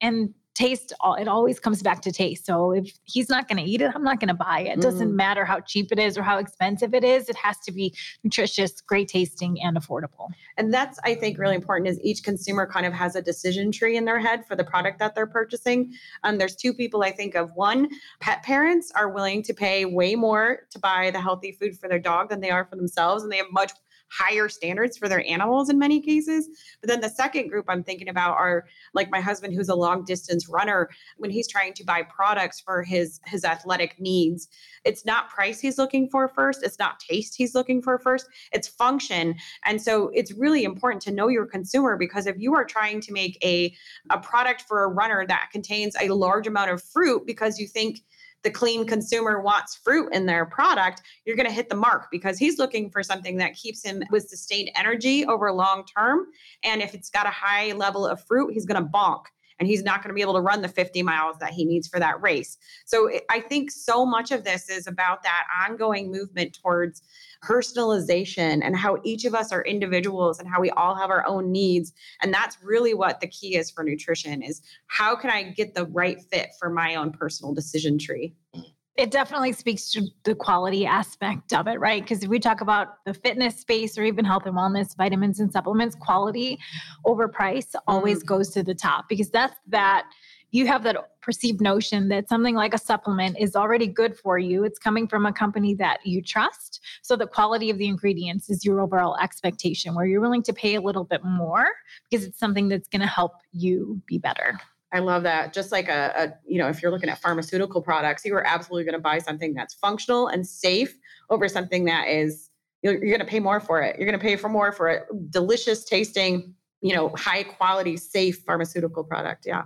And 0.00 0.34
taste 0.58 0.92
it 1.18 1.28
always 1.28 1.60
comes 1.60 1.82
back 1.82 2.02
to 2.02 2.10
taste. 2.10 2.44
So 2.44 2.72
if 2.72 2.92
he's 3.04 3.28
not 3.28 3.46
going 3.48 3.64
to 3.64 3.70
eat 3.70 3.80
it 3.80 3.92
i'm 3.94 4.02
not 4.02 4.18
going 4.18 4.28
to 4.28 4.34
buy 4.34 4.60
it. 4.60 4.78
It 4.78 4.80
doesn't 4.80 5.12
mm. 5.12 5.14
matter 5.14 5.44
how 5.44 5.60
cheap 5.60 5.92
it 5.92 5.98
is 5.98 6.18
or 6.18 6.22
how 6.22 6.38
expensive 6.38 6.94
it 6.94 7.04
is. 7.04 7.28
It 7.28 7.36
has 7.36 7.58
to 7.60 7.72
be 7.72 7.94
nutritious 8.24 8.80
great 8.80 9.08
tasting 9.08 9.60
and 9.62 9.76
affordable. 9.76 10.28
And 10.56 10.74
that's 10.74 10.98
i 11.04 11.14
think 11.14 11.38
really 11.38 11.54
important 11.54 11.88
is 11.88 12.00
each 12.02 12.24
consumer 12.24 12.66
kind 12.66 12.86
of 12.86 12.92
has 12.92 13.14
a 13.14 13.22
decision 13.22 13.70
tree 13.70 13.96
in 13.96 14.04
their 14.04 14.18
head 14.18 14.44
for 14.46 14.56
the 14.56 14.64
product 14.64 14.98
that 14.98 15.14
they're 15.14 15.26
purchasing. 15.26 15.92
Um, 16.24 16.38
there's 16.38 16.56
two 16.56 16.74
people 16.74 17.02
i 17.02 17.12
think 17.12 17.36
of. 17.36 17.52
One 17.54 17.88
pet 18.20 18.42
parents 18.42 18.90
are 18.96 19.08
willing 19.08 19.42
to 19.44 19.54
pay 19.54 19.84
way 19.84 20.16
more 20.16 20.60
to 20.70 20.78
buy 20.78 21.10
the 21.12 21.20
healthy 21.20 21.52
food 21.52 21.78
for 21.78 21.88
their 21.88 22.00
dog 22.00 22.30
than 22.30 22.40
they 22.40 22.50
are 22.50 22.64
for 22.64 22.76
themselves 22.76 23.22
and 23.22 23.30
they 23.30 23.36
have 23.36 23.52
much 23.52 23.72
higher 24.10 24.48
standards 24.48 24.96
for 24.96 25.08
their 25.08 25.24
animals 25.26 25.68
in 25.68 25.78
many 25.78 26.00
cases. 26.00 26.48
But 26.80 26.88
then 26.88 27.00
the 27.00 27.08
second 27.08 27.48
group 27.48 27.66
I'm 27.68 27.82
thinking 27.82 28.08
about 28.08 28.36
are 28.36 28.66
like 28.94 29.10
my 29.10 29.20
husband 29.20 29.54
who's 29.54 29.68
a 29.68 29.74
long 29.74 30.04
distance 30.04 30.48
runner 30.48 30.88
when 31.16 31.30
he's 31.30 31.48
trying 31.48 31.74
to 31.74 31.84
buy 31.84 32.02
products 32.02 32.60
for 32.60 32.82
his 32.82 33.20
his 33.26 33.44
athletic 33.44 33.98
needs. 33.98 34.48
It's 34.84 35.04
not 35.04 35.28
price 35.28 35.60
he's 35.60 35.78
looking 35.78 36.08
for 36.08 36.28
first, 36.28 36.62
it's 36.62 36.78
not 36.78 37.00
taste 37.00 37.34
he's 37.36 37.54
looking 37.54 37.82
for 37.82 37.98
first, 37.98 38.26
it's 38.52 38.68
function. 38.68 39.34
And 39.64 39.80
so 39.80 40.10
it's 40.14 40.32
really 40.32 40.64
important 40.64 41.02
to 41.02 41.12
know 41.12 41.28
your 41.28 41.46
consumer 41.46 41.96
because 41.96 42.26
if 42.26 42.36
you 42.38 42.54
are 42.54 42.64
trying 42.64 43.00
to 43.02 43.12
make 43.12 43.38
a 43.44 43.74
a 44.10 44.18
product 44.18 44.62
for 44.62 44.84
a 44.84 44.88
runner 44.88 45.26
that 45.26 45.48
contains 45.52 45.94
a 46.00 46.08
large 46.08 46.46
amount 46.46 46.70
of 46.70 46.82
fruit 46.82 47.26
because 47.26 47.58
you 47.58 47.66
think 47.66 48.00
the 48.44 48.50
clean 48.50 48.86
consumer 48.86 49.40
wants 49.40 49.76
fruit 49.76 50.12
in 50.12 50.26
their 50.26 50.46
product, 50.46 51.02
you're 51.24 51.36
going 51.36 51.48
to 51.48 51.52
hit 51.52 51.68
the 51.68 51.76
mark 51.76 52.06
because 52.10 52.38
he's 52.38 52.58
looking 52.58 52.90
for 52.90 53.02
something 53.02 53.36
that 53.38 53.54
keeps 53.54 53.84
him 53.84 54.02
with 54.10 54.28
sustained 54.28 54.70
energy 54.76 55.26
over 55.26 55.50
long 55.52 55.84
term. 55.96 56.26
And 56.62 56.80
if 56.80 56.94
it's 56.94 57.10
got 57.10 57.26
a 57.26 57.30
high 57.30 57.72
level 57.72 58.06
of 58.06 58.24
fruit, 58.26 58.52
he's 58.52 58.66
going 58.66 58.82
to 58.82 58.88
bonk 58.88 59.22
and 59.58 59.68
he's 59.68 59.82
not 59.82 60.02
going 60.02 60.08
to 60.10 60.14
be 60.14 60.22
able 60.22 60.34
to 60.34 60.40
run 60.40 60.62
the 60.62 60.68
50 60.68 61.02
miles 61.02 61.36
that 61.38 61.52
he 61.52 61.64
needs 61.64 61.88
for 61.88 61.98
that 61.98 62.20
race. 62.22 62.56
So 62.86 63.10
I 63.30 63.40
think 63.40 63.70
so 63.70 64.06
much 64.06 64.30
of 64.30 64.44
this 64.44 64.68
is 64.68 64.86
about 64.86 65.22
that 65.22 65.44
ongoing 65.68 66.10
movement 66.10 66.58
towards 66.60 67.02
personalization 67.44 68.60
and 68.62 68.76
how 68.76 68.98
each 69.04 69.24
of 69.24 69.34
us 69.34 69.52
are 69.52 69.62
individuals 69.62 70.40
and 70.40 70.48
how 70.48 70.60
we 70.60 70.70
all 70.70 70.94
have 70.96 71.10
our 71.10 71.26
own 71.26 71.52
needs. 71.52 71.92
And 72.22 72.34
that's 72.34 72.58
really 72.62 72.94
what 72.94 73.20
the 73.20 73.28
key 73.28 73.56
is 73.56 73.70
for 73.70 73.84
nutrition 73.84 74.42
is 74.42 74.60
how 74.86 75.16
can 75.16 75.30
i 75.30 75.42
get 75.42 75.74
the 75.74 75.86
right 75.86 76.20
fit 76.30 76.50
for 76.58 76.70
my 76.70 76.94
own 76.94 77.12
personal 77.12 77.54
decision 77.54 77.98
tree 77.98 78.34
mm. 78.54 78.64
It 78.98 79.12
definitely 79.12 79.52
speaks 79.52 79.92
to 79.92 80.08
the 80.24 80.34
quality 80.34 80.84
aspect 80.84 81.52
of 81.52 81.68
it, 81.68 81.78
right? 81.78 82.02
Because 82.02 82.24
if 82.24 82.28
we 82.28 82.40
talk 82.40 82.60
about 82.60 83.04
the 83.06 83.14
fitness 83.14 83.56
space 83.60 83.96
or 83.96 84.02
even 84.02 84.24
health 84.24 84.44
and 84.44 84.56
wellness, 84.56 84.96
vitamins 84.96 85.38
and 85.38 85.52
supplements, 85.52 85.94
quality 85.94 86.58
over 87.04 87.28
price 87.28 87.76
always 87.86 88.24
mm. 88.24 88.26
goes 88.26 88.50
to 88.50 88.64
the 88.64 88.74
top 88.74 89.08
because 89.08 89.30
that's 89.30 89.54
that 89.68 90.04
you 90.50 90.66
have 90.66 90.82
that 90.82 90.96
perceived 91.20 91.60
notion 91.60 92.08
that 92.08 92.28
something 92.28 92.56
like 92.56 92.74
a 92.74 92.78
supplement 92.78 93.36
is 93.38 93.54
already 93.54 93.86
good 93.86 94.16
for 94.16 94.36
you. 94.38 94.64
It's 94.64 94.78
coming 94.78 95.06
from 95.06 95.26
a 95.26 95.32
company 95.32 95.74
that 95.74 96.04
you 96.04 96.20
trust. 96.20 96.80
So 97.02 97.14
the 97.16 97.26
quality 97.26 97.70
of 97.70 97.78
the 97.78 97.86
ingredients 97.86 98.50
is 98.50 98.64
your 98.64 98.80
overall 98.80 99.16
expectation, 99.18 99.94
where 99.94 100.06
you're 100.06 100.22
willing 100.22 100.42
to 100.44 100.52
pay 100.52 100.74
a 100.74 100.80
little 100.80 101.04
bit 101.04 101.22
more 101.22 101.68
because 102.10 102.26
it's 102.26 102.38
something 102.38 102.68
that's 102.68 102.88
going 102.88 103.02
to 103.02 103.06
help 103.06 103.34
you 103.52 104.02
be 104.06 104.18
better. 104.18 104.58
I 104.92 105.00
love 105.00 105.22
that. 105.24 105.52
Just 105.52 105.70
like 105.70 105.88
a, 105.88 106.12
a, 106.16 106.34
you 106.46 106.58
know, 106.58 106.68
if 106.68 106.82
you're 106.82 106.90
looking 106.90 107.10
at 107.10 107.20
pharmaceutical 107.20 107.82
products, 107.82 108.24
you 108.24 108.34
are 108.34 108.46
absolutely 108.46 108.84
going 108.84 108.94
to 108.94 109.02
buy 109.02 109.18
something 109.18 109.52
that's 109.54 109.74
functional 109.74 110.28
and 110.28 110.46
safe 110.46 110.96
over 111.30 111.48
something 111.48 111.84
that 111.84 112.08
is, 112.08 112.48
you're, 112.82 112.94
you're 112.94 113.16
going 113.16 113.26
to 113.26 113.30
pay 113.30 113.40
more 113.40 113.60
for 113.60 113.82
it. 113.82 113.96
You're 113.98 114.08
going 114.08 114.18
to 114.18 114.24
pay 114.24 114.36
for 114.36 114.48
more 114.48 114.72
for 114.72 114.88
a 114.88 115.00
delicious 115.30 115.84
tasting, 115.84 116.54
you 116.80 116.94
know, 116.94 117.10
high 117.16 117.42
quality, 117.42 117.96
safe 117.96 118.42
pharmaceutical 118.46 119.04
product. 119.04 119.44
Yeah. 119.46 119.64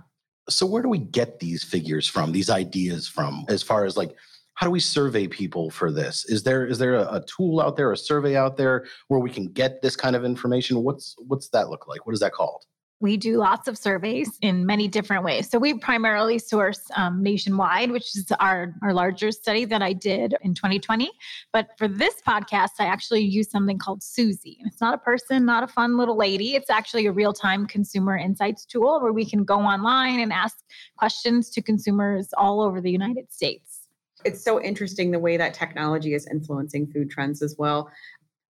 So 0.49 0.65
where 0.65 0.81
do 0.81 0.89
we 0.89 0.97
get 0.97 1.39
these 1.39 1.63
figures 1.63 2.07
from, 2.07 2.33
these 2.33 2.49
ideas 2.49 3.07
from, 3.07 3.45
as 3.47 3.63
far 3.63 3.85
as 3.85 3.95
like 3.95 4.15
how 4.55 4.67
do 4.67 4.71
we 4.71 4.79
survey 4.79 5.27
people 5.27 5.69
for 5.69 5.91
this? 5.91 6.25
Is 6.25 6.43
there 6.43 6.65
is 6.65 6.77
there 6.77 6.95
a, 6.95 7.15
a, 7.15 7.25
tool 7.25 7.59
out 7.59 7.75
there, 7.75 7.91
a 7.91 7.97
survey 7.97 8.35
out 8.35 8.55
there 8.57 8.85
where 9.07 9.19
we 9.19 9.31
can 9.31 9.47
get 9.47 9.81
this 9.81 9.95
kind 9.95 10.15
of 10.15 10.23
information? 10.23 10.83
What's 10.83 11.15
what's 11.17 11.49
that 11.49 11.69
look 11.69 11.87
like? 11.87 12.05
What 12.05 12.13
is 12.13 12.19
that 12.19 12.33
called? 12.33 12.63
We 13.03 13.17
do 13.17 13.35
lots 13.35 13.67
of 13.67 13.77
surveys 13.77 14.37
in 14.41 14.65
many 14.65 14.87
different 14.87 15.25
ways. 15.25 15.49
So 15.49 15.59
we 15.59 15.73
primarily 15.73 16.39
source 16.39 16.79
um, 16.95 17.21
nationwide, 17.21 17.91
which 17.91 18.15
is 18.15 18.31
our, 18.39 18.73
our 18.81 18.93
larger 18.93 19.29
study 19.29 19.65
that 19.65 19.81
I 19.81 19.91
did 19.91 20.35
in 20.41 20.53
2020. 20.53 21.11
But 21.51 21.77
for 21.77 21.89
this 21.89 22.15
podcast, 22.25 22.69
I 22.79 22.85
actually 22.85 23.23
use 23.23 23.51
something 23.51 23.77
called 23.77 24.01
Suzy. 24.01 24.57
It's 24.65 24.79
not 24.79 24.93
a 24.93 24.97
person, 24.97 25.45
not 25.45 25.63
a 25.63 25.67
fun 25.67 25.97
little 25.97 26.15
lady. 26.15 26.55
It's 26.55 26.69
actually 26.69 27.05
a 27.05 27.11
real 27.11 27.33
time 27.33 27.67
consumer 27.67 28.15
insights 28.15 28.63
tool 28.63 29.01
where 29.01 29.11
we 29.11 29.25
can 29.25 29.43
go 29.43 29.59
online 29.59 30.21
and 30.21 30.31
ask 30.31 30.63
questions 30.95 31.49
to 31.49 31.61
consumers 31.61 32.29
all 32.37 32.61
over 32.61 32.79
the 32.79 32.91
United 32.91 33.33
States 33.33 33.83
it's 34.25 34.43
so 34.43 34.61
interesting 34.61 35.11
the 35.11 35.19
way 35.19 35.37
that 35.37 35.53
technology 35.53 36.13
is 36.13 36.27
influencing 36.27 36.87
food 36.87 37.09
trends 37.09 37.41
as 37.41 37.55
well 37.57 37.89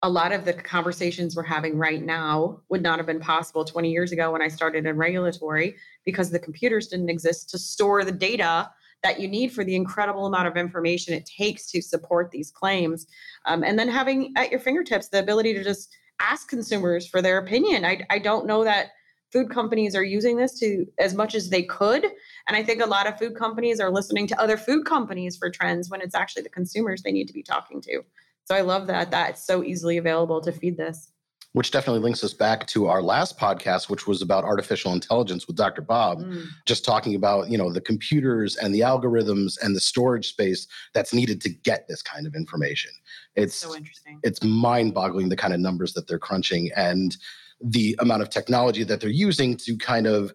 a 0.02 0.10
lot 0.10 0.32
of 0.32 0.46
the 0.46 0.54
conversations 0.54 1.36
we're 1.36 1.44
having 1.44 1.78
right 1.78 2.04
now 2.04 2.62
would 2.70 2.82
not 2.82 3.00
have 3.00 3.06
been 3.06 3.20
possible 3.20 3.66
20 3.66 3.92
years 3.92 4.12
ago 4.12 4.32
when 4.32 4.42
I 4.42 4.48
started 4.48 4.86
in 4.86 4.96
regulatory 4.96 5.76
because 6.06 6.30
the 6.30 6.40
computers 6.40 6.88
didn't 6.88 7.10
exist 7.10 7.50
to 7.50 7.58
store 7.58 8.06
the 8.06 8.12
data 8.12 8.70
that 9.04 9.20
you 9.20 9.28
need 9.28 9.52
for 9.52 9.64
the 9.64 9.76
incredible 9.76 10.26
amount 10.26 10.48
of 10.48 10.58
information 10.58 11.14
it 11.14 11.26
takes 11.26 11.70
to 11.72 11.82
support 11.82 12.32
these 12.32 12.52
claims. 12.52 13.08
Um, 13.46 13.64
and 13.64 13.78
then 13.78 13.88
having 13.88 14.34
at 14.38 14.52
your 14.52 14.60
fingertips 14.60 15.10
the 15.10 15.20
ability 15.20 15.54
to 15.54 15.64
just 15.64 15.94
ask 16.20 16.50
consumers 16.50 17.08
for 17.08 17.22
their 17.22 17.38
opinion. 17.38 17.86
I, 17.86 18.06
I 18.10 18.20
don't 18.20 18.46
know 18.46 18.64
that 18.64 18.92
food 19.32 19.50
companies 19.50 19.96
are 19.96 20.04
using 20.04 20.38
this 20.38 20.58
to 20.60 20.86
as 20.98 21.14
much 21.14 21.36
as 21.36 21.50
they 21.50 21.64
could. 21.64 22.04
And 22.48 22.58
I 22.58 22.64
think 22.64 22.82
a 22.82 22.88
lot 22.88 23.08
of 23.08 23.18
food 23.18 23.36
companies 23.36 23.80
are 23.80 23.92
listening 23.92 24.28
to 24.28 24.42
other 24.42 24.58
food 24.58 24.86
companies 24.86 25.38
for 25.38 25.50
trends 25.50 25.90
when 25.90 26.02
it's 26.02 26.16
actually 26.16 26.44
the 26.44 26.50
consumers 26.50 27.04
they 27.04 27.12
need 27.12 27.28
to 27.28 27.34
be 27.34 27.44
talking 27.44 27.82
to. 27.82 28.04
So 28.50 28.56
I 28.56 28.62
love 28.62 28.88
that 28.88 29.12
that's 29.12 29.46
so 29.46 29.64
easily 29.64 29.98
available 29.98 30.42
to 30.42 30.52
feed 30.52 30.76
this. 30.76 31.12
which 31.54 31.70
definitely 31.70 32.02
links 32.02 32.24
us 32.24 32.34
back 32.34 32.66
to 32.68 32.88
our 32.88 33.02
last 33.02 33.38
podcast 33.38 33.90
which 33.90 34.06
was 34.08 34.22
about 34.22 34.44
artificial 34.44 34.94
intelligence 34.94 35.48
with 35.48 35.56
dr 35.56 35.82
bob 35.82 36.20
mm. 36.20 36.46
just 36.68 36.86
talking 36.86 37.16
about 37.16 37.50
you 37.50 37.58
know 37.58 37.74
the 37.74 37.82
computers 37.82 38.56
and 38.56 38.74
the 38.74 38.82
algorithms 38.82 39.58
and 39.64 39.76
the 39.76 39.80
storage 39.80 40.30
space 40.30 40.68
that's 40.94 41.12
needed 41.12 41.42
to 41.42 41.50
get 41.50 41.88
this 41.88 42.04
kind 42.04 42.28
of 42.28 42.36
information 42.36 42.92
it's 43.36 43.56
so 43.56 43.76
interesting 43.76 44.20
it's 44.24 44.44
mind-boggling 44.44 45.30
the 45.30 45.36
kind 45.36 45.54
of 45.54 45.60
numbers 45.60 45.94
that 45.94 46.08
they're 46.08 46.20
crunching 46.20 46.70
and 46.76 47.18
the 47.62 47.96
amount 48.00 48.22
of 48.22 48.30
technology 48.30 48.84
that 48.84 49.02
they're 49.02 49.10
using 49.10 49.58
to 49.58 49.76
kind 49.78 50.08
of 50.08 50.34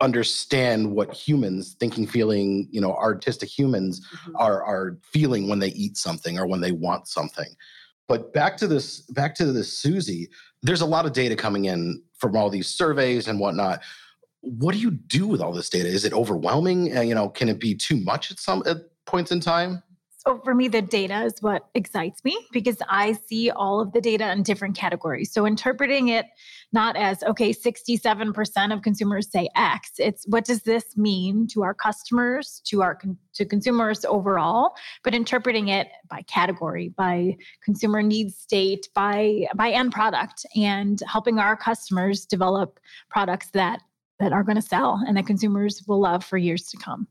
understand 0.00 0.90
what 0.92 1.12
humans 1.12 1.74
thinking 1.80 2.06
feeling 2.06 2.68
you 2.70 2.80
know 2.80 2.94
artistic 2.94 3.48
humans 3.48 4.00
mm-hmm. 4.00 4.36
are 4.36 4.62
are 4.62 4.98
feeling 5.02 5.48
when 5.48 5.58
they 5.58 5.68
eat 5.68 5.96
something 5.96 6.38
or 6.38 6.46
when 6.46 6.60
they 6.60 6.72
want 6.72 7.08
something. 7.08 7.48
But 8.06 8.32
back 8.32 8.56
to 8.58 8.66
this 8.66 9.00
back 9.02 9.34
to 9.36 9.52
this 9.52 9.76
Suzy 9.76 10.28
there's 10.62 10.80
a 10.80 10.86
lot 10.86 11.06
of 11.06 11.12
data 11.12 11.36
coming 11.36 11.66
in 11.66 12.02
from 12.18 12.36
all 12.36 12.50
these 12.50 12.68
surveys 12.68 13.28
and 13.28 13.38
whatnot. 13.38 13.80
What 14.40 14.72
do 14.72 14.80
you 14.80 14.90
do 14.90 15.26
with 15.26 15.40
all 15.40 15.52
this 15.52 15.70
data? 15.70 15.88
Is 15.88 16.04
it 16.04 16.12
overwhelming? 16.12 16.96
Uh, 16.96 17.02
you 17.02 17.14
know 17.14 17.28
can 17.28 17.48
it 17.48 17.58
be 17.58 17.74
too 17.74 17.96
much 17.96 18.30
at 18.30 18.38
some 18.38 18.62
at 18.66 18.78
points 19.04 19.32
in 19.32 19.40
time 19.40 19.82
so 20.28 20.38
for 20.44 20.54
me, 20.54 20.68
the 20.68 20.82
data 20.82 21.22
is 21.22 21.40
what 21.40 21.70
excites 21.74 22.22
me 22.22 22.38
because 22.52 22.76
I 22.86 23.12
see 23.12 23.50
all 23.50 23.80
of 23.80 23.92
the 23.92 24.00
data 24.00 24.30
in 24.30 24.42
different 24.42 24.76
categories. 24.76 25.32
So 25.32 25.46
interpreting 25.46 26.08
it 26.08 26.26
not 26.70 26.96
as, 26.96 27.22
okay, 27.22 27.54
67% 27.54 28.74
of 28.74 28.82
consumers 28.82 29.30
say 29.30 29.48
X, 29.56 29.92
it's 29.96 30.26
what 30.28 30.44
does 30.44 30.64
this 30.64 30.98
mean 30.98 31.46
to 31.52 31.62
our 31.62 31.72
customers, 31.72 32.60
to 32.66 32.82
our 32.82 32.98
to 33.36 33.46
consumers 33.46 34.04
overall, 34.04 34.74
but 35.02 35.14
interpreting 35.14 35.68
it 35.68 35.88
by 36.10 36.20
category, 36.22 36.90
by 36.90 37.34
consumer 37.64 38.02
needs 38.02 38.36
state, 38.36 38.90
by 38.94 39.46
by 39.54 39.70
end 39.70 39.92
product, 39.92 40.44
and 40.54 41.02
helping 41.06 41.38
our 41.38 41.56
customers 41.56 42.26
develop 42.26 42.78
products 43.08 43.48
that 43.54 43.80
that 44.20 44.34
are 44.34 44.42
going 44.42 44.56
to 44.56 44.62
sell 44.62 45.02
and 45.06 45.16
that 45.16 45.26
consumers 45.26 45.82
will 45.88 46.00
love 46.00 46.22
for 46.22 46.36
years 46.36 46.64
to 46.64 46.76
come. 46.76 47.06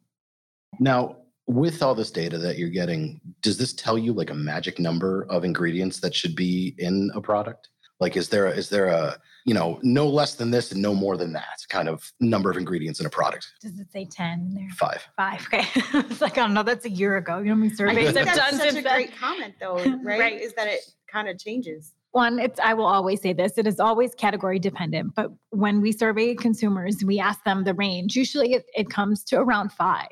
Now, 0.80 1.16
with 1.48 1.82
all 1.82 1.96
this 1.96 2.12
data 2.12 2.38
that 2.38 2.58
you're 2.58 2.70
getting, 2.70 3.22
does 3.42 3.58
this 3.58 3.74
tell 3.74 3.98
you 3.98 4.14
like 4.14 4.30
a 4.30 4.36
magic 4.36 4.80
number 4.80 5.26
of 5.30 5.46
ingredients 5.46 6.02
that 6.02 6.14
should 6.14 6.36
be 6.36 6.76
in 6.78 7.10
a 7.16 7.22
product? 7.22 7.70
Like, 8.00 8.16
is 8.16 8.30
there 8.30 8.48
a, 8.48 8.52
is 8.52 8.70
there 8.70 8.88
a 8.88 9.18
you 9.46 9.54
know 9.54 9.80
no 9.82 10.08
less 10.08 10.36
than 10.36 10.52
this 10.52 10.72
and 10.74 10.82
no 10.82 10.94
more 10.94 11.16
than 11.16 11.32
that 11.34 11.66
kind 11.70 11.88
of 11.88 12.12
number 12.20 12.52
of 12.52 12.58
ingredients 12.58 13.00
in 13.00 13.06
a 13.06 13.10
product? 13.10 13.48
Does 13.62 13.80
it 13.80 13.92
say 13.92 14.06
ten 14.06 14.54
there? 14.54 14.70
Five. 14.78 15.08
Five. 15.16 15.48
Okay. 15.48 15.66
it's 16.00 16.22
like 16.22 16.38
I 16.38 16.42
don't 16.42 16.54
know. 16.54 16.64
that's 16.64 16.86
a 16.86 16.90
year 16.90 17.18
ago. 17.18 17.40
You 17.40 17.46
know 17.46 17.52
how 17.52 17.56
many 17.56 17.74
surveys 17.74 18.16
I've 18.16 18.36
done 18.36 18.54
such 18.56 18.76
a 18.76 18.82
great 18.82 19.18
comment 19.18 19.56
though, 19.60 19.78
right? 20.04 20.20
right? 20.20 20.42
Is 20.42 20.54
that 20.54 20.68
it 20.68 20.82
kind 21.12 21.28
of 21.28 21.40
changes 21.40 21.94
one 22.12 22.40
it's 22.40 22.60
i 22.60 22.74
will 22.74 22.86
always 22.86 23.22
say 23.22 23.34
this 23.34 23.58
it 23.58 23.68
is 23.68 23.80
always 23.80 24.14
category 24.16 24.60
dependent 24.60 25.14
but 25.16 25.32
when 25.52 25.82
we 25.82 25.92
survey 25.92 26.34
consumers 26.34 27.04
we 27.06 27.20
ask 27.20 27.44
them 27.44 27.64
the 27.64 27.74
range 27.74 28.16
usually 28.16 28.54
it, 28.54 28.66
it, 28.74 28.90
comes 28.90 29.24
to 29.24 29.38
around 29.40 29.72
five. 29.72 30.08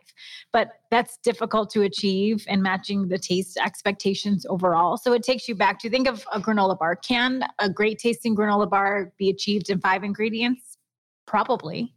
But 0.52 0.70
that's 0.92 1.18
difficult 1.18 1.70
to 1.72 1.82
achieve 1.82 2.46
in 2.48 2.62
matching 2.62 3.08
the 3.08 3.18
taste 3.18 3.58
expectations 3.58 4.46
overall. 4.50 4.98
So 4.98 5.14
it 5.14 5.24
takes 5.24 5.48
you 5.48 5.56
back 5.56 5.80
to 5.80 5.90
think 5.90 6.08
of 6.08 6.26
a 6.32 6.40
granola 6.40 6.78
bar. 6.78 6.96
Can 6.96 7.44
a 7.60 7.70
great 7.70 8.00
tasting 8.00 8.36
granola 8.36 8.70
bar 8.70 9.12
be 9.18 9.30
achieved 9.30 9.70
in 9.70 9.80
five 9.80 10.04
ingredients? 10.04 10.78
Probably 11.26 11.95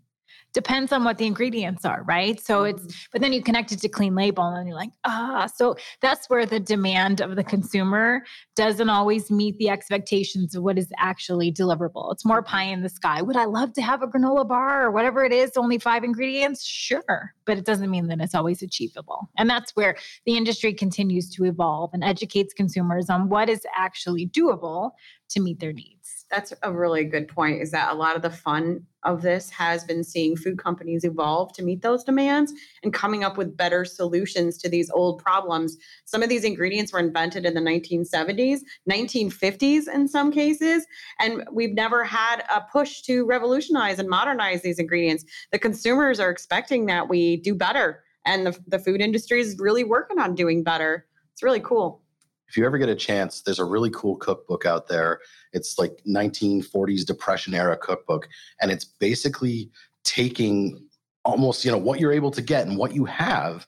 depends 0.52 0.92
on 0.92 1.04
what 1.04 1.18
the 1.18 1.26
ingredients 1.26 1.84
are, 1.84 2.02
right? 2.04 2.40
So 2.40 2.62
mm-hmm. 2.62 2.76
it's, 2.76 3.08
but 3.12 3.20
then 3.20 3.32
you 3.32 3.42
connect 3.42 3.72
it 3.72 3.80
to 3.80 3.88
clean 3.88 4.14
label 4.14 4.44
and 4.44 4.66
you're 4.66 4.76
like, 4.76 4.90
ah, 5.04 5.48
so 5.54 5.76
that's 6.00 6.28
where 6.28 6.46
the 6.46 6.61
demand 6.61 7.20
of 7.20 7.37
the 7.37 7.44
consumer 7.44 8.22
doesn't 8.56 8.88
always 8.88 9.30
meet 9.30 9.58
the 9.58 9.68
expectations 9.68 10.54
of 10.54 10.62
what 10.62 10.78
is 10.78 10.90
actually 10.98 11.52
deliverable. 11.52 12.12
It's 12.12 12.24
more 12.24 12.42
pie 12.42 12.64
in 12.64 12.82
the 12.82 12.88
sky. 12.88 13.22
Would 13.22 13.37
I 13.37 13.44
love 13.44 13.72
to 13.74 13.82
have 13.82 14.02
a 14.02 14.06
granola 14.06 14.48
bar 14.48 14.84
or 14.84 14.90
whatever 14.90 15.24
it 15.24 15.32
is, 15.32 15.52
only 15.56 15.78
five 15.78 16.04
ingredients? 16.04 16.64
Sure. 16.64 17.34
But 17.44 17.58
it 17.58 17.64
doesn't 17.64 17.90
mean 17.90 18.08
that 18.08 18.20
it's 18.20 18.34
always 18.34 18.62
achievable. 18.62 19.28
And 19.37 19.48
that's 19.48 19.76
where 19.76 19.96
the 20.26 20.37
industry 20.37 20.72
continues 20.72 21.30
to 21.30 21.44
evolve 21.44 21.90
and 21.92 22.02
educates 22.02 22.54
consumers 22.54 23.11
on 23.11 23.28
what 23.28 23.48
is 23.48 23.64
actually 23.76 24.28
doable 24.28 24.92
to 25.30 25.40
meet 25.40 25.61
their 25.61 25.72
needs 25.72 25.97
that's 26.30 26.52
a 26.62 26.72
really 26.72 27.04
good 27.04 27.28
point 27.28 27.62
is 27.62 27.70
that 27.70 27.92
a 27.92 27.94
lot 27.94 28.16
of 28.16 28.22
the 28.22 28.30
fun 28.30 28.84
of 29.04 29.22
this 29.22 29.48
has 29.50 29.84
been 29.84 30.04
seeing 30.04 30.36
food 30.36 30.58
companies 30.58 31.04
evolve 31.04 31.52
to 31.54 31.62
meet 31.62 31.82
those 31.82 32.04
demands 32.04 32.52
and 32.82 32.92
coming 32.92 33.24
up 33.24 33.38
with 33.38 33.56
better 33.56 33.84
solutions 33.84 34.58
to 34.58 34.68
these 34.68 34.90
old 34.90 35.22
problems. 35.22 35.76
Some 36.04 36.22
of 36.22 36.28
these 36.28 36.44
ingredients 36.44 36.92
were 36.92 36.98
invented 36.98 37.46
in 37.46 37.54
the 37.54 37.60
1970s, 37.60 38.60
1950s 38.90 39.88
in 39.92 40.08
some 40.08 40.30
cases, 40.30 40.84
and 41.18 41.44
we've 41.52 41.74
never 41.74 42.04
had 42.04 42.42
a 42.54 42.60
push 42.60 43.02
to 43.02 43.24
revolutionize 43.24 43.98
and 43.98 44.08
modernize 44.08 44.62
these 44.62 44.78
ingredients. 44.78 45.24
The 45.52 45.58
consumers 45.58 46.20
are 46.20 46.30
expecting 46.30 46.86
that 46.86 47.08
we 47.08 47.36
do 47.36 47.54
better, 47.54 48.02
and 48.26 48.46
the, 48.46 48.58
the 48.66 48.78
food 48.78 49.00
industry 49.00 49.40
is 49.40 49.56
really 49.58 49.84
working 49.84 50.18
on 50.18 50.34
doing 50.34 50.62
better. 50.62 51.06
It's 51.32 51.42
really 51.42 51.60
cool 51.60 52.02
if 52.48 52.56
you 52.56 52.64
ever 52.64 52.78
get 52.78 52.88
a 52.88 52.94
chance, 52.94 53.42
there's 53.42 53.58
a 53.58 53.64
really 53.64 53.90
cool 53.90 54.16
cookbook 54.16 54.64
out 54.64 54.88
there. 54.88 55.20
It's 55.52 55.78
like 55.78 56.00
1940s 56.06 57.04
Depression 57.04 57.54
era 57.54 57.76
cookbook, 57.76 58.28
and 58.61 58.70
it's 58.70 58.84
basically 58.84 59.70
taking 60.04 60.87
almost 61.24 61.64
you 61.64 61.70
know 61.70 61.78
what 61.78 62.00
you're 62.00 62.12
able 62.12 62.30
to 62.30 62.40
get 62.40 62.66
and 62.66 62.78
what 62.78 62.94
you 62.94 63.04
have 63.04 63.66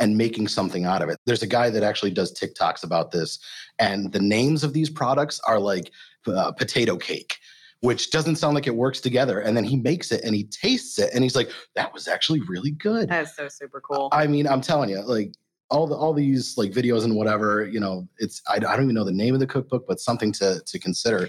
and 0.00 0.16
making 0.16 0.46
something 0.46 0.84
out 0.84 1.02
of 1.02 1.08
it. 1.08 1.16
There's 1.24 1.42
a 1.42 1.46
guy 1.46 1.70
that 1.70 1.82
actually 1.82 2.10
does 2.10 2.38
TikToks 2.38 2.84
about 2.84 3.10
this, 3.10 3.38
and 3.78 4.12
the 4.12 4.20
names 4.20 4.62
of 4.62 4.72
these 4.72 4.90
products 4.90 5.40
are 5.46 5.58
like 5.58 5.90
uh, 6.26 6.52
potato 6.52 6.96
cake. 6.96 7.36
Which 7.80 8.10
doesn't 8.10 8.34
sound 8.34 8.56
like 8.56 8.66
it 8.66 8.74
works 8.74 9.00
together. 9.00 9.38
And 9.38 9.56
then 9.56 9.62
he 9.62 9.76
makes 9.76 10.10
it 10.10 10.24
and 10.24 10.34
he 10.34 10.42
tastes 10.42 10.98
it 10.98 11.10
and 11.14 11.22
he's 11.22 11.36
like, 11.36 11.48
that 11.76 11.94
was 11.94 12.08
actually 12.08 12.40
really 12.40 12.72
good. 12.72 13.08
That's 13.08 13.36
so 13.36 13.46
super 13.46 13.80
cool. 13.80 14.08
I 14.10 14.26
mean, 14.26 14.48
I'm 14.48 14.60
telling 14.60 14.90
you, 14.90 15.00
like, 15.00 15.32
all 15.70 15.86
the 15.86 15.94
all 15.94 16.12
these 16.12 16.56
like 16.56 16.72
videos 16.72 17.04
and 17.04 17.14
whatever 17.14 17.66
you 17.66 17.80
know 17.80 18.08
it's 18.18 18.42
I, 18.48 18.54
I 18.54 18.58
don't 18.58 18.84
even 18.84 18.94
know 18.94 19.04
the 19.04 19.12
name 19.12 19.34
of 19.34 19.40
the 19.40 19.46
cookbook 19.46 19.86
but 19.86 20.00
something 20.00 20.32
to 20.32 20.60
to 20.64 20.78
consider. 20.78 21.28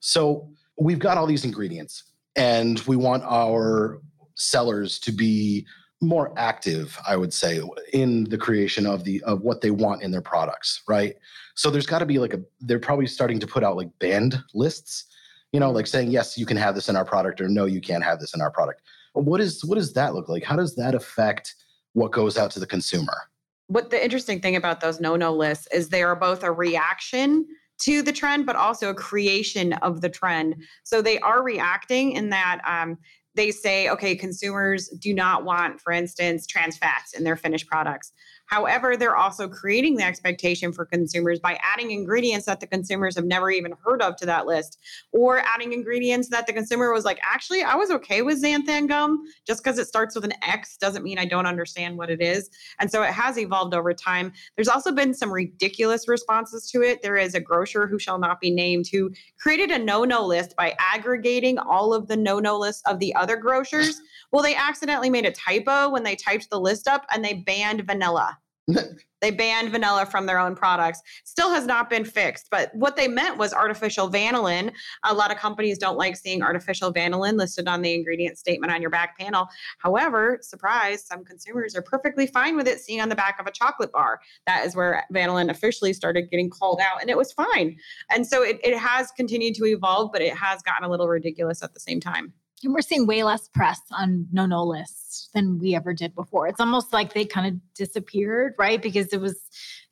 So 0.00 0.48
we've 0.78 0.98
got 0.98 1.18
all 1.18 1.26
these 1.26 1.44
ingredients 1.44 2.04
and 2.36 2.78
we 2.80 2.96
want 2.96 3.24
our 3.24 4.00
sellers 4.34 4.98
to 5.00 5.12
be 5.12 5.66
more 6.00 6.32
active 6.36 6.96
i 7.08 7.16
would 7.16 7.34
say 7.34 7.60
in 7.92 8.22
the 8.24 8.38
creation 8.38 8.86
of 8.86 9.02
the 9.02 9.20
of 9.24 9.40
what 9.40 9.60
they 9.60 9.72
want 9.72 10.00
in 10.00 10.12
their 10.12 10.22
products 10.22 10.82
right? 10.86 11.16
So 11.56 11.70
there's 11.70 11.86
got 11.86 11.98
to 11.98 12.06
be 12.06 12.20
like 12.20 12.34
a 12.34 12.40
they're 12.60 12.78
probably 12.78 13.08
starting 13.08 13.40
to 13.40 13.46
put 13.48 13.64
out 13.64 13.76
like 13.76 13.88
banned 13.98 14.40
lists 14.54 15.06
you 15.50 15.58
know 15.58 15.72
like 15.72 15.88
saying 15.88 16.12
yes 16.12 16.38
you 16.38 16.46
can 16.46 16.56
have 16.56 16.76
this 16.76 16.88
in 16.88 16.94
our 16.94 17.04
product 17.04 17.40
or 17.40 17.48
no 17.48 17.64
you 17.64 17.80
can't 17.80 18.04
have 18.04 18.20
this 18.20 18.34
in 18.34 18.40
our 18.40 18.50
product. 18.50 18.82
What 19.14 19.40
is 19.40 19.64
what 19.64 19.74
does 19.74 19.92
that 19.94 20.14
look 20.14 20.28
like? 20.28 20.44
How 20.44 20.54
does 20.54 20.76
that 20.76 20.94
affect 20.94 21.56
what 21.94 22.12
goes 22.12 22.38
out 22.38 22.52
to 22.52 22.60
the 22.60 22.66
consumer 22.66 23.28
what 23.68 23.90
the 23.90 24.02
interesting 24.02 24.40
thing 24.40 24.56
about 24.56 24.80
those 24.80 25.00
no 25.00 25.16
no 25.16 25.32
lists 25.32 25.68
is 25.72 25.88
they 25.88 26.02
are 26.02 26.16
both 26.16 26.42
a 26.42 26.50
reaction 26.50 27.46
to 27.80 28.02
the 28.02 28.12
trend, 28.12 28.44
but 28.44 28.56
also 28.56 28.90
a 28.90 28.94
creation 28.94 29.72
of 29.74 30.00
the 30.00 30.08
trend. 30.08 30.56
So 30.82 31.00
they 31.00 31.18
are 31.20 31.42
reacting 31.42 32.12
in 32.12 32.30
that 32.30 32.60
um, 32.66 32.98
they 33.34 33.52
say, 33.52 33.88
okay, 33.88 34.16
consumers 34.16 34.88
do 34.88 35.14
not 35.14 35.44
want, 35.44 35.80
for 35.80 35.92
instance, 35.92 36.46
trans 36.46 36.76
fats 36.76 37.14
in 37.14 37.22
their 37.22 37.36
finished 37.36 37.68
products. 37.68 38.12
However, 38.48 38.96
they're 38.96 39.16
also 39.16 39.46
creating 39.46 39.96
the 39.96 40.04
expectation 40.04 40.72
for 40.72 40.86
consumers 40.86 41.38
by 41.38 41.58
adding 41.62 41.90
ingredients 41.90 42.46
that 42.46 42.60
the 42.60 42.66
consumers 42.66 43.14
have 43.14 43.26
never 43.26 43.50
even 43.50 43.74
heard 43.84 44.00
of 44.00 44.16
to 44.16 44.26
that 44.26 44.46
list, 44.46 44.78
or 45.12 45.40
adding 45.40 45.72
ingredients 45.74 46.28
that 46.30 46.46
the 46.46 46.52
consumer 46.54 46.92
was 46.92 47.04
like, 47.04 47.20
actually, 47.22 47.62
I 47.62 47.74
was 47.74 47.90
okay 47.90 48.22
with 48.22 48.42
xanthan 48.42 48.88
gum. 48.88 49.22
Just 49.46 49.62
because 49.62 49.78
it 49.78 49.86
starts 49.86 50.14
with 50.14 50.24
an 50.24 50.32
X 50.42 50.78
doesn't 50.78 51.02
mean 51.02 51.18
I 51.18 51.26
don't 51.26 51.46
understand 51.46 51.98
what 51.98 52.10
it 52.10 52.22
is. 52.22 52.48
And 52.80 52.90
so 52.90 53.02
it 53.02 53.12
has 53.12 53.38
evolved 53.38 53.74
over 53.74 53.92
time. 53.92 54.32
There's 54.56 54.68
also 54.68 54.92
been 54.92 55.12
some 55.12 55.30
ridiculous 55.30 56.08
responses 56.08 56.70
to 56.70 56.82
it. 56.82 57.02
There 57.02 57.16
is 57.16 57.34
a 57.34 57.40
grocer 57.40 57.86
who 57.86 57.98
shall 57.98 58.18
not 58.18 58.40
be 58.40 58.50
named 58.50 58.86
who 58.90 59.10
created 59.38 59.70
a 59.70 59.78
no 59.78 60.04
no 60.04 60.24
list 60.24 60.56
by 60.56 60.74
aggregating 60.78 61.58
all 61.58 61.92
of 61.92 62.08
the 62.08 62.16
no 62.16 62.38
no 62.38 62.58
lists 62.58 62.82
of 62.86 62.98
the 62.98 63.14
other 63.14 63.36
grocers. 63.36 64.00
Well, 64.32 64.42
they 64.42 64.54
accidentally 64.54 65.10
made 65.10 65.26
a 65.26 65.32
typo 65.32 65.90
when 65.90 66.02
they 66.02 66.16
typed 66.16 66.48
the 66.48 66.60
list 66.60 66.88
up 66.88 67.04
and 67.12 67.22
they 67.24 67.34
banned 67.34 67.86
vanilla. 67.86 68.37
they 69.20 69.30
banned 69.30 69.70
vanilla 69.70 70.06
from 70.06 70.26
their 70.26 70.38
own 70.38 70.54
products. 70.54 71.00
Still 71.24 71.50
has 71.50 71.66
not 71.66 71.88
been 71.88 72.04
fixed, 72.04 72.48
but 72.50 72.70
what 72.74 72.96
they 72.96 73.08
meant 73.08 73.38
was 73.38 73.52
artificial 73.52 74.10
vanillin. 74.10 74.72
A 75.04 75.14
lot 75.14 75.30
of 75.30 75.38
companies 75.38 75.78
don't 75.78 75.96
like 75.96 76.16
seeing 76.16 76.42
artificial 76.42 76.92
vanillin 76.92 77.36
listed 77.36 77.66
on 77.66 77.82
the 77.82 77.94
ingredient 77.94 78.38
statement 78.38 78.72
on 78.72 78.80
your 78.80 78.90
back 78.90 79.18
panel. 79.18 79.48
However, 79.78 80.38
surprise, 80.42 81.06
some 81.06 81.24
consumers 81.24 81.74
are 81.74 81.82
perfectly 81.82 82.26
fine 82.26 82.56
with 82.56 82.68
it 82.68 82.80
seeing 82.80 83.00
on 83.00 83.08
the 83.08 83.16
back 83.16 83.40
of 83.40 83.46
a 83.46 83.52
chocolate 83.52 83.92
bar. 83.92 84.20
That 84.46 84.66
is 84.66 84.76
where 84.76 85.04
vanillin 85.12 85.50
officially 85.50 85.92
started 85.92 86.30
getting 86.30 86.50
called 86.50 86.80
out, 86.80 87.00
and 87.00 87.10
it 87.10 87.16
was 87.16 87.32
fine. 87.32 87.76
And 88.10 88.26
so 88.26 88.42
it, 88.42 88.60
it 88.62 88.76
has 88.76 89.10
continued 89.12 89.54
to 89.56 89.64
evolve, 89.64 90.10
but 90.12 90.22
it 90.22 90.34
has 90.34 90.62
gotten 90.62 90.84
a 90.84 90.90
little 90.90 91.08
ridiculous 91.08 91.62
at 91.62 91.74
the 91.74 91.80
same 91.80 92.00
time. 92.00 92.32
And 92.64 92.74
we're 92.74 92.80
seeing 92.80 93.06
way 93.06 93.22
less 93.22 93.48
press 93.48 93.80
on 93.92 94.26
no 94.32 94.46
no 94.46 94.64
lists 94.64 95.28
than 95.34 95.58
we 95.58 95.74
ever 95.74 95.92
did 95.92 96.14
before. 96.14 96.48
It's 96.48 96.60
almost 96.60 96.92
like 96.92 97.14
they 97.14 97.24
kind 97.24 97.46
of 97.46 97.74
disappeared, 97.74 98.54
right? 98.58 98.80
Because 98.80 99.12
it 99.12 99.20
was 99.20 99.38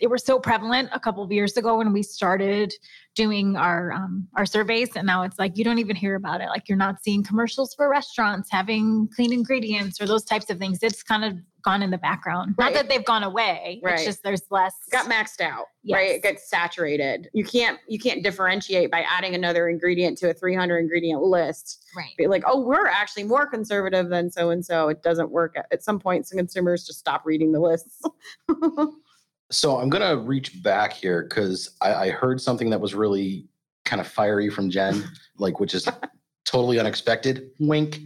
they 0.01 0.07
were 0.07 0.19
so 0.19 0.39
prevalent 0.39 0.91
a 0.93 1.01
couple 1.01 1.23
of 1.23 1.33
years 1.33 1.57
ago 1.57 1.79
when 1.79 1.93
we 1.93 2.03
started 2.03 2.73
doing 3.17 3.57
our 3.57 3.93
um, 3.93 4.29
our 4.37 4.47
surveys, 4.47 4.91
and 4.95 5.07
now 5.07 5.23
it's 5.23 5.39
like 5.39 5.59
you 5.59 5.65
don't 5.65 5.79
even 5.79 5.97
hear 5.97 6.15
about 6.15 6.41
it. 6.41 6.47
Like 6.47 6.69
you're 6.69 6.79
not 6.79 7.03
seeing 7.03 7.25
commercials 7.25 7.75
for 7.75 7.89
restaurants 7.89 8.49
having 8.53 9.09
clean 9.15 9.33
ingredients 9.33 10.01
or 10.01 10.07
those 10.07 10.25
types 10.25 10.49
of 10.51 10.59
things. 10.59 10.79
It's 10.83 11.03
kind 11.03 11.25
of 11.25 11.35
gone 11.63 11.83
in 11.83 11.91
the 11.91 11.99
background. 11.99 12.55
Right. 12.57 12.67
Not 12.67 12.75
that 12.75 12.89
they've 12.89 13.05
gone 13.05 13.25
away. 13.25 13.81
Right. 13.83 13.95
It's 13.95 14.05
just 14.05 14.23
there's 14.23 14.43
less. 14.51 14.75
got 14.93 15.07
maxed 15.07 15.41
out 15.41 15.67
Yes. 15.87 15.95
right 15.95 16.11
it 16.17 16.23
gets 16.25 16.51
saturated 16.51 17.31
you 17.33 17.45
can't 17.45 17.79
you 17.87 18.01
can't 18.01 18.25
differentiate 18.25 18.91
by 18.91 19.03
adding 19.09 19.37
another 19.37 19.69
ingredient 19.69 20.19
to 20.19 20.31
a 20.31 20.35
300 20.35 20.79
ingredient 20.79 21.23
list 21.23 21.85
right. 21.97 22.11
be 22.19 22.27
like 22.27 22.43
oh 22.45 22.61
we're 22.61 22.89
actually 22.89 23.23
more 23.23 23.47
conservative 23.47 24.09
than 24.09 24.29
so 24.29 24.51
and 24.51 24.67
so 24.67 24.89
it 24.89 25.05
doesn't 25.05 25.31
work 25.31 25.55
at, 25.57 25.67
at 25.71 25.85
some 25.85 26.01
point 26.01 26.27
some 26.27 26.39
consumers 26.39 26.85
just 26.85 26.99
stop 26.99 27.25
reading 27.25 27.53
the 27.53 27.61
lists 27.61 28.03
So 29.51 29.79
I'm 29.79 29.89
gonna 29.89 30.17
reach 30.17 30.63
back 30.63 30.93
here 30.93 31.23
because 31.23 31.71
I, 31.81 31.95
I 31.95 32.11
heard 32.11 32.41
something 32.41 32.71
that 32.71 32.81
was 32.81 32.95
really 32.95 33.47
kind 33.85 34.01
of 34.01 34.07
fiery 34.09 34.51
from 34.51 34.71
Jen, 34.71 35.05
like 35.39 35.61
which 35.61 35.75
is 35.75 35.89
totally 36.45 36.79
unexpected. 36.81 37.51
Wink. 37.61 38.01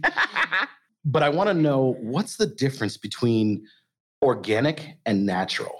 But 1.03 1.23
I 1.23 1.29
want 1.29 1.47
to 1.49 1.53
know 1.55 1.95
what's 1.99 2.37
the 2.37 2.45
difference 2.45 2.95
between 2.95 3.65
organic 4.21 4.97
and 5.07 5.25
natural. 5.25 5.75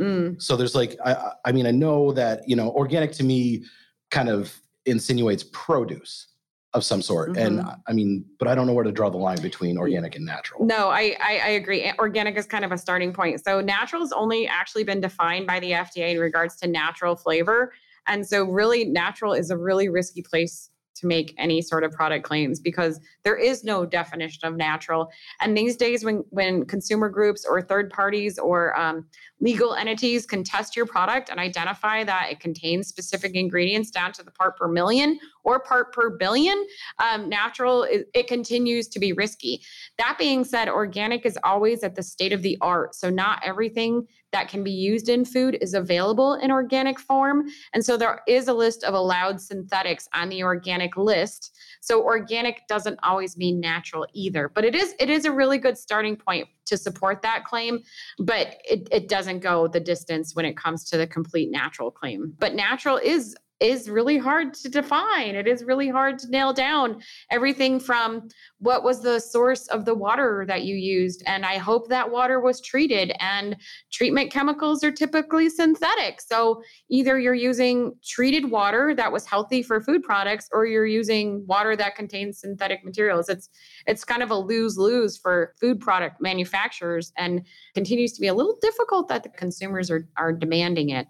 Mm, 0.00 0.42
So 0.42 0.56
there's 0.56 0.74
like, 0.74 0.96
I, 1.04 1.14
I- 1.14 1.32
I 1.46 1.52
mean, 1.52 1.66
I 1.66 1.70
know 1.70 2.10
that 2.12 2.42
you 2.48 2.56
know, 2.56 2.70
organic 2.72 3.12
to 3.12 3.24
me 3.24 3.64
kind 4.10 4.28
of 4.28 4.52
insinuates 4.86 5.44
produce 5.52 6.26
of 6.74 6.84
some 6.84 7.00
sort, 7.00 7.36
and 7.36 7.60
Mhm. 7.60 7.66
I- 7.66 7.76
I 7.86 7.92
mean, 7.94 8.24
but 8.38 8.46
I 8.46 8.54
don't 8.54 8.66
know 8.66 8.74
where 8.74 8.84
to 8.84 8.92
draw 8.92 9.08
the 9.08 9.16
line 9.16 9.40
between 9.40 9.78
organic 9.78 10.14
and 10.16 10.26
natural. 10.26 10.66
no 10.66 10.88
I, 10.90 11.16
I 11.20 11.38
i 11.44 11.48
agree 11.50 11.90
organic 11.98 12.36
is 12.36 12.46
kind 12.46 12.64
of 12.64 12.72
a 12.72 12.78
starting 12.78 13.12
point 13.12 13.42
so 13.42 13.60
natural 13.60 14.02
has 14.02 14.12
only 14.12 14.46
actually 14.46 14.84
been 14.84 15.00
defined 15.00 15.46
by 15.46 15.60
the 15.60 15.70
fda 15.70 16.10
in 16.14 16.18
regards 16.18 16.56
to 16.56 16.66
natural 16.68 17.16
flavor 17.16 17.72
and 18.06 18.26
so 18.26 18.44
really 18.44 18.84
natural 18.84 19.32
is 19.32 19.50
a 19.50 19.56
really 19.56 19.88
risky 19.88 20.22
place 20.22 20.70
to 20.98 21.06
make 21.06 21.34
any 21.38 21.62
sort 21.62 21.84
of 21.84 21.92
product 21.92 22.24
claims 22.24 22.60
because 22.60 23.00
there 23.22 23.36
is 23.36 23.64
no 23.64 23.86
definition 23.86 24.46
of 24.46 24.56
natural. 24.56 25.10
And 25.40 25.56
these 25.56 25.76
days, 25.76 26.04
when 26.04 26.24
when 26.30 26.64
consumer 26.64 27.08
groups 27.08 27.46
or 27.48 27.62
third 27.62 27.90
parties 27.90 28.38
or 28.38 28.78
um, 28.78 29.06
legal 29.40 29.74
entities 29.74 30.26
can 30.26 30.42
test 30.42 30.76
your 30.76 30.86
product 30.86 31.28
and 31.28 31.38
identify 31.38 32.04
that 32.04 32.28
it 32.30 32.40
contains 32.40 32.88
specific 32.88 33.34
ingredients 33.34 33.90
down 33.90 34.12
to 34.12 34.22
the 34.22 34.30
part 34.30 34.56
per 34.56 34.68
million 34.68 35.18
or 35.44 35.60
part 35.60 35.92
per 35.92 36.10
billion, 36.10 36.66
um, 36.98 37.28
natural 37.28 37.84
it, 37.84 38.08
it 38.14 38.26
continues 38.26 38.88
to 38.88 38.98
be 38.98 39.12
risky. 39.12 39.60
That 39.98 40.16
being 40.18 40.44
said, 40.44 40.68
organic 40.68 41.24
is 41.24 41.38
always 41.44 41.82
at 41.82 41.94
the 41.94 42.02
state 42.02 42.32
of 42.32 42.42
the 42.42 42.58
art. 42.60 42.94
So 42.94 43.10
not 43.10 43.40
everything 43.44 44.06
that 44.32 44.48
can 44.48 44.62
be 44.62 44.70
used 44.70 45.08
in 45.08 45.24
food 45.24 45.58
is 45.60 45.74
available 45.74 46.34
in 46.34 46.50
organic 46.50 46.98
form. 47.00 47.46
And 47.72 47.84
so 47.84 47.96
there 47.96 48.20
is 48.26 48.48
a 48.48 48.52
list 48.52 48.84
of 48.84 48.94
allowed 48.94 49.40
synthetics 49.40 50.08
on 50.14 50.28
the 50.28 50.42
organic 50.42 50.96
list. 50.96 51.56
So 51.80 52.02
organic 52.02 52.66
doesn't 52.68 52.98
always 53.02 53.36
mean 53.36 53.60
natural 53.60 54.06
either, 54.12 54.50
but 54.54 54.64
it 54.64 54.74
is 54.74 54.94
it 54.98 55.08
is 55.10 55.24
a 55.24 55.32
really 55.32 55.58
good 55.58 55.78
starting 55.78 56.16
point 56.16 56.48
to 56.66 56.76
support 56.76 57.22
that 57.22 57.44
claim, 57.44 57.80
but 58.18 58.58
it, 58.68 58.88
it 58.92 59.08
doesn't 59.08 59.40
go 59.40 59.68
the 59.68 59.80
distance 59.80 60.34
when 60.34 60.44
it 60.44 60.56
comes 60.56 60.84
to 60.84 60.98
the 60.98 61.06
complete 61.06 61.50
natural 61.50 61.90
claim. 61.90 62.34
But 62.38 62.54
natural 62.54 62.98
is 62.98 63.34
is 63.60 63.90
really 63.90 64.18
hard 64.18 64.54
to 64.54 64.68
define. 64.68 65.34
It 65.34 65.48
is 65.48 65.64
really 65.64 65.88
hard 65.88 66.18
to 66.20 66.30
nail 66.30 66.52
down 66.52 67.02
everything 67.30 67.80
from 67.80 68.28
what 68.58 68.84
was 68.84 69.00
the 69.00 69.18
source 69.18 69.66
of 69.68 69.84
the 69.84 69.94
water 69.94 70.44
that 70.46 70.62
you 70.62 70.76
used 70.76 71.22
and 71.26 71.44
I 71.44 71.58
hope 71.58 71.88
that 71.88 72.10
water 72.10 72.40
was 72.40 72.60
treated 72.60 73.12
and 73.18 73.56
treatment 73.92 74.30
chemicals 74.30 74.84
are 74.84 74.92
typically 74.92 75.48
synthetic. 75.48 76.20
So 76.20 76.62
either 76.88 77.18
you're 77.18 77.34
using 77.34 77.94
treated 78.04 78.50
water 78.50 78.94
that 78.94 79.12
was 79.12 79.26
healthy 79.26 79.62
for 79.62 79.80
food 79.80 80.02
products 80.02 80.48
or 80.52 80.66
you're 80.66 80.86
using 80.86 81.44
water 81.46 81.74
that 81.76 81.96
contains 81.96 82.40
synthetic 82.40 82.84
materials. 82.84 83.28
It's 83.28 83.48
it's 83.86 84.04
kind 84.04 84.22
of 84.22 84.30
a 84.30 84.36
lose-lose 84.36 85.16
for 85.16 85.54
food 85.60 85.80
product 85.80 86.20
manufacturers 86.20 87.12
and 87.16 87.44
continues 87.74 88.12
to 88.12 88.20
be 88.20 88.28
a 88.28 88.34
little 88.34 88.56
difficult 88.60 89.08
that 89.08 89.22
the 89.24 89.30
consumers 89.30 89.90
are 89.90 90.08
are 90.16 90.32
demanding 90.32 90.90
it. 90.90 91.08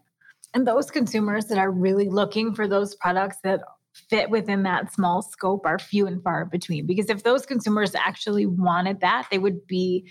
And 0.55 0.67
those 0.67 0.91
consumers 0.91 1.47
that 1.47 1.59
are 1.59 1.71
really 1.71 2.09
looking 2.09 2.55
for 2.55 2.67
those 2.67 2.95
products 2.97 3.39
that 3.45 3.61
fit 4.11 4.31
within 4.31 4.63
that 4.63 4.93
small 4.93 5.23
scope 5.23 5.67
are 5.67 5.79
few 5.79 6.07
and 6.07 6.23
far 6.23 6.45
between. 6.45 6.87
Because 6.87 7.11
if 7.11 7.23
those 7.23 7.45
consumers 7.45 7.95
actually 7.95 8.47
wanted 8.47 9.01
that, 9.01 9.27
they 9.31 9.39
would 9.39 9.67
be 9.67 10.09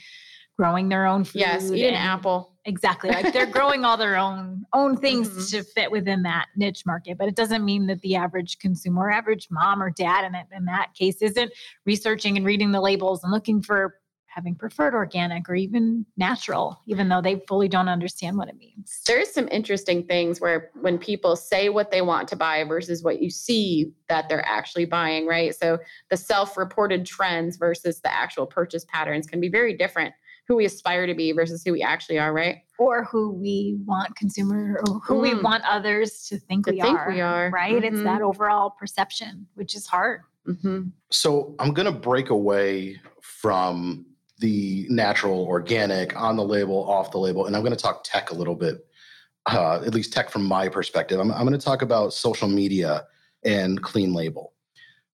growing 0.58 0.89
their 0.89 1.06
own 1.06 1.23
food. 1.23 1.39
Yes, 1.41 1.71
eat 1.71 1.84
an 1.88 1.93
and- 1.93 1.97
apple. 1.97 2.54
Exactly. 2.65 3.10
Like 3.12 3.32
they're 3.32 3.45
growing 3.45 3.86
all 3.86 3.95
their 3.95 4.17
own 4.17 4.65
own 4.73 4.97
things 5.02 5.30
Mhm. 5.30 5.52
to 5.52 5.63
fit 5.63 5.89
within 5.89 6.23
that 6.23 6.47
niche 6.58 6.86
market. 6.86 7.17
But 7.17 7.30
it 7.30 7.36
doesn't 7.36 7.63
mean 7.63 7.88
that 7.88 8.02
the 8.02 8.15
average 8.17 8.60
consumer, 8.60 9.10
average 9.10 9.47
mom 9.50 9.82
or 9.82 9.89
dad 9.89 10.26
in, 10.26 10.36
it, 10.36 10.47
in 10.52 10.65
that 10.65 10.93
case 10.93 11.21
isn't 11.21 11.54
researching 11.86 12.36
and 12.36 12.45
reading 12.45 12.71
the 12.71 12.82
labels 12.82 13.23
and 13.23 13.32
looking 13.32 13.62
for 13.62 13.95
having 14.38 14.54
preferred 14.54 14.93
organic 14.93 15.50
or 15.50 15.56
even 15.56 16.06
natural, 16.15 16.80
even 16.86 17.10
though 17.10 17.21
they 17.23 17.41
fully 17.47 17.67
don't 17.67 17.89
understand 17.89 18.38
what 18.38 18.47
it 18.47 18.56
means. 18.56 19.02
There's 19.08 19.32
some 19.34 19.47
interesting 19.50 20.06
things 20.06 20.39
where 20.39 20.69
when 20.80 21.00
people 21.00 21.36
say 21.36 21.69
what 21.69 21.89
they 21.89 22.04
want 22.04 22.28
to 22.30 22.36
buy 22.36 22.63
versus 22.63 23.02
what 23.04 23.19
you 23.19 23.32
see 23.32 23.91
that 24.10 24.30
they're 24.30 24.47
actually 24.47 24.86
buying, 24.86 25.26
right? 25.26 25.56
So 25.56 25.80
the 26.12 26.17
self-reported 26.17 27.04
trends 27.04 27.58
versus 27.58 28.00
the 28.02 28.13
actual 28.13 28.45
purchase 28.45 28.86
patterns 28.88 29.26
can 29.26 29.41
be 29.41 29.50
very 29.50 29.76
different. 29.76 30.13
Who 30.47 30.56
we 30.56 30.65
aspire 30.65 31.08
to 31.08 31.15
be 31.15 31.32
versus 31.32 31.63
who 31.65 31.71
we 31.73 31.82
actually 31.82 32.19
are, 32.19 32.32
right? 32.32 32.58
or 32.80 33.06
who 33.06 33.32
we 33.32 33.76
want 33.88 34.15
consumer 34.15 34.80
or 34.88 35.00
who 35.00 35.15
we 35.19 35.32
Mm. 35.32 35.41
want 35.41 35.63
others 35.63 36.28
to 36.28 36.38
think, 36.38 36.65
To 36.67 36.71
we, 36.73 36.80
think 36.80 37.00
are, 37.00 37.10
we 37.10 37.19
are. 37.21 37.50
right 37.50 37.84
it's 37.84 38.02
Mhm. 38.02 38.04
that 38.04 38.21
overall 38.21 38.69
perception 38.69 39.47
which 39.56 39.73
is 39.76 39.88
hard 39.88 40.21
Mm-hmm. 40.47 40.89
So 41.10 41.56
I'm 41.58 41.73
going 41.73 41.91
to 41.91 42.00
break 42.00 42.30
away 42.30 43.02
from 43.19 44.06
the 44.39 44.86
natural, 44.89 45.45
organic, 45.45 46.15
on 46.19 46.36
the 46.36 46.43
label, 46.43 46.89
off 46.89 47.12
the 47.12 47.17
label, 47.17 47.45
and 47.45 47.56
I'm 47.56 47.63
going 47.63 47.76
to 47.76 47.82
talk 47.82 48.04
tech 48.04 48.32
a 48.32 48.36
little 48.36 48.56
bit, 48.56 48.86
uh, 49.47 49.82
at 49.86 49.93
least 49.93 50.13
tech 50.13 50.30
from 50.30 50.45
my 50.45 50.69
perspective. 50.69 51.19
I'm, 51.19 51.32
I'm 51.32 51.45
going 51.47 51.58
to 51.60 51.65
talk 51.65 51.82
about 51.82 52.13
social 52.13 52.47
media 52.47 53.06
and 53.43 53.82
clean 53.82 54.13
label. 54.13 54.54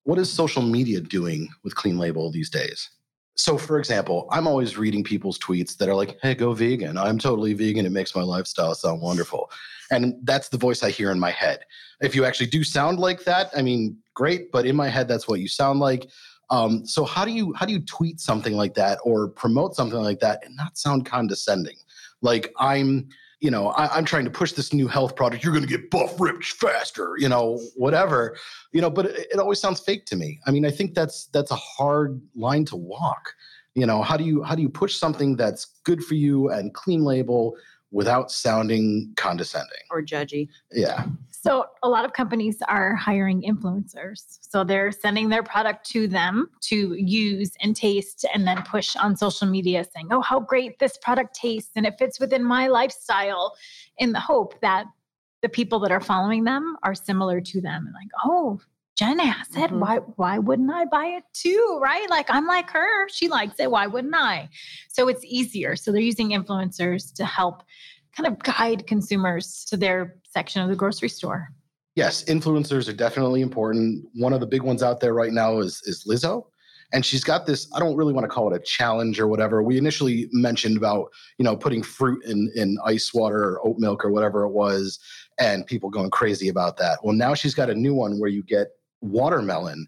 What 0.04 0.20
is 0.20 0.32
social 0.32 0.62
media 0.62 1.00
doing 1.00 1.48
with 1.64 1.76
clean 1.76 1.98
label 1.98 2.32
these 2.32 2.50
days? 2.50 2.90
So, 3.36 3.58
for 3.58 3.80
example, 3.80 4.28
I'm 4.32 4.48
always 4.48 4.78
reading 4.78 5.04
people's 5.04 5.40
tweets 5.40 5.78
that 5.78 5.90
are 5.90 5.96
like, 5.96 6.20
hey, 6.22 6.36
go 6.36 6.54
vegan. 6.54 6.98
I'm 6.98 7.18
totally 7.18 7.54
vegan. 7.54 7.86
It 7.86 7.92
makes 7.92 8.16
my 8.16 8.22
lifestyle 8.22 8.76
sound 8.76 9.02
wonderful. 9.02 9.50
And 9.90 10.16
that's 10.24 10.50
the 10.50 10.58
voice 10.58 10.84
I 10.84 10.92
hear 10.92 11.10
in 11.12 11.20
my 11.20 11.32
head. 11.32 11.62
If 12.02 12.16
you 12.16 12.26
actually 12.26 12.48
do 12.48 12.64
sound 12.64 13.00
like 13.00 13.24
that, 13.24 13.50
I 13.56 13.62
mean, 13.62 13.98
great. 14.14 14.52
But 14.52 14.66
in 14.66 14.76
my 14.76 14.88
head, 14.88 15.08
that's 15.08 15.28
what 15.28 15.40
you 15.40 15.48
sound 15.48 15.80
like. 15.80 16.10
Um, 16.50 16.86
so 16.86 17.06
how 17.06 17.26
do 17.26 17.32
you 17.32 17.54
how 17.54 17.66
do 17.66 17.74
you 17.74 17.80
tweet 17.82 18.20
something 18.20 18.56
like 18.56 18.74
that 18.76 19.00
or 19.04 19.30
promote 19.30 19.76
something 19.76 20.00
like 20.00 20.20
that 20.20 20.46
and 20.46 20.56
not 20.56 20.78
sound 20.78 21.06
condescending? 21.06 21.78
Like 22.22 22.54
I'm, 22.58 23.10
you 23.40 23.52
know, 23.52 23.70
I, 23.70 23.88
I'm 23.96 24.06
trying 24.06 24.26
to 24.26 24.32
push 24.32 24.54
this 24.54 24.74
new 24.74 24.88
health 24.88 25.16
product. 25.16 25.44
You're 25.44 25.54
going 25.54 25.66
to 25.66 25.70
get 25.70 25.90
buff, 25.90 26.20
ripped 26.20 26.46
faster, 26.46 27.16
you 27.18 27.28
know, 27.28 27.60
whatever, 27.76 28.38
you 28.72 28.82
know. 28.82 28.90
But 28.90 29.08
it, 29.08 29.28
it 29.34 29.40
always 29.40 29.60
sounds 29.60 29.80
fake 29.80 30.06
to 30.08 30.16
me. 30.16 30.40
I 30.46 30.52
mean, 30.52 30.66
I 30.66 30.72
think 30.72 30.94
that's 30.94 31.26
that's 31.28 31.52
a 31.52 31.56
hard 31.56 32.22
line 32.36 32.66
to 32.66 32.76
walk. 32.76 33.34
You 33.76 33.86
know, 33.86 34.02
how 34.04 34.18
do 34.18 34.24
you 34.24 34.44
how 34.44 34.56
do 34.56 34.62
you 34.62 34.70
push 34.70 34.96
something 34.96 35.36
that's 35.36 35.66
good 35.84 36.04
for 36.04 36.14
you 36.14 36.50
and 36.50 36.74
clean 36.74 37.04
label 37.04 37.56
without 37.94 38.32
sounding 38.32 39.14
condescending? 39.16 39.70
Or 39.90 40.02
judgy. 40.02 40.50
Yeah. 40.72 41.06
so 41.32 41.66
a 41.84 41.90
lot 41.90 42.04
of 42.04 42.14
companies 42.14 42.58
are 42.68 42.96
hiring 42.96 43.42
influencers 43.44 44.40
so 44.42 44.64
they're 44.64 44.92
sending 44.92 45.30
their 45.30 45.44
product 45.44 45.86
to 45.92 46.08
them 46.08 46.50
to 46.62 46.96
use 46.96 47.52
and 47.62 47.76
taste 47.76 48.26
and 48.34 48.48
then 48.48 48.62
push 48.64 48.96
on 48.96 49.16
social 49.16 49.48
media 49.48 49.86
saying 49.94 50.08
oh 50.12 50.22
how 50.22 50.40
great 50.40 50.80
this 50.80 50.98
product 50.98 51.36
tastes 51.36 51.72
and 51.76 51.86
it 51.86 51.96
fits 52.00 52.20
within 52.20 52.44
my 52.44 52.68
lifestyle 52.68 53.56
in 53.98 54.12
the 54.12 54.20
hope 54.20 54.60
that 54.62 54.86
the 55.42 55.50
people 55.50 55.80
that 55.80 55.92
are 55.92 56.02
following 56.02 56.44
them 56.44 56.76
are 56.84 56.96
similar 56.96 57.40
to 57.42 57.62
them 57.62 57.86
and 57.86 57.94
like 57.94 58.10
oh 58.26 58.60
Jen 58.98 59.18
said, 59.50 59.72
it. 59.72 59.72
Mhm. 59.72 59.80
Why 59.80 59.98
why 59.98 60.38
wouldn't 60.38 60.72
I 60.72 60.86
buy 60.86 61.06
it 61.08 61.24
too? 61.34 61.80
Right? 61.82 62.08
Like 62.10 62.28
I'm 62.30 62.46
like 62.46 62.70
her. 62.72 63.10
She 63.10 63.28
likes 63.28 63.60
it. 63.60 63.72
Why 63.72 63.88
wouldn't 63.88 64.16
I? 64.16 64.50
So 64.90 65.08
it's 65.08 65.24
easier. 65.26 65.76
So 65.76 65.92
they're 65.92 66.02
using 66.02 66.30
influencers 66.30 67.14
to 67.16 67.26
help 67.26 67.64
kind 68.16 68.28
of 68.28 68.40
guide 68.40 68.86
consumers 68.86 69.66
to 69.70 69.78
their 69.78 70.18
section 70.30 70.62
of 70.62 70.70
the 70.70 70.76
grocery 70.76 71.10
store. 71.10 71.50
Yes, 71.96 72.24
influencers 72.26 72.88
are 72.88 72.94
definitely 72.94 73.42
important. 73.42 74.06
One 74.16 74.34
of 74.34 74.40
the 74.40 74.48
big 74.48 74.62
ones 74.62 74.84
out 74.84 75.00
there 75.00 75.14
right 75.14 75.34
now 75.34 75.60
is 75.60 75.82
is 75.86 76.06
Lizzo. 76.08 76.46
And 76.92 77.04
she's 77.04 77.24
got 77.24 77.48
this, 77.48 77.68
I 77.74 77.80
don't 77.80 77.96
really 77.96 78.14
want 78.14 78.26
to 78.26 78.28
call 78.30 78.54
it 78.54 78.56
a 78.56 78.64
challenge 78.64 79.20
or 79.20 79.28
whatever. 79.28 79.64
We 79.64 79.80
initially 79.80 80.30
mentioned 80.32 80.78
about, 80.78 81.08
you 81.40 81.44
know, 81.44 81.58
putting 81.58 81.82
fruit 81.82 82.24
in, 82.24 82.52
in 82.56 82.78
ice 82.86 83.12
water 83.16 83.44
or 83.44 83.68
oat 83.68 83.78
milk 83.80 84.06
or 84.06 84.12
whatever 84.12 84.44
it 84.44 84.52
was, 84.52 85.00
and 85.40 85.66
people 85.66 85.90
going 85.90 86.12
crazy 86.12 86.50
about 86.50 86.78
that. 86.78 87.00
Well, 87.04 87.16
now 87.16 87.34
she's 87.34 87.56
got 87.56 87.72
a 87.72 87.74
new 87.74 87.96
one 87.96 88.20
where 88.20 88.30
you 88.30 88.44
get 88.44 88.68
watermelon 89.04 89.88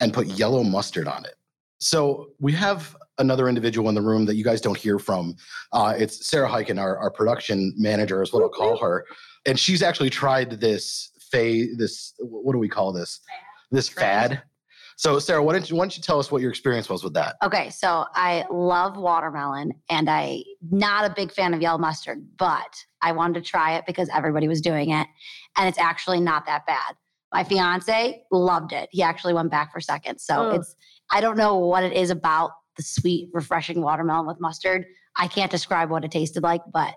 and 0.00 0.12
put 0.12 0.26
yellow 0.26 0.62
mustard 0.62 1.06
on 1.08 1.24
it. 1.24 1.34
So 1.78 2.30
we 2.38 2.52
have 2.52 2.96
another 3.18 3.48
individual 3.48 3.88
in 3.88 3.94
the 3.94 4.02
room 4.02 4.24
that 4.26 4.36
you 4.36 4.44
guys 4.44 4.60
don't 4.60 4.76
hear 4.76 4.98
from. 4.98 5.34
Uh, 5.72 5.94
it's 5.96 6.28
Sarah 6.28 6.48
Hyken, 6.48 6.80
our, 6.80 6.96
our 6.96 7.10
production 7.10 7.74
manager, 7.76 8.22
is 8.22 8.32
what 8.32 8.42
I'll 8.42 8.48
call 8.48 8.78
her. 8.78 9.04
And 9.46 9.58
she's 9.58 9.82
actually 9.82 10.10
tried 10.10 10.60
this 10.60 11.10
fa- 11.30 11.66
this 11.76 12.14
what 12.20 12.52
do 12.52 12.58
we 12.58 12.68
call 12.68 12.92
this? 12.92 13.20
This 13.70 13.88
fad. 13.88 14.42
So 14.96 15.18
Sarah, 15.18 15.42
why 15.42 15.54
don't 15.54 15.68
you 15.68 15.76
why 15.76 15.82
don't 15.82 15.96
you 15.96 16.02
tell 16.02 16.20
us 16.20 16.30
what 16.30 16.42
your 16.42 16.50
experience 16.50 16.88
was 16.88 17.02
with 17.02 17.14
that? 17.14 17.36
Okay, 17.42 17.70
so 17.70 18.04
I 18.14 18.44
love 18.50 18.96
watermelon 18.96 19.72
and 19.90 20.08
I 20.08 20.44
not 20.70 21.10
a 21.10 21.14
big 21.14 21.32
fan 21.32 21.54
of 21.54 21.60
yellow 21.60 21.78
mustard, 21.78 22.24
but 22.38 22.76
I 23.00 23.10
wanted 23.10 23.42
to 23.42 23.50
try 23.50 23.74
it 23.74 23.84
because 23.86 24.08
everybody 24.14 24.46
was 24.46 24.60
doing 24.60 24.90
it 24.90 25.08
and 25.56 25.68
it's 25.68 25.78
actually 25.78 26.20
not 26.20 26.46
that 26.46 26.66
bad. 26.66 26.94
My 27.32 27.44
fiance 27.44 28.22
loved 28.30 28.72
it. 28.72 28.88
He 28.92 29.02
actually 29.02 29.34
went 29.34 29.50
back 29.50 29.72
for 29.72 29.80
seconds. 29.80 30.24
So 30.24 30.34
Ugh. 30.50 30.60
it's 30.60 30.74
I 31.10 31.20
don't 31.20 31.36
know 31.36 31.56
what 31.58 31.82
it 31.82 31.92
is 31.92 32.10
about 32.10 32.50
the 32.76 32.82
sweet, 32.82 33.30
refreshing 33.32 33.82
watermelon 33.82 34.26
with 34.26 34.40
mustard. 34.40 34.84
I 35.16 35.28
can't 35.28 35.50
describe 35.50 35.90
what 35.90 36.04
it 36.04 36.10
tasted 36.10 36.42
like, 36.42 36.62
but 36.72 36.94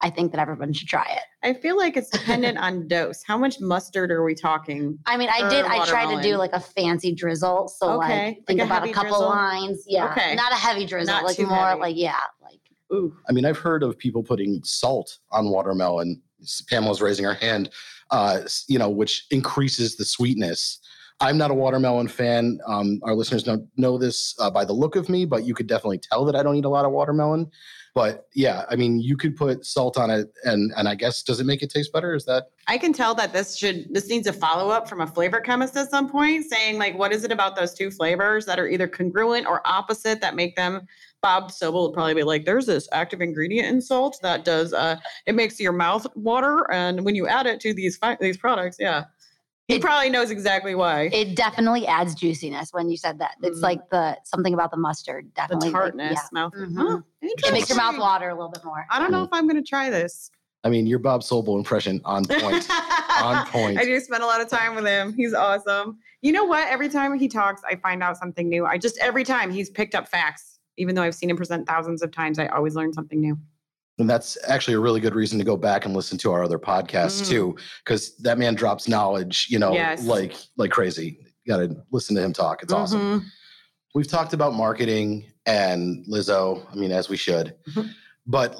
I 0.00 0.10
think 0.10 0.32
that 0.32 0.40
everyone 0.40 0.72
should 0.72 0.88
try 0.88 1.06
it. 1.10 1.22
I 1.48 1.54
feel 1.54 1.76
like 1.78 1.96
it's 1.96 2.10
dependent 2.10 2.58
on 2.58 2.88
dose. 2.88 3.22
How 3.26 3.38
much 3.38 3.60
mustard 3.60 4.10
are 4.10 4.24
we 4.24 4.34
talking? 4.34 4.98
I 5.06 5.16
mean, 5.16 5.28
I 5.32 5.48
did. 5.48 5.64
I 5.64 5.84
tried 5.86 6.14
to 6.14 6.20
do 6.22 6.36
like 6.36 6.52
a 6.52 6.60
fancy 6.60 7.14
drizzle. 7.14 7.68
So 7.68 8.02
Okay, 8.02 8.26
like 8.26 8.46
think 8.46 8.60
like 8.60 8.68
a 8.68 8.72
about 8.72 8.88
a 8.88 8.92
couple 8.92 9.10
drizzle? 9.10 9.28
lines. 9.28 9.84
Yeah, 9.86 10.10
Okay. 10.10 10.34
not 10.34 10.52
a 10.52 10.56
heavy 10.56 10.84
drizzle. 10.84 11.14
Not 11.14 11.24
like 11.24 11.36
too 11.36 11.46
more 11.46 11.68
heavy. 11.68 11.80
like 11.80 11.96
yeah, 11.96 12.16
like 12.42 12.60
Ooh. 12.92 13.16
I 13.28 13.32
mean, 13.32 13.44
I've 13.46 13.58
heard 13.58 13.82
of 13.82 13.96
people 13.98 14.22
putting 14.22 14.60
salt 14.62 15.18
on 15.30 15.48
watermelon. 15.48 16.20
Pamela's 16.68 17.00
raising 17.00 17.24
her 17.24 17.34
hand. 17.34 17.70
Uh, 18.10 18.40
you 18.68 18.78
know, 18.78 18.88
which 18.88 19.26
increases 19.30 19.96
the 19.96 20.04
sweetness. 20.04 20.78
I'm 21.20 21.38
not 21.38 21.50
a 21.50 21.54
watermelon 21.54 22.08
fan. 22.08 22.58
Um, 22.66 23.00
our 23.04 23.14
listeners 23.14 23.44
don't 23.44 23.66
know 23.76 23.98
this 23.98 24.34
uh, 24.40 24.50
by 24.50 24.64
the 24.64 24.72
look 24.72 24.96
of 24.96 25.08
me, 25.08 25.24
but 25.24 25.44
you 25.44 25.54
could 25.54 25.66
definitely 25.66 25.98
tell 25.98 26.24
that 26.24 26.36
I 26.36 26.42
don't 26.42 26.56
eat 26.56 26.64
a 26.64 26.68
lot 26.68 26.84
of 26.84 26.92
watermelon. 26.92 27.50
But 27.94 28.26
yeah, 28.34 28.64
I 28.68 28.74
mean, 28.74 28.98
you 28.98 29.16
could 29.16 29.36
put 29.36 29.64
salt 29.64 29.96
on 29.96 30.10
it, 30.10 30.32
and 30.42 30.72
and 30.76 30.88
I 30.88 30.96
guess 30.96 31.22
does 31.22 31.38
it 31.38 31.44
make 31.44 31.62
it 31.62 31.70
taste 31.70 31.92
better? 31.92 32.12
Is 32.12 32.24
that 32.24 32.48
I 32.66 32.76
can 32.76 32.92
tell 32.92 33.14
that 33.14 33.32
this 33.32 33.56
should 33.56 33.86
this 33.94 34.08
needs 34.08 34.26
a 34.26 34.32
follow 34.32 34.70
up 34.70 34.88
from 34.88 35.00
a 35.00 35.06
flavor 35.06 35.40
chemist 35.40 35.76
at 35.76 35.90
some 35.90 36.10
point, 36.10 36.44
saying 36.44 36.78
like, 36.78 36.98
what 36.98 37.12
is 37.12 37.22
it 37.22 37.30
about 37.30 37.54
those 37.54 37.72
two 37.72 37.92
flavors 37.92 38.46
that 38.46 38.58
are 38.58 38.66
either 38.66 38.88
congruent 38.88 39.46
or 39.46 39.62
opposite 39.64 40.20
that 40.20 40.34
make 40.34 40.56
them? 40.56 40.88
Bob 41.22 41.50
Sobel 41.50 41.86
would 41.86 41.94
probably 41.94 42.14
be 42.14 42.24
like, 42.24 42.44
"There's 42.44 42.66
this 42.66 42.88
active 42.90 43.22
ingredient 43.22 43.68
in 43.68 43.80
salt 43.80 44.18
that 44.22 44.44
does 44.44 44.72
uh, 44.72 44.96
it 45.26 45.36
makes 45.36 45.60
your 45.60 45.72
mouth 45.72 46.04
water, 46.16 46.68
and 46.72 47.04
when 47.04 47.14
you 47.14 47.28
add 47.28 47.46
it 47.46 47.60
to 47.60 47.72
these 47.72 47.96
fi- 47.96 48.18
these 48.20 48.36
products, 48.36 48.76
yeah." 48.80 49.04
He 49.68 49.76
It- 49.76 49.80
probably 49.82 50.10
knows 50.10 50.30
exactly 50.30 50.74
why. 50.74 51.08
it 51.12 51.34
definitely 51.36 51.86
adds 51.86 52.14
juiciness 52.14 52.70
when 52.72 52.90
you 52.90 52.96
said 52.98 53.18
that. 53.20 53.36
It's 53.42 53.60
Mhm. 53.60 53.62
like 53.62 53.88
the 53.90 54.18
something 54.24 54.52
about 54.52 54.70
the 54.70 54.76
mustard 54.76 55.26
the 55.26 55.30
definitely. 55.34 55.68
like, 55.70 55.72
tartness, 55.74 56.12
yeah. 56.20 56.28
mouth. 56.32 56.52
Mhm. 56.54 56.76
Huh, 56.76 56.98
It 57.22 57.52
makes 57.52 57.70
your 57.70 57.78
mouth 57.78 57.98
water 57.98 58.28
a 58.28 58.34
little 58.34 58.50
bit 58.50 58.62
more. 58.64 58.86
I 58.90 58.98
don't 58.98 59.10
know 59.10 59.22
if 59.22 59.30
I'm 59.32 59.48
going 59.48 59.62
to 59.62 59.66
try 59.66 59.88
this. 59.88 60.30
I 60.64 60.68
mean, 60.70 60.86
your 60.86 60.98
Bob 60.98 61.22
Sobel 61.22 61.56
impression 61.56 62.00
on 62.04 62.24
point. 62.28 62.66
on 63.22 63.46
point. 63.46 63.78
I 63.78 63.84
do 63.84 63.98
spend 64.00 64.22
a 64.22 64.26
lot 64.26 64.40
of 64.42 64.48
time 64.48 64.74
with 64.74 64.84
him. 64.86 65.12
He's 65.14 65.32
awesome. 65.34 65.98
You 66.20 66.32
know 66.32 66.44
what? 66.44 66.66
Every 66.68 66.88
time 66.88 67.18
he 67.18 67.28
talks, 67.28 67.62
I 67.70 67.76
find 67.76 68.02
out 68.02 68.16
something 68.18 68.48
new. 68.48 68.66
I 68.66 68.76
just 68.78 68.98
every 68.98 69.24
time 69.24 69.50
he's 69.50 69.70
picked 69.70 69.94
up 69.94 70.08
facts. 70.08 70.58
Even 70.76 70.94
though 70.94 71.02
I've 71.02 71.14
seen 71.14 71.30
him 71.30 71.36
present 71.36 71.66
thousands 71.68 72.02
of 72.02 72.10
times, 72.12 72.38
I 72.38 72.46
always 72.48 72.74
learn 72.74 72.92
something 72.92 73.20
new. 73.20 73.38
And 73.98 74.10
that's 74.10 74.36
actually 74.48 74.74
a 74.74 74.80
really 74.80 75.00
good 75.00 75.14
reason 75.14 75.38
to 75.38 75.44
go 75.44 75.56
back 75.56 75.84
and 75.84 75.94
listen 75.94 76.18
to 76.18 76.32
our 76.32 76.42
other 76.42 76.58
podcasts 76.58 77.22
Mm. 77.22 77.28
too, 77.28 77.56
because 77.84 78.16
that 78.18 78.38
man 78.38 78.54
drops 78.54 78.88
knowledge, 78.88 79.46
you 79.48 79.58
know, 79.58 79.72
Yes. 79.72 80.04
like 80.04 80.34
like 80.56 80.70
crazy. 80.72 81.18
You 81.44 81.52
got 81.52 81.58
to 81.58 81.76
listen 81.92 82.16
to 82.16 82.22
him 82.22 82.32
talk. 82.32 82.62
It's 82.62 82.72
awesome. 82.72 83.20
Mhm. 83.20 83.24
We've 83.94 84.08
talked 84.08 84.32
about 84.32 84.54
marketing 84.54 85.26
and 85.46 86.04
Lizzo. 86.06 86.66
I 86.72 86.74
mean, 86.74 86.90
as 86.90 87.08
we 87.08 87.16
should, 87.16 87.54
Mhm. 87.68 87.90
but 88.26 88.56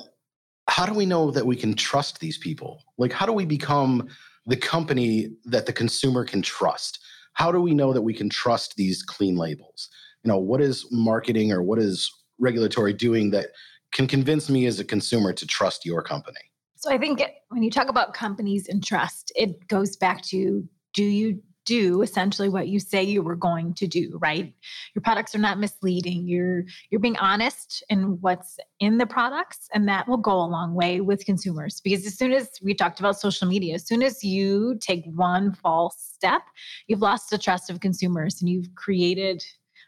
how 0.68 0.86
do 0.86 0.94
we 0.94 1.06
know 1.06 1.30
that 1.32 1.44
we 1.46 1.56
can 1.56 1.74
trust 1.74 2.20
these 2.20 2.38
people? 2.38 2.82
Like, 2.98 3.12
how 3.12 3.26
do 3.26 3.32
we 3.32 3.44
become 3.44 4.06
the 4.46 4.56
company 4.56 5.30
that 5.46 5.66
the 5.66 5.72
consumer 5.72 6.24
can 6.24 6.42
trust? 6.42 7.00
How 7.32 7.50
do 7.50 7.60
we 7.60 7.74
know 7.74 7.92
that 7.92 8.02
we 8.02 8.14
can 8.14 8.28
trust 8.28 8.76
these 8.76 9.02
clean 9.02 9.34
labels? 9.36 9.88
You 10.22 10.28
know, 10.28 10.38
what 10.38 10.60
is 10.60 10.86
marketing 10.92 11.50
or 11.52 11.62
what 11.62 11.78
is 11.80 12.10
regulatory 12.38 12.92
doing 12.92 13.30
that 13.30 13.48
can 13.94 14.06
convince 14.06 14.50
me 14.50 14.66
as 14.66 14.78
a 14.80 14.84
consumer 14.84 15.32
to 15.32 15.46
trust 15.46 15.86
your 15.86 16.02
company? 16.02 16.40
So 16.76 16.92
I 16.92 16.98
think 16.98 17.22
when 17.48 17.62
you 17.62 17.70
talk 17.70 17.88
about 17.88 18.12
companies 18.12 18.68
and 18.68 18.84
trust, 18.84 19.32
it 19.34 19.66
goes 19.68 19.96
back 19.96 20.20
to 20.26 20.68
do 20.92 21.04
you 21.04 21.40
do 21.64 22.02
essentially 22.02 22.50
what 22.50 22.68
you 22.68 22.78
say 22.78 23.02
you 23.02 23.22
were 23.22 23.36
going 23.36 23.72
to 23.72 23.86
do, 23.86 24.18
right? 24.20 24.52
Your 24.94 25.00
products 25.00 25.34
are 25.34 25.38
not 25.38 25.58
misleading. 25.58 26.28
You're 26.28 26.64
you're 26.90 27.00
being 27.00 27.16
honest 27.16 27.82
in 27.88 28.20
what's 28.20 28.58
in 28.80 28.98
the 28.98 29.06
products 29.06 29.68
and 29.72 29.88
that 29.88 30.06
will 30.06 30.18
go 30.18 30.32
a 30.32 30.44
long 30.44 30.74
way 30.74 31.00
with 31.00 31.24
consumers 31.24 31.80
because 31.80 32.04
as 32.04 32.18
soon 32.18 32.32
as 32.32 32.50
we 32.62 32.74
talked 32.74 33.00
about 33.00 33.18
social 33.18 33.48
media, 33.48 33.76
as 33.76 33.86
soon 33.86 34.02
as 34.02 34.22
you 34.22 34.76
take 34.80 35.04
one 35.06 35.54
false 35.54 35.96
step, 35.98 36.42
you've 36.86 37.00
lost 37.00 37.30
the 37.30 37.38
trust 37.38 37.70
of 37.70 37.80
consumers 37.80 38.42
and 38.42 38.50
you've 38.50 38.74
created 38.74 39.42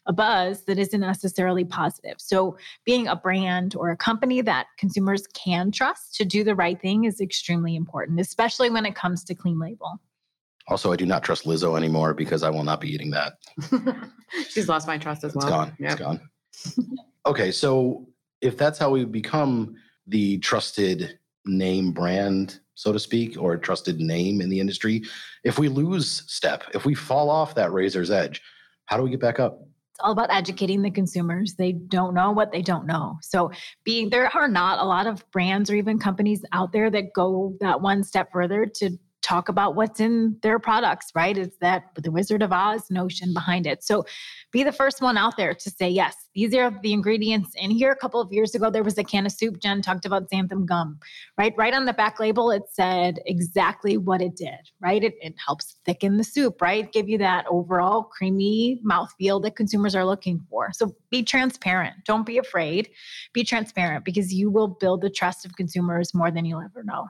a 0.06 0.12
buzz 0.12 0.64
that 0.64 0.78
isn't 0.78 1.00
necessarily 1.00 1.64
positive. 1.64 2.14
So 2.18 2.56
being 2.84 3.06
a 3.08 3.16
brand 3.16 3.74
or 3.76 3.90
a 3.90 3.96
company 3.96 4.40
that 4.42 4.66
consumers 4.78 5.26
can 5.28 5.70
trust 5.72 6.14
to 6.16 6.24
do 6.24 6.44
the 6.44 6.54
right 6.54 6.80
thing 6.80 7.04
is 7.04 7.20
extremely 7.20 7.74
important, 7.76 8.20
especially 8.20 8.70
when 8.70 8.86
it 8.86 8.94
comes 8.94 9.24
to 9.24 9.34
clean 9.34 9.58
label. 9.58 10.00
Also, 10.68 10.92
I 10.92 10.96
do 10.96 11.06
not 11.06 11.22
trust 11.22 11.44
Lizzo 11.44 11.76
anymore 11.76 12.12
because 12.14 12.42
I 12.42 12.50
will 12.50 12.64
not 12.64 12.80
be 12.80 12.88
eating 12.92 13.10
that. 13.12 13.34
She's 14.48 14.68
lost 14.68 14.86
my 14.86 14.98
trust 14.98 15.22
as 15.24 15.34
It's 15.34 15.44
well. 15.44 15.48
gone. 15.66 15.76
Yep. 15.78 15.92
It's 15.92 16.00
gone. 16.00 16.96
okay, 17.26 17.52
so 17.52 18.08
if 18.40 18.56
that's 18.56 18.78
how 18.78 18.90
we 18.90 19.04
become 19.04 19.76
the 20.06 20.38
trusted 20.38 21.18
name 21.44 21.92
brand, 21.92 22.60
so 22.74 22.92
to 22.92 22.98
speak, 22.98 23.36
or 23.40 23.56
trusted 23.56 24.00
name 24.00 24.40
in 24.40 24.48
the 24.50 24.58
industry, 24.60 25.02
if 25.44 25.58
we 25.58 25.68
lose 25.68 26.24
step, 26.26 26.64
if 26.74 26.84
we 26.84 26.94
fall 26.94 27.30
off 27.30 27.54
that 27.54 27.72
razor's 27.72 28.10
edge, 28.10 28.42
how 28.86 28.96
do 28.96 29.02
we 29.04 29.10
get 29.10 29.20
back 29.20 29.38
up? 29.40 29.62
It's 29.96 30.04
all 30.04 30.12
about 30.12 30.30
educating 30.30 30.82
the 30.82 30.90
consumers. 30.90 31.54
They 31.54 31.72
don't 31.72 32.12
know 32.12 32.30
what 32.30 32.52
they 32.52 32.60
don't 32.60 32.86
know. 32.86 33.16
So 33.22 33.50
being 33.82 34.10
there 34.10 34.30
are 34.36 34.46
not 34.46 34.78
a 34.78 34.84
lot 34.84 35.06
of 35.06 35.24
brands 35.30 35.70
or 35.70 35.74
even 35.74 35.98
companies 35.98 36.44
out 36.52 36.70
there 36.70 36.90
that 36.90 37.14
go 37.14 37.56
that 37.60 37.80
one 37.80 38.04
step 38.04 38.30
further 38.30 38.66
to 38.66 38.90
talk 39.26 39.48
about 39.48 39.74
what's 39.74 39.98
in 39.98 40.38
their 40.42 40.58
products, 40.60 41.10
right? 41.14 41.36
It's 41.36 41.56
that 41.58 41.90
the 41.96 42.12
Wizard 42.12 42.42
of 42.42 42.52
Oz 42.52 42.90
notion 42.90 43.34
behind 43.34 43.66
it. 43.66 43.82
So 43.82 44.04
be 44.52 44.62
the 44.62 44.70
first 44.70 45.02
one 45.02 45.18
out 45.18 45.36
there 45.36 45.52
to 45.52 45.70
say, 45.70 45.88
yes, 45.88 46.14
these 46.34 46.54
are 46.54 46.70
the 46.82 46.92
ingredients 46.92 47.50
in 47.56 47.72
here. 47.72 47.90
A 47.90 47.96
couple 47.96 48.20
of 48.20 48.32
years 48.32 48.54
ago, 48.54 48.70
there 48.70 48.84
was 48.84 48.96
a 48.98 49.02
can 49.02 49.26
of 49.26 49.32
soup. 49.32 49.58
Jen 49.60 49.82
talked 49.82 50.06
about 50.06 50.30
xanthan 50.30 50.64
gum, 50.64 51.00
right? 51.36 51.52
Right 51.58 51.74
on 51.74 51.86
the 51.86 51.92
back 51.92 52.20
label, 52.20 52.52
it 52.52 52.62
said 52.70 53.18
exactly 53.26 53.96
what 53.96 54.22
it 54.22 54.36
did, 54.36 54.70
right? 54.80 55.02
It, 55.02 55.14
it 55.20 55.34
helps 55.44 55.76
thicken 55.84 56.18
the 56.18 56.24
soup, 56.24 56.62
right? 56.62 56.92
Give 56.92 57.08
you 57.08 57.18
that 57.18 57.46
overall 57.50 58.04
creamy 58.04 58.80
mouthfeel 58.88 59.42
that 59.42 59.56
consumers 59.56 59.96
are 59.96 60.04
looking 60.04 60.40
for. 60.48 60.70
So 60.72 60.94
be 61.10 61.24
transparent. 61.24 61.96
Don't 62.04 62.26
be 62.26 62.38
afraid. 62.38 62.90
Be 63.32 63.42
transparent 63.42 64.04
because 64.04 64.32
you 64.32 64.50
will 64.50 64.68
build 64.68 65.00
the 65.00 65.10
trust 65.10 65.44
of 65.44 65.56
consumers 65.56 66.14
more 66.14 66.30
than 66.30 66.44
you'll 66.44 66.62
ever 66.62 66.84
know. 66.84 67.08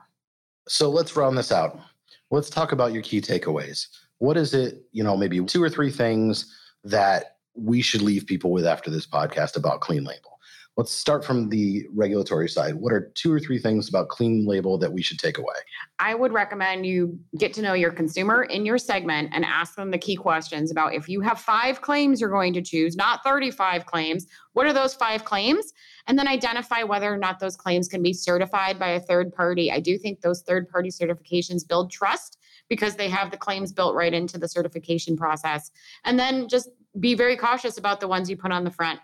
So 0.67 0.89
let's 0.89 1.15
round 1.15 1.37
this 1.37 1.51
out. 1.51 1.79
Let's 2.29 2.49
talk 2.49 2.71
about 2.71 2.93
your 2.93 3.03
key 3.03 3.21
takeaways. 3.21 3.87
What 4.19 4.37
is 4.37 4.53
it, 4.53 4.83
you 4.91 5.03
know, 5.03 5.15
maybe 5.15 5.43
two 5.45 5.63
or 5.63 5.69
three 5.69 5.91
things 5.91 6.53
that 6.83 7.37
we 7.55 7.81
should 7.81 8.01
leave 8.01 8.25
people 8.25 8.51
with 8.51 8.65
after 8.65 8.89
this 8.89 9.07
podcast 9.07 9.55
about 9.55 9.81
Clean 9.81 10.03
Label? 10.03 10.36
Let's 10.77 10.91
start 10.91 11.25
from 11.25 11.49
the 11.49 11.87
regulatory 11.91 12.47
side. 12.47 12.75
What 12.75 12.93
are 12.93 13.11
two 13.15 13.33
or 13.33 13.39
three 13.39 13.57
things 13.57 13.89
about 13.89 14.09
Clean 14.09 14.45
Label 14.45 14.77
that 14.77 14.93
we 14.93 15.01
should 15.01 15.17
take 15.17 15.39
away? 15.39 15.55
I 15.97 16.13
would 16.13 16.31
recommend 16.31 16.85
you 16.85 17.17
get 17.39 17.51
to 17.53 17.63
know 17.63 17.73
your 17.73 17.91
consumer 17.91 18.43
in 18.43 18.63
your 18.63 18.77
segment 18.77 19.31
and 19.33 19.43
ask 19.43 19.73
them 19.73 19.89
the 19.89 19.97
key 19.97 20.15
questions 20.15 20.69
about 20.69 20.93
if 20.93 21.09
you 21.09 21.19
have 21.21 21.39
five 21.39 21.81
claims 21.81 22.21
you're 22.21 22.29
going 22.29 22.53
to 22.53 22.61
choose, 22.61 22.95
not 22.95 23.23
35 23.23 23.87
claims, 23.87 24.27
what 24.53 24.67
are 24.67 24.73
those 24.73 24.93
five 24.93 25.25
claims? 25.25 25.73
And 26.05 26.17
then 26.17 26.27
identify 26.27 26.83
whether 26.83 27.11
or 27.11 27.17
not 27.17 27.39
those 27.39 27.55
claims 27.55 27.87
can 27.87 28.03
be 28.03 28.13
certified 28.13 28.77
by 28.77 28.89
a 28.89 28.99
third 28.99 29.33
party. 29.33 29.71
I 29.71 29.79
do 29.79 29.97
think 29.97 30.21
those 30.21 30.43
third 30.43 30.69
party 30.69 30.89
certifications 30.89 31.67
build 31.67 31.89
trust 31.89 32.37
because 32.69 32.97
they 32.97 33.09
have 33.09 33.31
the 33.31 33.37
claims 33.37 33.73
built 33.73 33.95
right 33.95 34.13
into 34.13 34.37
the 34.37 34.47
certification 34.47 35.17
process. 35.17 35.71
And 36.05 36.19
then 36.19 36.47
just 36.47 36.69
be 36.99 37.15
very 37.15 37.35
cautious 37.35 37.79
about 37.79 37.99
the 37.99 38.07
ones 38.07 38.29
you 38.29 38.37
put 38.37 38.51
on 38.51 38.63
the 38.63 38.69
front. 38.69 38.99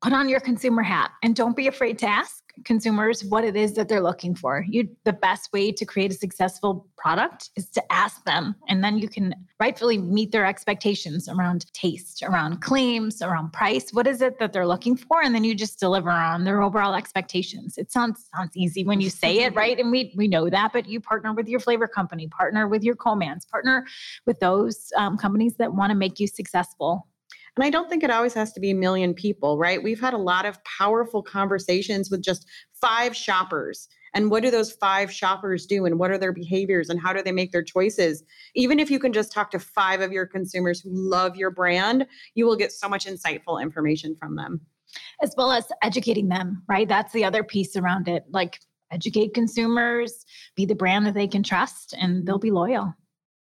Put 0.00 0.12
on 0.12 0.28
your 0.28 0.40
consumer 0.40 0.82
hat 0.82 1.10
and 1.22 1.34
don't 1.34 1.56
be 1.56 1.66
afraid 1.66 1.98
to 1.98 2.06
ask 2.06 2.44
consumers 2.64 3.24
what 3.24 3.44
it 3.44 3.56
is 3.56 3.74
that 3.74 3.88
they're 3.88 4.02
looking 4.02 4.34
for. 4.34 4.64
You 4.68 4.88
the 5.04 5.12
best 5.12 5.52
way 5.52 5.72
to 5.72 5.84
create 5.84 6.12
a 6.12 6.14
successful 6.14 6.86
product 6.96 7.50
is 7.56 7.68
to 7.70 7.92
ask 7.92 8.24
them 8.24 8.54
and 8.68 8.82
then 8.82 8.98
you 8.98 9.08
can 9.08 9.34
rightfully 9.60 9.98
meet 9.98 10.32
their 10.32 10.46
expectations 10.46 11.28
around 11.28 11.72
taste, 11.72 12.22
around 12.22 12.60
claims, 12.60 13.22
around 13.22 13.52
price. 13.52 13.90
What 13.92 14.06
is 14.06 14.22
it 14.22 14.38
that 14.38 14.52
they're 14.52 14.66
looking 14.66 14.96
for 14.96 15.22
and 15.22 15.34
then 15.34 15.44
you 15.44 15.54
just 15.54 15.80
deliver 15.80 16.10
on 16.10 16.44
their 16.44 16.62
overall 16.62 16.94
expectations. 16.94 17.76
It 17.78 17.90
sounds 17.90 18.26
sounds 18.34 18.56
easy 18.56 18.84
when 18.84 19.00
you 19.00 19.10
say 19.10 19.38
it, 19.40 19.54
right? 19.54 19.78
And 19.78 19.90
we 19.90 20.12
we 20.16 20.28
know 20.28 20.48
that, 20.48 20.72
but 20.72 20.88
you 20.88 21.00
partner 21.00 21.32
with 21.32 21.48
your 21.48 21.60
flavor 21.60 21.88
company, 21.88 22.28
partner 22.28 22.68
with 22.68 22.82
your 22.84 22.96
co-mans, 22.96 23.46
partner 23.46 23.86
with 24.26 24.38
those 24.40 24.92
um, 24.96 25.16
companies 25.16 25.56
that 25.56 25.74
want 25.74 25.90
to 25.90 25.96
make 25.96 26.20
you 26.20 26.26
successful 26.26 27.08
And 27.58 27.64
I 27.64 27.70
don't 27.70 27.90
think 27.90 28.04
it 28.04 28.10
always 28.10 28.34
has 28.34 28.52
to 28.52 28.60
be 28.60 28.70
a 28.70 28.74
million 28.74 29.14
people, 29.14 29.58
right? 29.58 29.82
We've 29.82 30.00
had 30.00 30.14
a 30.14 30.18
lot 30.18 30.46
of 30.46 30.62
powerful 30.62 31.24
conversations 31.24 32.08
with 32.08 32.22
just 32.22 32.46
five 32.80 33.16
shoppers. 33.16 33.88
and 34.14 34.30
what 34.30 34.44
do 34.44 34.50
those 34.52 34.70
five 34.70 35.12
shoppers 35.12 35.66
do? 35.66 35.84
And 35.84 35.98
what 35.98 36.12
are 36.12 36.18
their 36.18 36.32
behaviors? 36.32 36.88
And 36.88 37.00
how 37.00 37.12
do 37.12 37.20
they 37.20 37.32
make 37.32 37.50
their 37.50 37.64
choices? 37.64 38.22
Even 38.54 38.78
if 38.78 38.92
you 38.92 39.00
can 39.00 39.12
just 39.12 39.32
talk 39.32 39.50
to 39.50 39.58
five 39.58 40.00
of 40.00 40.12
your 40.12 40.24
consumers 40.24 40.80
who 40.80 40.90
love 40.92 41.34
your 41.34 41.50
brand 41.50 42.06
you 42.36 42.46
will 42.46 42.54
get 42.54 42.70
so 42.70 42.88
much 42.88 43.06
insightful 43.06 43.60
information 43.60 44.14
from 44.14 44.36
them. 44.36 44.60
As 45.20 45.34
well 45.36 45.50
as 45.50 45.66
educating 45.82 46.28
them 46.28 46.62
right? 46.68 46.86
That's 46.86 47.12
the 47.12 47.24
other 47.24 47.42
piece 47.42 47.74
around 47.74 48.06
it. 48.06 48.22
Like 48.30 48.60
educate 48.92 49.34
consumers 49.34 50.24
be 50.54 50.64
the 50.64 50.76
brand 50.76 51.06
that 51.06 51.14
they 51.14 51.26
can 51.26 51.42
trust 51.42 51.92
and 51.98 52.24
they'll 52.24 52.38
be 52.38 52.52
loyal. 52.52 52.94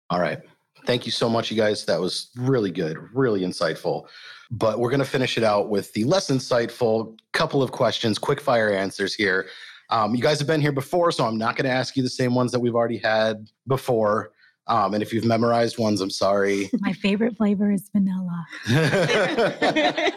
All 0.10 0.20
right 0.20 0.42
thank 0.86 1.06
you 1.06 1.12
so 1.12 1.30
much 1.30 1.52
you 1.52 1.58
guys 1.58 1.86
that 1.86 2.00
was 2.00 2.30
really 2.36 2.72
good 2.72 2.98
really 3.14 3.42
insightful 3.42 4.08
but 4.52 4.80
we're 4.80 4.90
going 4.90 5.00
to 5.00 5.06
finish 5.06 5.38
it 5.38 5.46
out 5.46 5.70
with 5.70 5.94
the 5.94 6.04
less 6.04 6.30
insightful 6.30 7.18
couple 7.32 7.64
of 7.64 7.72
questions, 7.72 8.20
quick 8.20 8.42
fire 8.42 8.70
answers 8.70 9.14
here. 9.16 9.48
Um, 9.90 10.14
you 10.14 10.22
guys 10.22 10.40
have 10.40 10.48
been 10.48 10.62
here 10.62 10.74
before, 10.74 11.12
so 11.12 11.26
I'm 11.26 11.38
not 11.38 11.56
going 11.56 11.66
to 11.66 11.72
ask 11.72 11.96
you 11.96 12.04
the 12.04 12.10
same 12.10 12.36
ones 12.36 12.52
that 12.52 12.60
we've 12.60 12.76
already 12.76 12.98
had 12.98 13.48
before. 13.68 14.32
Um, 14.68 14.94
and 14.94 15.02
if 15.02 15.14
you've 15.14 15.26
memorized 15.26 15.78
ones, 15.78 16.02
I'm 16.02 16.10
sorry. 16.10 16.70
My 16.80 16.94
favorite 16.94 17.38
flavor 17.38 17.72
is 17.72 17.90
vanilla. 17.94 18.46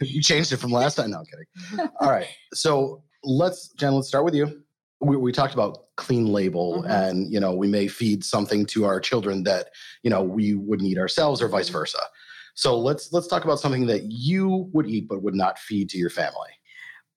you 0.00 0.22
changed 0.22 0.52
it 0.52 0.56
from 0.56 0.70
last 0.70 0.94
time. 0.94 1.10
No, 1.10 1.18
I'm 1.18 1.24
kidding. 1.26 1.90
All 2.00 2.10
right. 2.10 2.28
So 2.54 3.02
let's, 3.24 3.68
Jen, 3.70 3.94
let's 3.94 4.08
start 4.08 4.24
with 4.24 4.34
you. 4.34 4.62
We, 5.00 5.16
we 5.16 5.32
talked 5.32 5.54
about 5.54 5.86
clean 5.96 6.26
label 6.26 6.82
mm-hmm. 6.82 6.90
and, 6.90 7.32
you 7.32 7.40
know, 7.40 7.54
we 7.54 7.68
may 7.68 7.88
feed 7.88 8.24
something 8.24 8.66
to 8.66 8.84
our 8.84 9.00
children 9.00 9.44
that, 9.44 9.70
you 10.02 10.10
know, 10.10 10.22
we 10.22 10.54
wouldn't 10.54 10.88
eat 10.88 10.98
ourselves 10.98 11.40
or 11.40 11.48
vice 11.48 11.66
mm-hmm. 11.66 11.78
versa. 11.78 12.00
So 12.54 12.78
let's 12.78 13.12
let's 13.12 13.26
talk 13.26 13.44
about 13.44 13.60
something 13.60 13.86
that 13.86 14.10
you 14.10 14.68
would 14.72 14.86
eat 14.86 15.08
but 15.08 15.22
would 15.22 15.34
not 15.34 15.58
feed 15.58 15.88
to 15.90 15.98
your 15.98 16.10
family. 16.10 16.50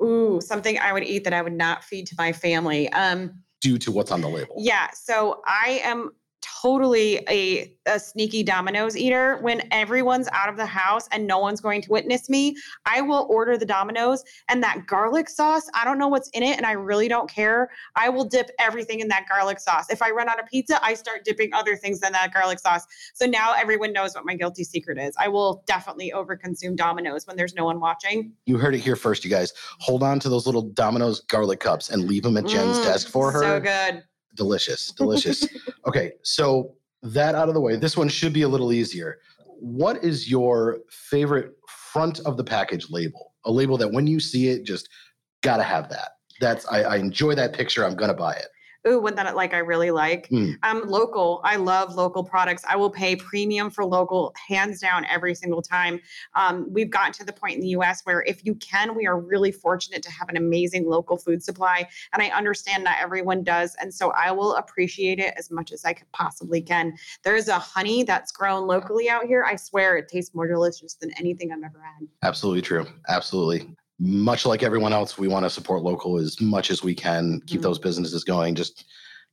Ooh, 0.02 0.40
something 0.42 0.78
I 0.80 0.94
would 0.94 1.04
eat 1.04 1.24
that 1.26 1.34
I 1.34 1.42
would 1.42 1.54
not 1.54 1.84
feed 1.84 2.08
to 2.08 2.16
my 2.18 2.32
family. 2.32 2.90
Um, 2.94 3.44
due 3.64 3.78
to 3.78 3.92
what's 3.92 4.12
on 4.12 4.22
the 4.22 4.28
label. 4.28 4.56
Yeah. 4.58 4.90
So 4.94 5.42
I 5.48 5.82
am 5.86 6.12
totally 6.64 7.18
a, 7.30 7.74
a 7.88 8.00
sneaky 8.00 8.42
Domino's 8.42 8.96
eater. 8.96 9.38
When 9.42 9.62
everyone's 9.72 10.30
out 10.32 10.48
of 10.48 10.56
the 10.56 10.66
house 10.66 11.10
and 11.12 11.28
no 11.28 11.38
one's 11.40 11.60
going 11.60 11.82
to 11.82 11.92
witness 11.92 12.30
me, 12.30 12.56
I 12.86 13.02
will 13.02 13.28
order 13.30 13.58
the 13.58 13.66
Domino's 13.66 14.24
and 14.48 14.64
that 14.64 14.88
garlic 14.88 15.28
sauce. 15.28 15.70
I 15.74 15.84
don't 15.84 15.98
know 15.98 16.08
what's 16.08 16.30
in 16.30 16.42
it 16.42 16.56
and 16.56 16.66
I 16.66 16.72
really 16.72 17.10
don't 17.10 17.30
care. 17.30 17.70
I 17.98 18.08
will 18.08 18.24
dip 18.24 18.50
everything 18.60 19.02
in 19.02 19.10
that 19.10 19.26
garlic 19.28 19.60
sauce. 19.60 19.90
If 19.90 20.02
I 20.02 20.12
run 20.12 20.30
out 20.30 20.40
of 20.40 20.46
pizza, 20.46 20.84
I 20.84 20.94
start 20.94 21.26
dipping 21.26 21.54
other 21.54 21.76
things 21.76 22.02
in 22.02 22.14
that 22.14 22.34
garlic 22.34 22.60
sauce. 22.60 22.88
So 23.14 23.26
now 23.26 23.54
everyone 23.54 23.92
knows 23.92 24.16
what 24.16 24.26
my 24.26 24.36
guilty 24.36 24.64
secret 24.64 24.98
is. 24.98 25.14
I 25.20 25.28
will 25.28 25.64
definitely 25.68 26.14
overconsume 26.16 26.78
Domino's 26.78 27.28
when 27.28 27.36
there's 27.36 27.56
no 27.56 27.66
one 27.66 27.82
watching. 27.82 28.32
You 28.46 28.58
heard 28.58 28.74
it 28.74 28.80
here 28.80 28.96
first, 28.96 29.26
you 29.26 29.30
guys. 29.30 29.52
Hold 29.80 30.02
on 30.02 30.20
to 30.22 30.30
those 30.30 30.46
little 30.46 30.62
Domino's 30.62 31.20
garlic 31.22 31.60
cups 31.60 31.90
and 31.90 32.06
leave 32.06 32.24
them 32.24 32.38
at 32.38 32.46
Jen's 32.46 32.78
mm, 32.78 32.84
desk 32.86 33.10
for 33.10 33.32
her. 33.32 33.42
So 33.42 33.60
good 33.60 34.04
delicious, 34.36 34.92
delicious. 34.98 35.48
okay, 35.88 36.14
so 36.24 36.74
that 37.02 37.36
out 37.36 37.48
of 37.48 37.54
the 37.54 37.62
way, 37.62 37.76
this 37.76 37.98
one 37.98 38.10
should 38.10 38.34
be 38.34 38.44
a 38.44 38.48
little 38.48 38.72
easier. 38.72 39.20
What 39.60 40.04
is 40.04 40.30
your 40.30 40.80
favorite 40.90 41.56
front 41.68 42.20
of 42.22 42.38
the 42.38 42.44
package 42.44 42.90
label? 42.90 43.34
A 43.46 43.52
label 43.52 43.78
that 43.78 43.92
when 43.92 44.08
you 44.08 44.20
see 44.20 44.50
it, 44.50 44.64
just 44.64 44.90
gotta 45.42 45.64
have 45.64 45.90
that. 45.90 46.12
That's 46.40 46.66
I, 46.68 46.84
I 46.84 46.96
enjoy 46.98 47.36
that 47.36 47.54
picture. 47.54 47.86
I'm 47.86 47.96
gonna 47.96 48.14
buy 48.14 48.34
it 48.34 48.48
ooh, 48.88 49.00
one 49.00 49.16
that 49.16 49.36
like 49.36 49.54
I 49.54 49.60
really 49.60 49.92
like. 49.92 50.30
Mm. 50.30 50.58
Um, 50.64 50.84
local. 50.86 51.42
I 51.44 51.56
love 51.56 51.96
local 51.96 52.24
products. 52.24 52.64
I 52.68 52.76
will 52.76 52.90
pay 52.90 53.16
premium 53.16 53.70
for 53.70 53.86
local, 53.86 54.34
hands 54.48 54.80
down, 54.80 55.06
every 55.06 55.36
single 55.36 55.62
time. 55.62 56.00
Um, 56.36 56.68
we've 56.72 56.90
gotten 56.90 57.14
to 57.14 57.24
the 57.24 57.34
point 57.34 57.56
in 57.56 57.62
the 57.62 57.70
U.S. 57.70 58.02
where 58.04 58.24
if 58.24 58.46
you 58.46 58.56
can, 58.56 58.96
we 58.96 59.08
are 59.08 59.20
really 59.20 59.52
fortunate 59.52 60.04
to 60.04 60.12
have 60.12 60.30
an 60.30 60.38
amazing 60.38 60.88
local 60.88 61.18
food 61.18 61.44
supply, 61.44 61.88
and 62.14 62.22
I 62.22 62.28
understand 62.30 62.84
not 62.84 62.98
everyone 63.02 63.44
does, 63.44 63.76
and 63.80 63.94
so 63.94 64.12
I 64.12 64.32
will 64.32 64.56
appreciate 64.56 65.20
it 65.20 65.34
as 65.38 65.52
much 65.52 65.72
as 65.72 65.86
I 65.86 65.94
could 65.94 66.12
possibly 66.12 66.62
can. 66.62 66.94
There 67.24 67.36
is 67.36 67.48
a 67.48 67.60
honey 67.60 68.04
that's 68.04 68.32
grown 68.32 68.68
locally 68.68 69.10
out 69.10 69.26
here. 69.26 69.44
I 69.44 69.56
swear, 69.56 69.98
it 69.98 70.08
tastes 70.08 70.34
more 70.36 70.48
delicious 70.48 70.96
than 70.96 71.12
anything 71.18 71.52
I've 71.52 71.64
ever 71.64 71.82
had. 71.82 72.08
Absolutely 72.24 72.62
true. 72.62 72.86
Absolutely 73.08 73.76
much 74.04 74.46
like 74.46 74.64
everyone 74.64 74.92
else, 74.92 75.18
we 75.18 75.30
want 75.30 75.46
to 75.46 75.50
support 75.50 75.82
local 75.82 76.18
as 76.18 76.42
much 76.42 76.70
as 76.70 76.84
we 76.84 76.94
can, 76.94 77.40
keep 77.48 77.60
mm-hmm. 77.60 77.64
those 77.64 77.80
businesses 77.80 78.24
going. 78.24 78.54
Just 78.54 78.86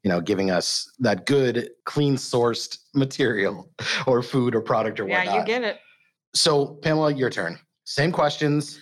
you 0.04 0.08
know, 0.08 0.20
giving 0.20 0.50
us 0.50 0.90
that 1.00 1.26
good, 1.26 1.70
clean 1.84 2.16
sourced 2.16 2.78
material 2.94 3.70
or 4.06 4.22
food 4.22 4.54
or 4.54 4.60
product 4.60 4.98
or 5.00 5.04
whatnot. 5.04 5.26
Yeah, 5.26 5.40
you 5.40 5.44
get 5.44 5.62
it. 5.64 5.78
So, 6.34 6.78
Pamela, 6.82 7.12
your 7.12 7.28
turn. 7.30 7.58
Same 7.84 8.12
questions. 8.12 8.80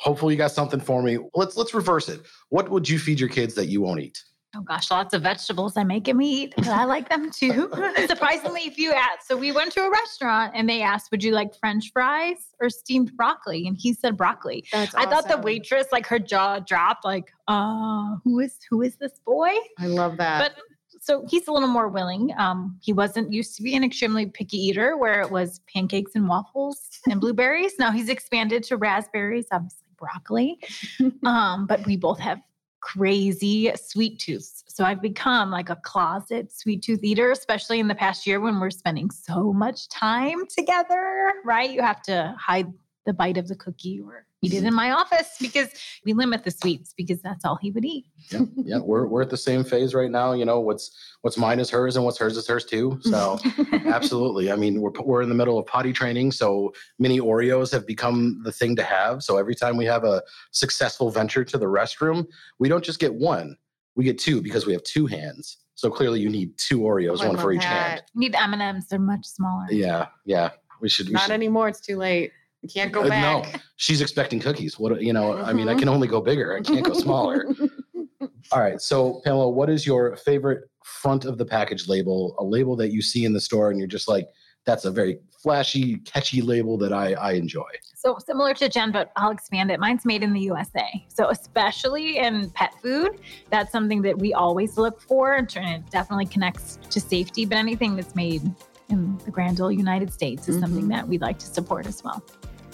Hopefully, 0.00 0.34
you 0.34 0.38
got 0.38 0.50
something 0.50 0.80
for 0.80 1.02
me. 1.02 1.18
Let's 1.34 1.56
let's 1.56 1.72
reverse 1.72 2.08
it. 2.08 2.20
What 2.50 2.68
would 2.70 2.88
you 2.88 2.98
feed 2.98 3.20
your 3.20 3.28
kids 3.28 3.54
that 3.54 3.66
you 3.66 3.80
won't 3.80 4.00
eat? 4.00 4.22
Oh 4.56 4.62
gosh, 4.62 4.90
lots 4.90 5.12
of 5.12 5.22
vegetables 5.22 5.76
I 5.76 5.84
make 5.84 6.08
him 6.08 6.22
eat, 6.22 6.54
but 6.56 6.68
I 6.68 6.84
like 6.84 7.10
them 7.10 7.30
too. 7.30 7.70
Surprisingly, 8.06 8.62
if 8.62 8.78
you 8.78 8.92
ask, 8.92 9.26
so 9.26 9.36
we 9.36 9.52
went 9.52 9.72
to 9.72 9.82
a 9.82 9.90
restaurant 9.90 10.52
and 10.56 10.68
they 10.68 10.80
asked, 10.80 11.10
"Would 11.10 11.22
you 11.22 11.32
like 11.32 11.54
French 11.54 11.92
fries 11.92 12.54
or 12.58 12.70
steamed 12.70 13.14
broccoli?" 13.14 13.66
And 13.66 13.76
he 13.76 13.92
said 13.92 14.16
broccoli. 14.16 14.64
That's 14.72 14.94
I 14.94 15.04
thought 15.04 15.28
the 15.28 15.36
waitress, 15.36 15.88
like 15.92 16.06
her 16.06 16.18
jaw 16.18 16.60
dropped, 16.60 17.04
like, 17.04 17.30
"Uh, 17.46 18.16
who 18.24 18.40
is 18.40 18.56
who 18.70 18.80
is 18.80 18.96
this 18.96 19.20
boy?" 19.26 19.52
I 19.78 19.86
love 19.86 20.16
that. 20.16 20.38
But 20.40 20.64
so 21.00 21.26
he's 21.28 21.46
a 21.46 21.52
little 21.52 21.68
more 21.68 21.88
willing. 21.88 22.32
Um, 22.38 22.78
he 22.80 22.94
wasn't 22.94 23.30
used 23.30 23.54
to 23.56 23.62
be 23.62 23.76
an 23.76 23.84
extremely 23.84 24.26
picky 24.26 24.56
eater, 24.56 24.96
where 24.96 25.20
it 25.20 25.30
was 25.30 25.60
pancakes 25.72 26.12
and 26.14 26.26
waffles 26.26 27.00
and 27.08 27.20
blueberries. 27.20 27.74
Now 27.78 27.90
he's 27.90 28.08
expanded 28.08 28.62
to 28.64 28.78
raspberries, 28.78 29.46
obviously 29.52 29.88
broccoli. 29.98 30.58
um, 31.24 31.66
but 31.66 31.84
we 31.84 31.96
both 31.96 32.18
have 32.20 32.40
crazy 32.80 33.72
sweet 33.74 34.18
tooth. 34.18 34.62
So 34.68 34.84
I've 34.84 35.02
become 35.02 35.50
like 35.50 35.70
a 35.70 35.76
closet 35.76 36.52
sweet 36.52 36.82
tooth 36.82 37.02
eater, 37.02 37.30
especially 37.30 37.80
in 37.80 37.88
the 37.88 37.94
past 37.94 38.26
year 38.26 38.40
when 38.40 38.60
we're 38.60 38.70
spending 38.70 39.10
so 39.10 39.52
much 39.52 39.88
time 39.88 40.46
together, 40.46 41.32
right? 41.44 41.70
You 41.70 41.82
have 41.82 42.02
to 42.02 42.34
hide 42.38 42.72
the 43.06 43.12
bite 43.12 43.38
of 43.38 43.48
the 43.48 43.56
cookie 43.56 44.00
or 44.00 44.26
eat 44.42 44.52
it 44.52 44.58
mm-hmm. 44.58 44.66
in 44.66 44.74
my 44.74 44.92
office 44.92 45.36
because 45.40 45.68
we 46.04 46.12
limit 46.12 46.44
the 46.44 46.50
sweets 46.50 46.94
because 46.96 47.20
that's 47.22 47.44
all 47.44 47.56
he 47.60 47.70
would 47.70 47.84
eat. 47.84 48.06
yeah, 48.30 48.40
yeah, 48.56 48.78
we're 48.78 49.06
we're 49.06 49.22
at 49.22 49.30
the 49.30 49.36
same 49.36 49.64
phase 49.64 49.94
right 49.94 50.10
now. 50.10 50.32
You 50.32 50.44
know, 50.44 50.60
what's 50.60 50.96
what's 51.22 51.36
mine 51.36 51.58
is 51.58 51.70
hers 51.70 51.96
and 51.96 52.04
what's 52.04 52.18
hers 52.18 52.36
is 52.36 52.46
hers 52.46 52.64
too. 52.64 52.98
So 53.02 53.38
absolutely. 53.72 54.52
I 54.52 54.56
mean, 54.56 54.80
we're 54.80 54.92
we're 55.02 55.22
in 55.22 55.28
the 55.28 55.34
middle 55.34 55.58
of 55.58 55.66
potty 55.66 55.92
training, 55.92 56.32
so 56.32 56.72
mini 56.98 57.20
Oreos 57.20 57.72
have 57.72 57.86
become 57.86 58.40
the 58.44 58.52
thing 58.52 58.76
to 58.76 58.82
have. 58.82 59.22
So 59.22 59.36
every 59.36 59.54
time 59.54 59.76
we 59.76 59.84
have 59.86 60.04
a 60.04 60.22
successful 60.52 61.10
venture 61.10 61.44
to 61.44 61.58
the 61.58 61.66
restroom, 61.66 62.26
we 62.58 62.68
don't 62.68 62.84
just 62.84 63.00
get 63.00 63.14
one, 63.14 63.56
we 63.96 64.04
get 64.04 64.18
two 64.18 64.40
because 64.40 64.66
we 64.66 64.72
have 64.72 64.82
two 64.84 65.06
hands. 65.06 65.58
So 65.74 65.90
clearly, 65.90 66.20
you 66.20 66.28
need 66.28 66.58
two 66.58 66.80
Oreos, 66.80 67.18
oh, 67.22 67.28
one 67.28 67.36
for 67.36 67.52
each 67.52 67.62
that. 67.62 67.88
hand. 67.88 68.02
You 68.14 68.20
need 68.20 68.34
M 68.34 68.52
and 68.52 68.62
M's; 68.62 68.88
they're 68.88 68.98
much 68.98 69.24
smaller. 69.24 69.66
Yeah, 69.70 70.06
yeah. 70.24 70.50
We 70.80 70.88
should. 70.88 71.06
We 71.06 71.12
Not 71.12 71.22
should. 71.22 71.32
anymore. 71.32 71.68
It's 71.68 71.80
too 71.80 71.96
late. 71.96 72.32
You 72.62 72.68
can't 72.68 72.92
go 72.92 73.08
back. 73.08 73.44
No, 73.44 73.60
she's 73.76 74.00
expecting 74.00 74.40
cookies. 74.40 74.78
What 74.78 75.00
you 75.00 75.12
know? 75.12 75.36
I 75.38 75.52
mean, 75.52 75.68
I 75.68 75.72
mm-hmm. 75.72 75.80
can 75.80 75.88
only 75.88 76.08
go 76.08 76.20
bigger. 76.20 76.56
I 76.56 76.60
can't 76.60 76.84
go 76.84 76.92
smaller. 76.92 77.46
All 78.52 78.60
right. 78.60 78.80
So, 78.80 79.20
Pamela, 79.24 79.50
what 79.50 79.68
is 79.70 79.86
your 79.86 80.16
favorite 80.16 80.68
front 80.82 81.24
of 81.24 81.38
the 81.38 81.44
package 81.44 81.86
label? 81.86 82.34
A 82.38 82.44
label 82.44 82.76
that 82.76 82.92
you 82.92 83.02
see 83.02 83.24
in 83.24 83.32
the 83.32 83.40
store, 83.40 83.70
and 83.70 83.78
you're 83.78 83.88
just 83.88 84.08
like, 84.08 84.28
that's 84.64 84.84
a 84.84 84.90
very 84.90 85.18
flashy, 85.42 85.96
catchy 85.98 86.42
label 86.42 86.76
that 86.78 86.92
I, 86.92 87.14
I 87.14 87.32
enjoy. 87.32 87.68
So 87.94 88.18
similar 88.24 88.54
to 88.54 88.68
Jen, 88.68 88.92
but 88.92 89.12
I'll 89.16 89.30
expand 89.30 89.70
it. 89.70 89.80
Mine's 89.80 90.04
made 90.04 90.22
in 90.22 90.32
the 90.32 90.40
USA. 90.40 90.86
So 91.08 91.30
especially 91.30 92.18
in 92.18 92.50
pet 92.50 92.74
food, 92.82 93.20
that's 93.50 93.72
something 93.72 94.02
that 94.02 94.18
we 94.18 94.34
always 94.34 94.76
look 94.76 95.00
for, 95.00 95.34
and 95.34 95.48
it 95.56 95.90
definitely 95.90 96.26
connects 96.26 96.78
to 96.90 97.00
safety. 97.00 97.44
But 97.44 97.58
anything 97.58 97.96
that's 97.96 98.14
made 98.14 98.42
in 98.88 99.18
the 99.24 99.30
Grand 99.30 99.60
Ole 99.60 99.72
United 99.72 100.12
States 100.12 100.48
is 100.48 100.56
mm-hmm. 100.56 100.64
something 100.64 100.88
that 100.88 101.06
we'd 101.06 101.20
like 101.20 101.38
to 101.38 101.46
support 101.46 101.86
as 101.86 102.02
well. 102.02 102.22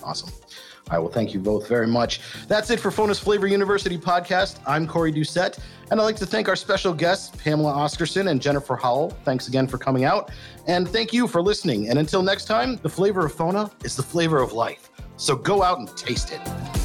Awesome. 0.02 0.30
All 0.90 0.98
right. 0.98 0.98
Well, 0.98 1.10
thank 1.10 1.32
you 1.32 1.40
both 1.40 1.66
very 1.66 1.86
much. 1.86 2.20
That's 2.46 2.68
it 2.70 2.78
for 2.78 2.90
FONA's 2.90 3.18
Flavor 3.18 3.46
University 3.46 3.96
podcast. 3.96 4.58
I'm 4.66 4.86
Corey 4.86 5.12
Doucette, 5.12 5.58
and 5.90 5.98
I'd 5.98 6.04
like 6.04 6.16
to 6.16 6.26
thank 6.26 6.46
our 6.48 6.56
special 6.56 6.92
guests, 6.92 7.34
Pamela 7.42 7.72
Oscarson 7.72 8.30
and 8.30 8.40
Jennifer 8.40 8.76
Howell. 8.76 9.10
Thanks 9.24 9.48
again 9.48 9.66
for 9.66 9.78
coming 9.78 10.04
out. 10.04 10.30
And 10.66 10.86
thank 10.86 11.12
you 11.14 11.26
for 11.26 11.40
listening. 11.40 11.88
And 11.88 11.98
until 11.98 12.22
next 12.22 12.44
time, 12.44 12.76
the 12.76 12.90
flavor 12.90 13.24
of 13.24 13.32
FONA 13.32 13.70
is 13.82 13.96
the 13.96 14.02
flavor 14.02 14.40
of 14.40 14.52
life. 14.52 14.90
So 15.16 15.36
go 15.36 15.62
out 15.62 15.78
and 15.78 15.88
taste 15.96 16.32
it. 16.32 16.83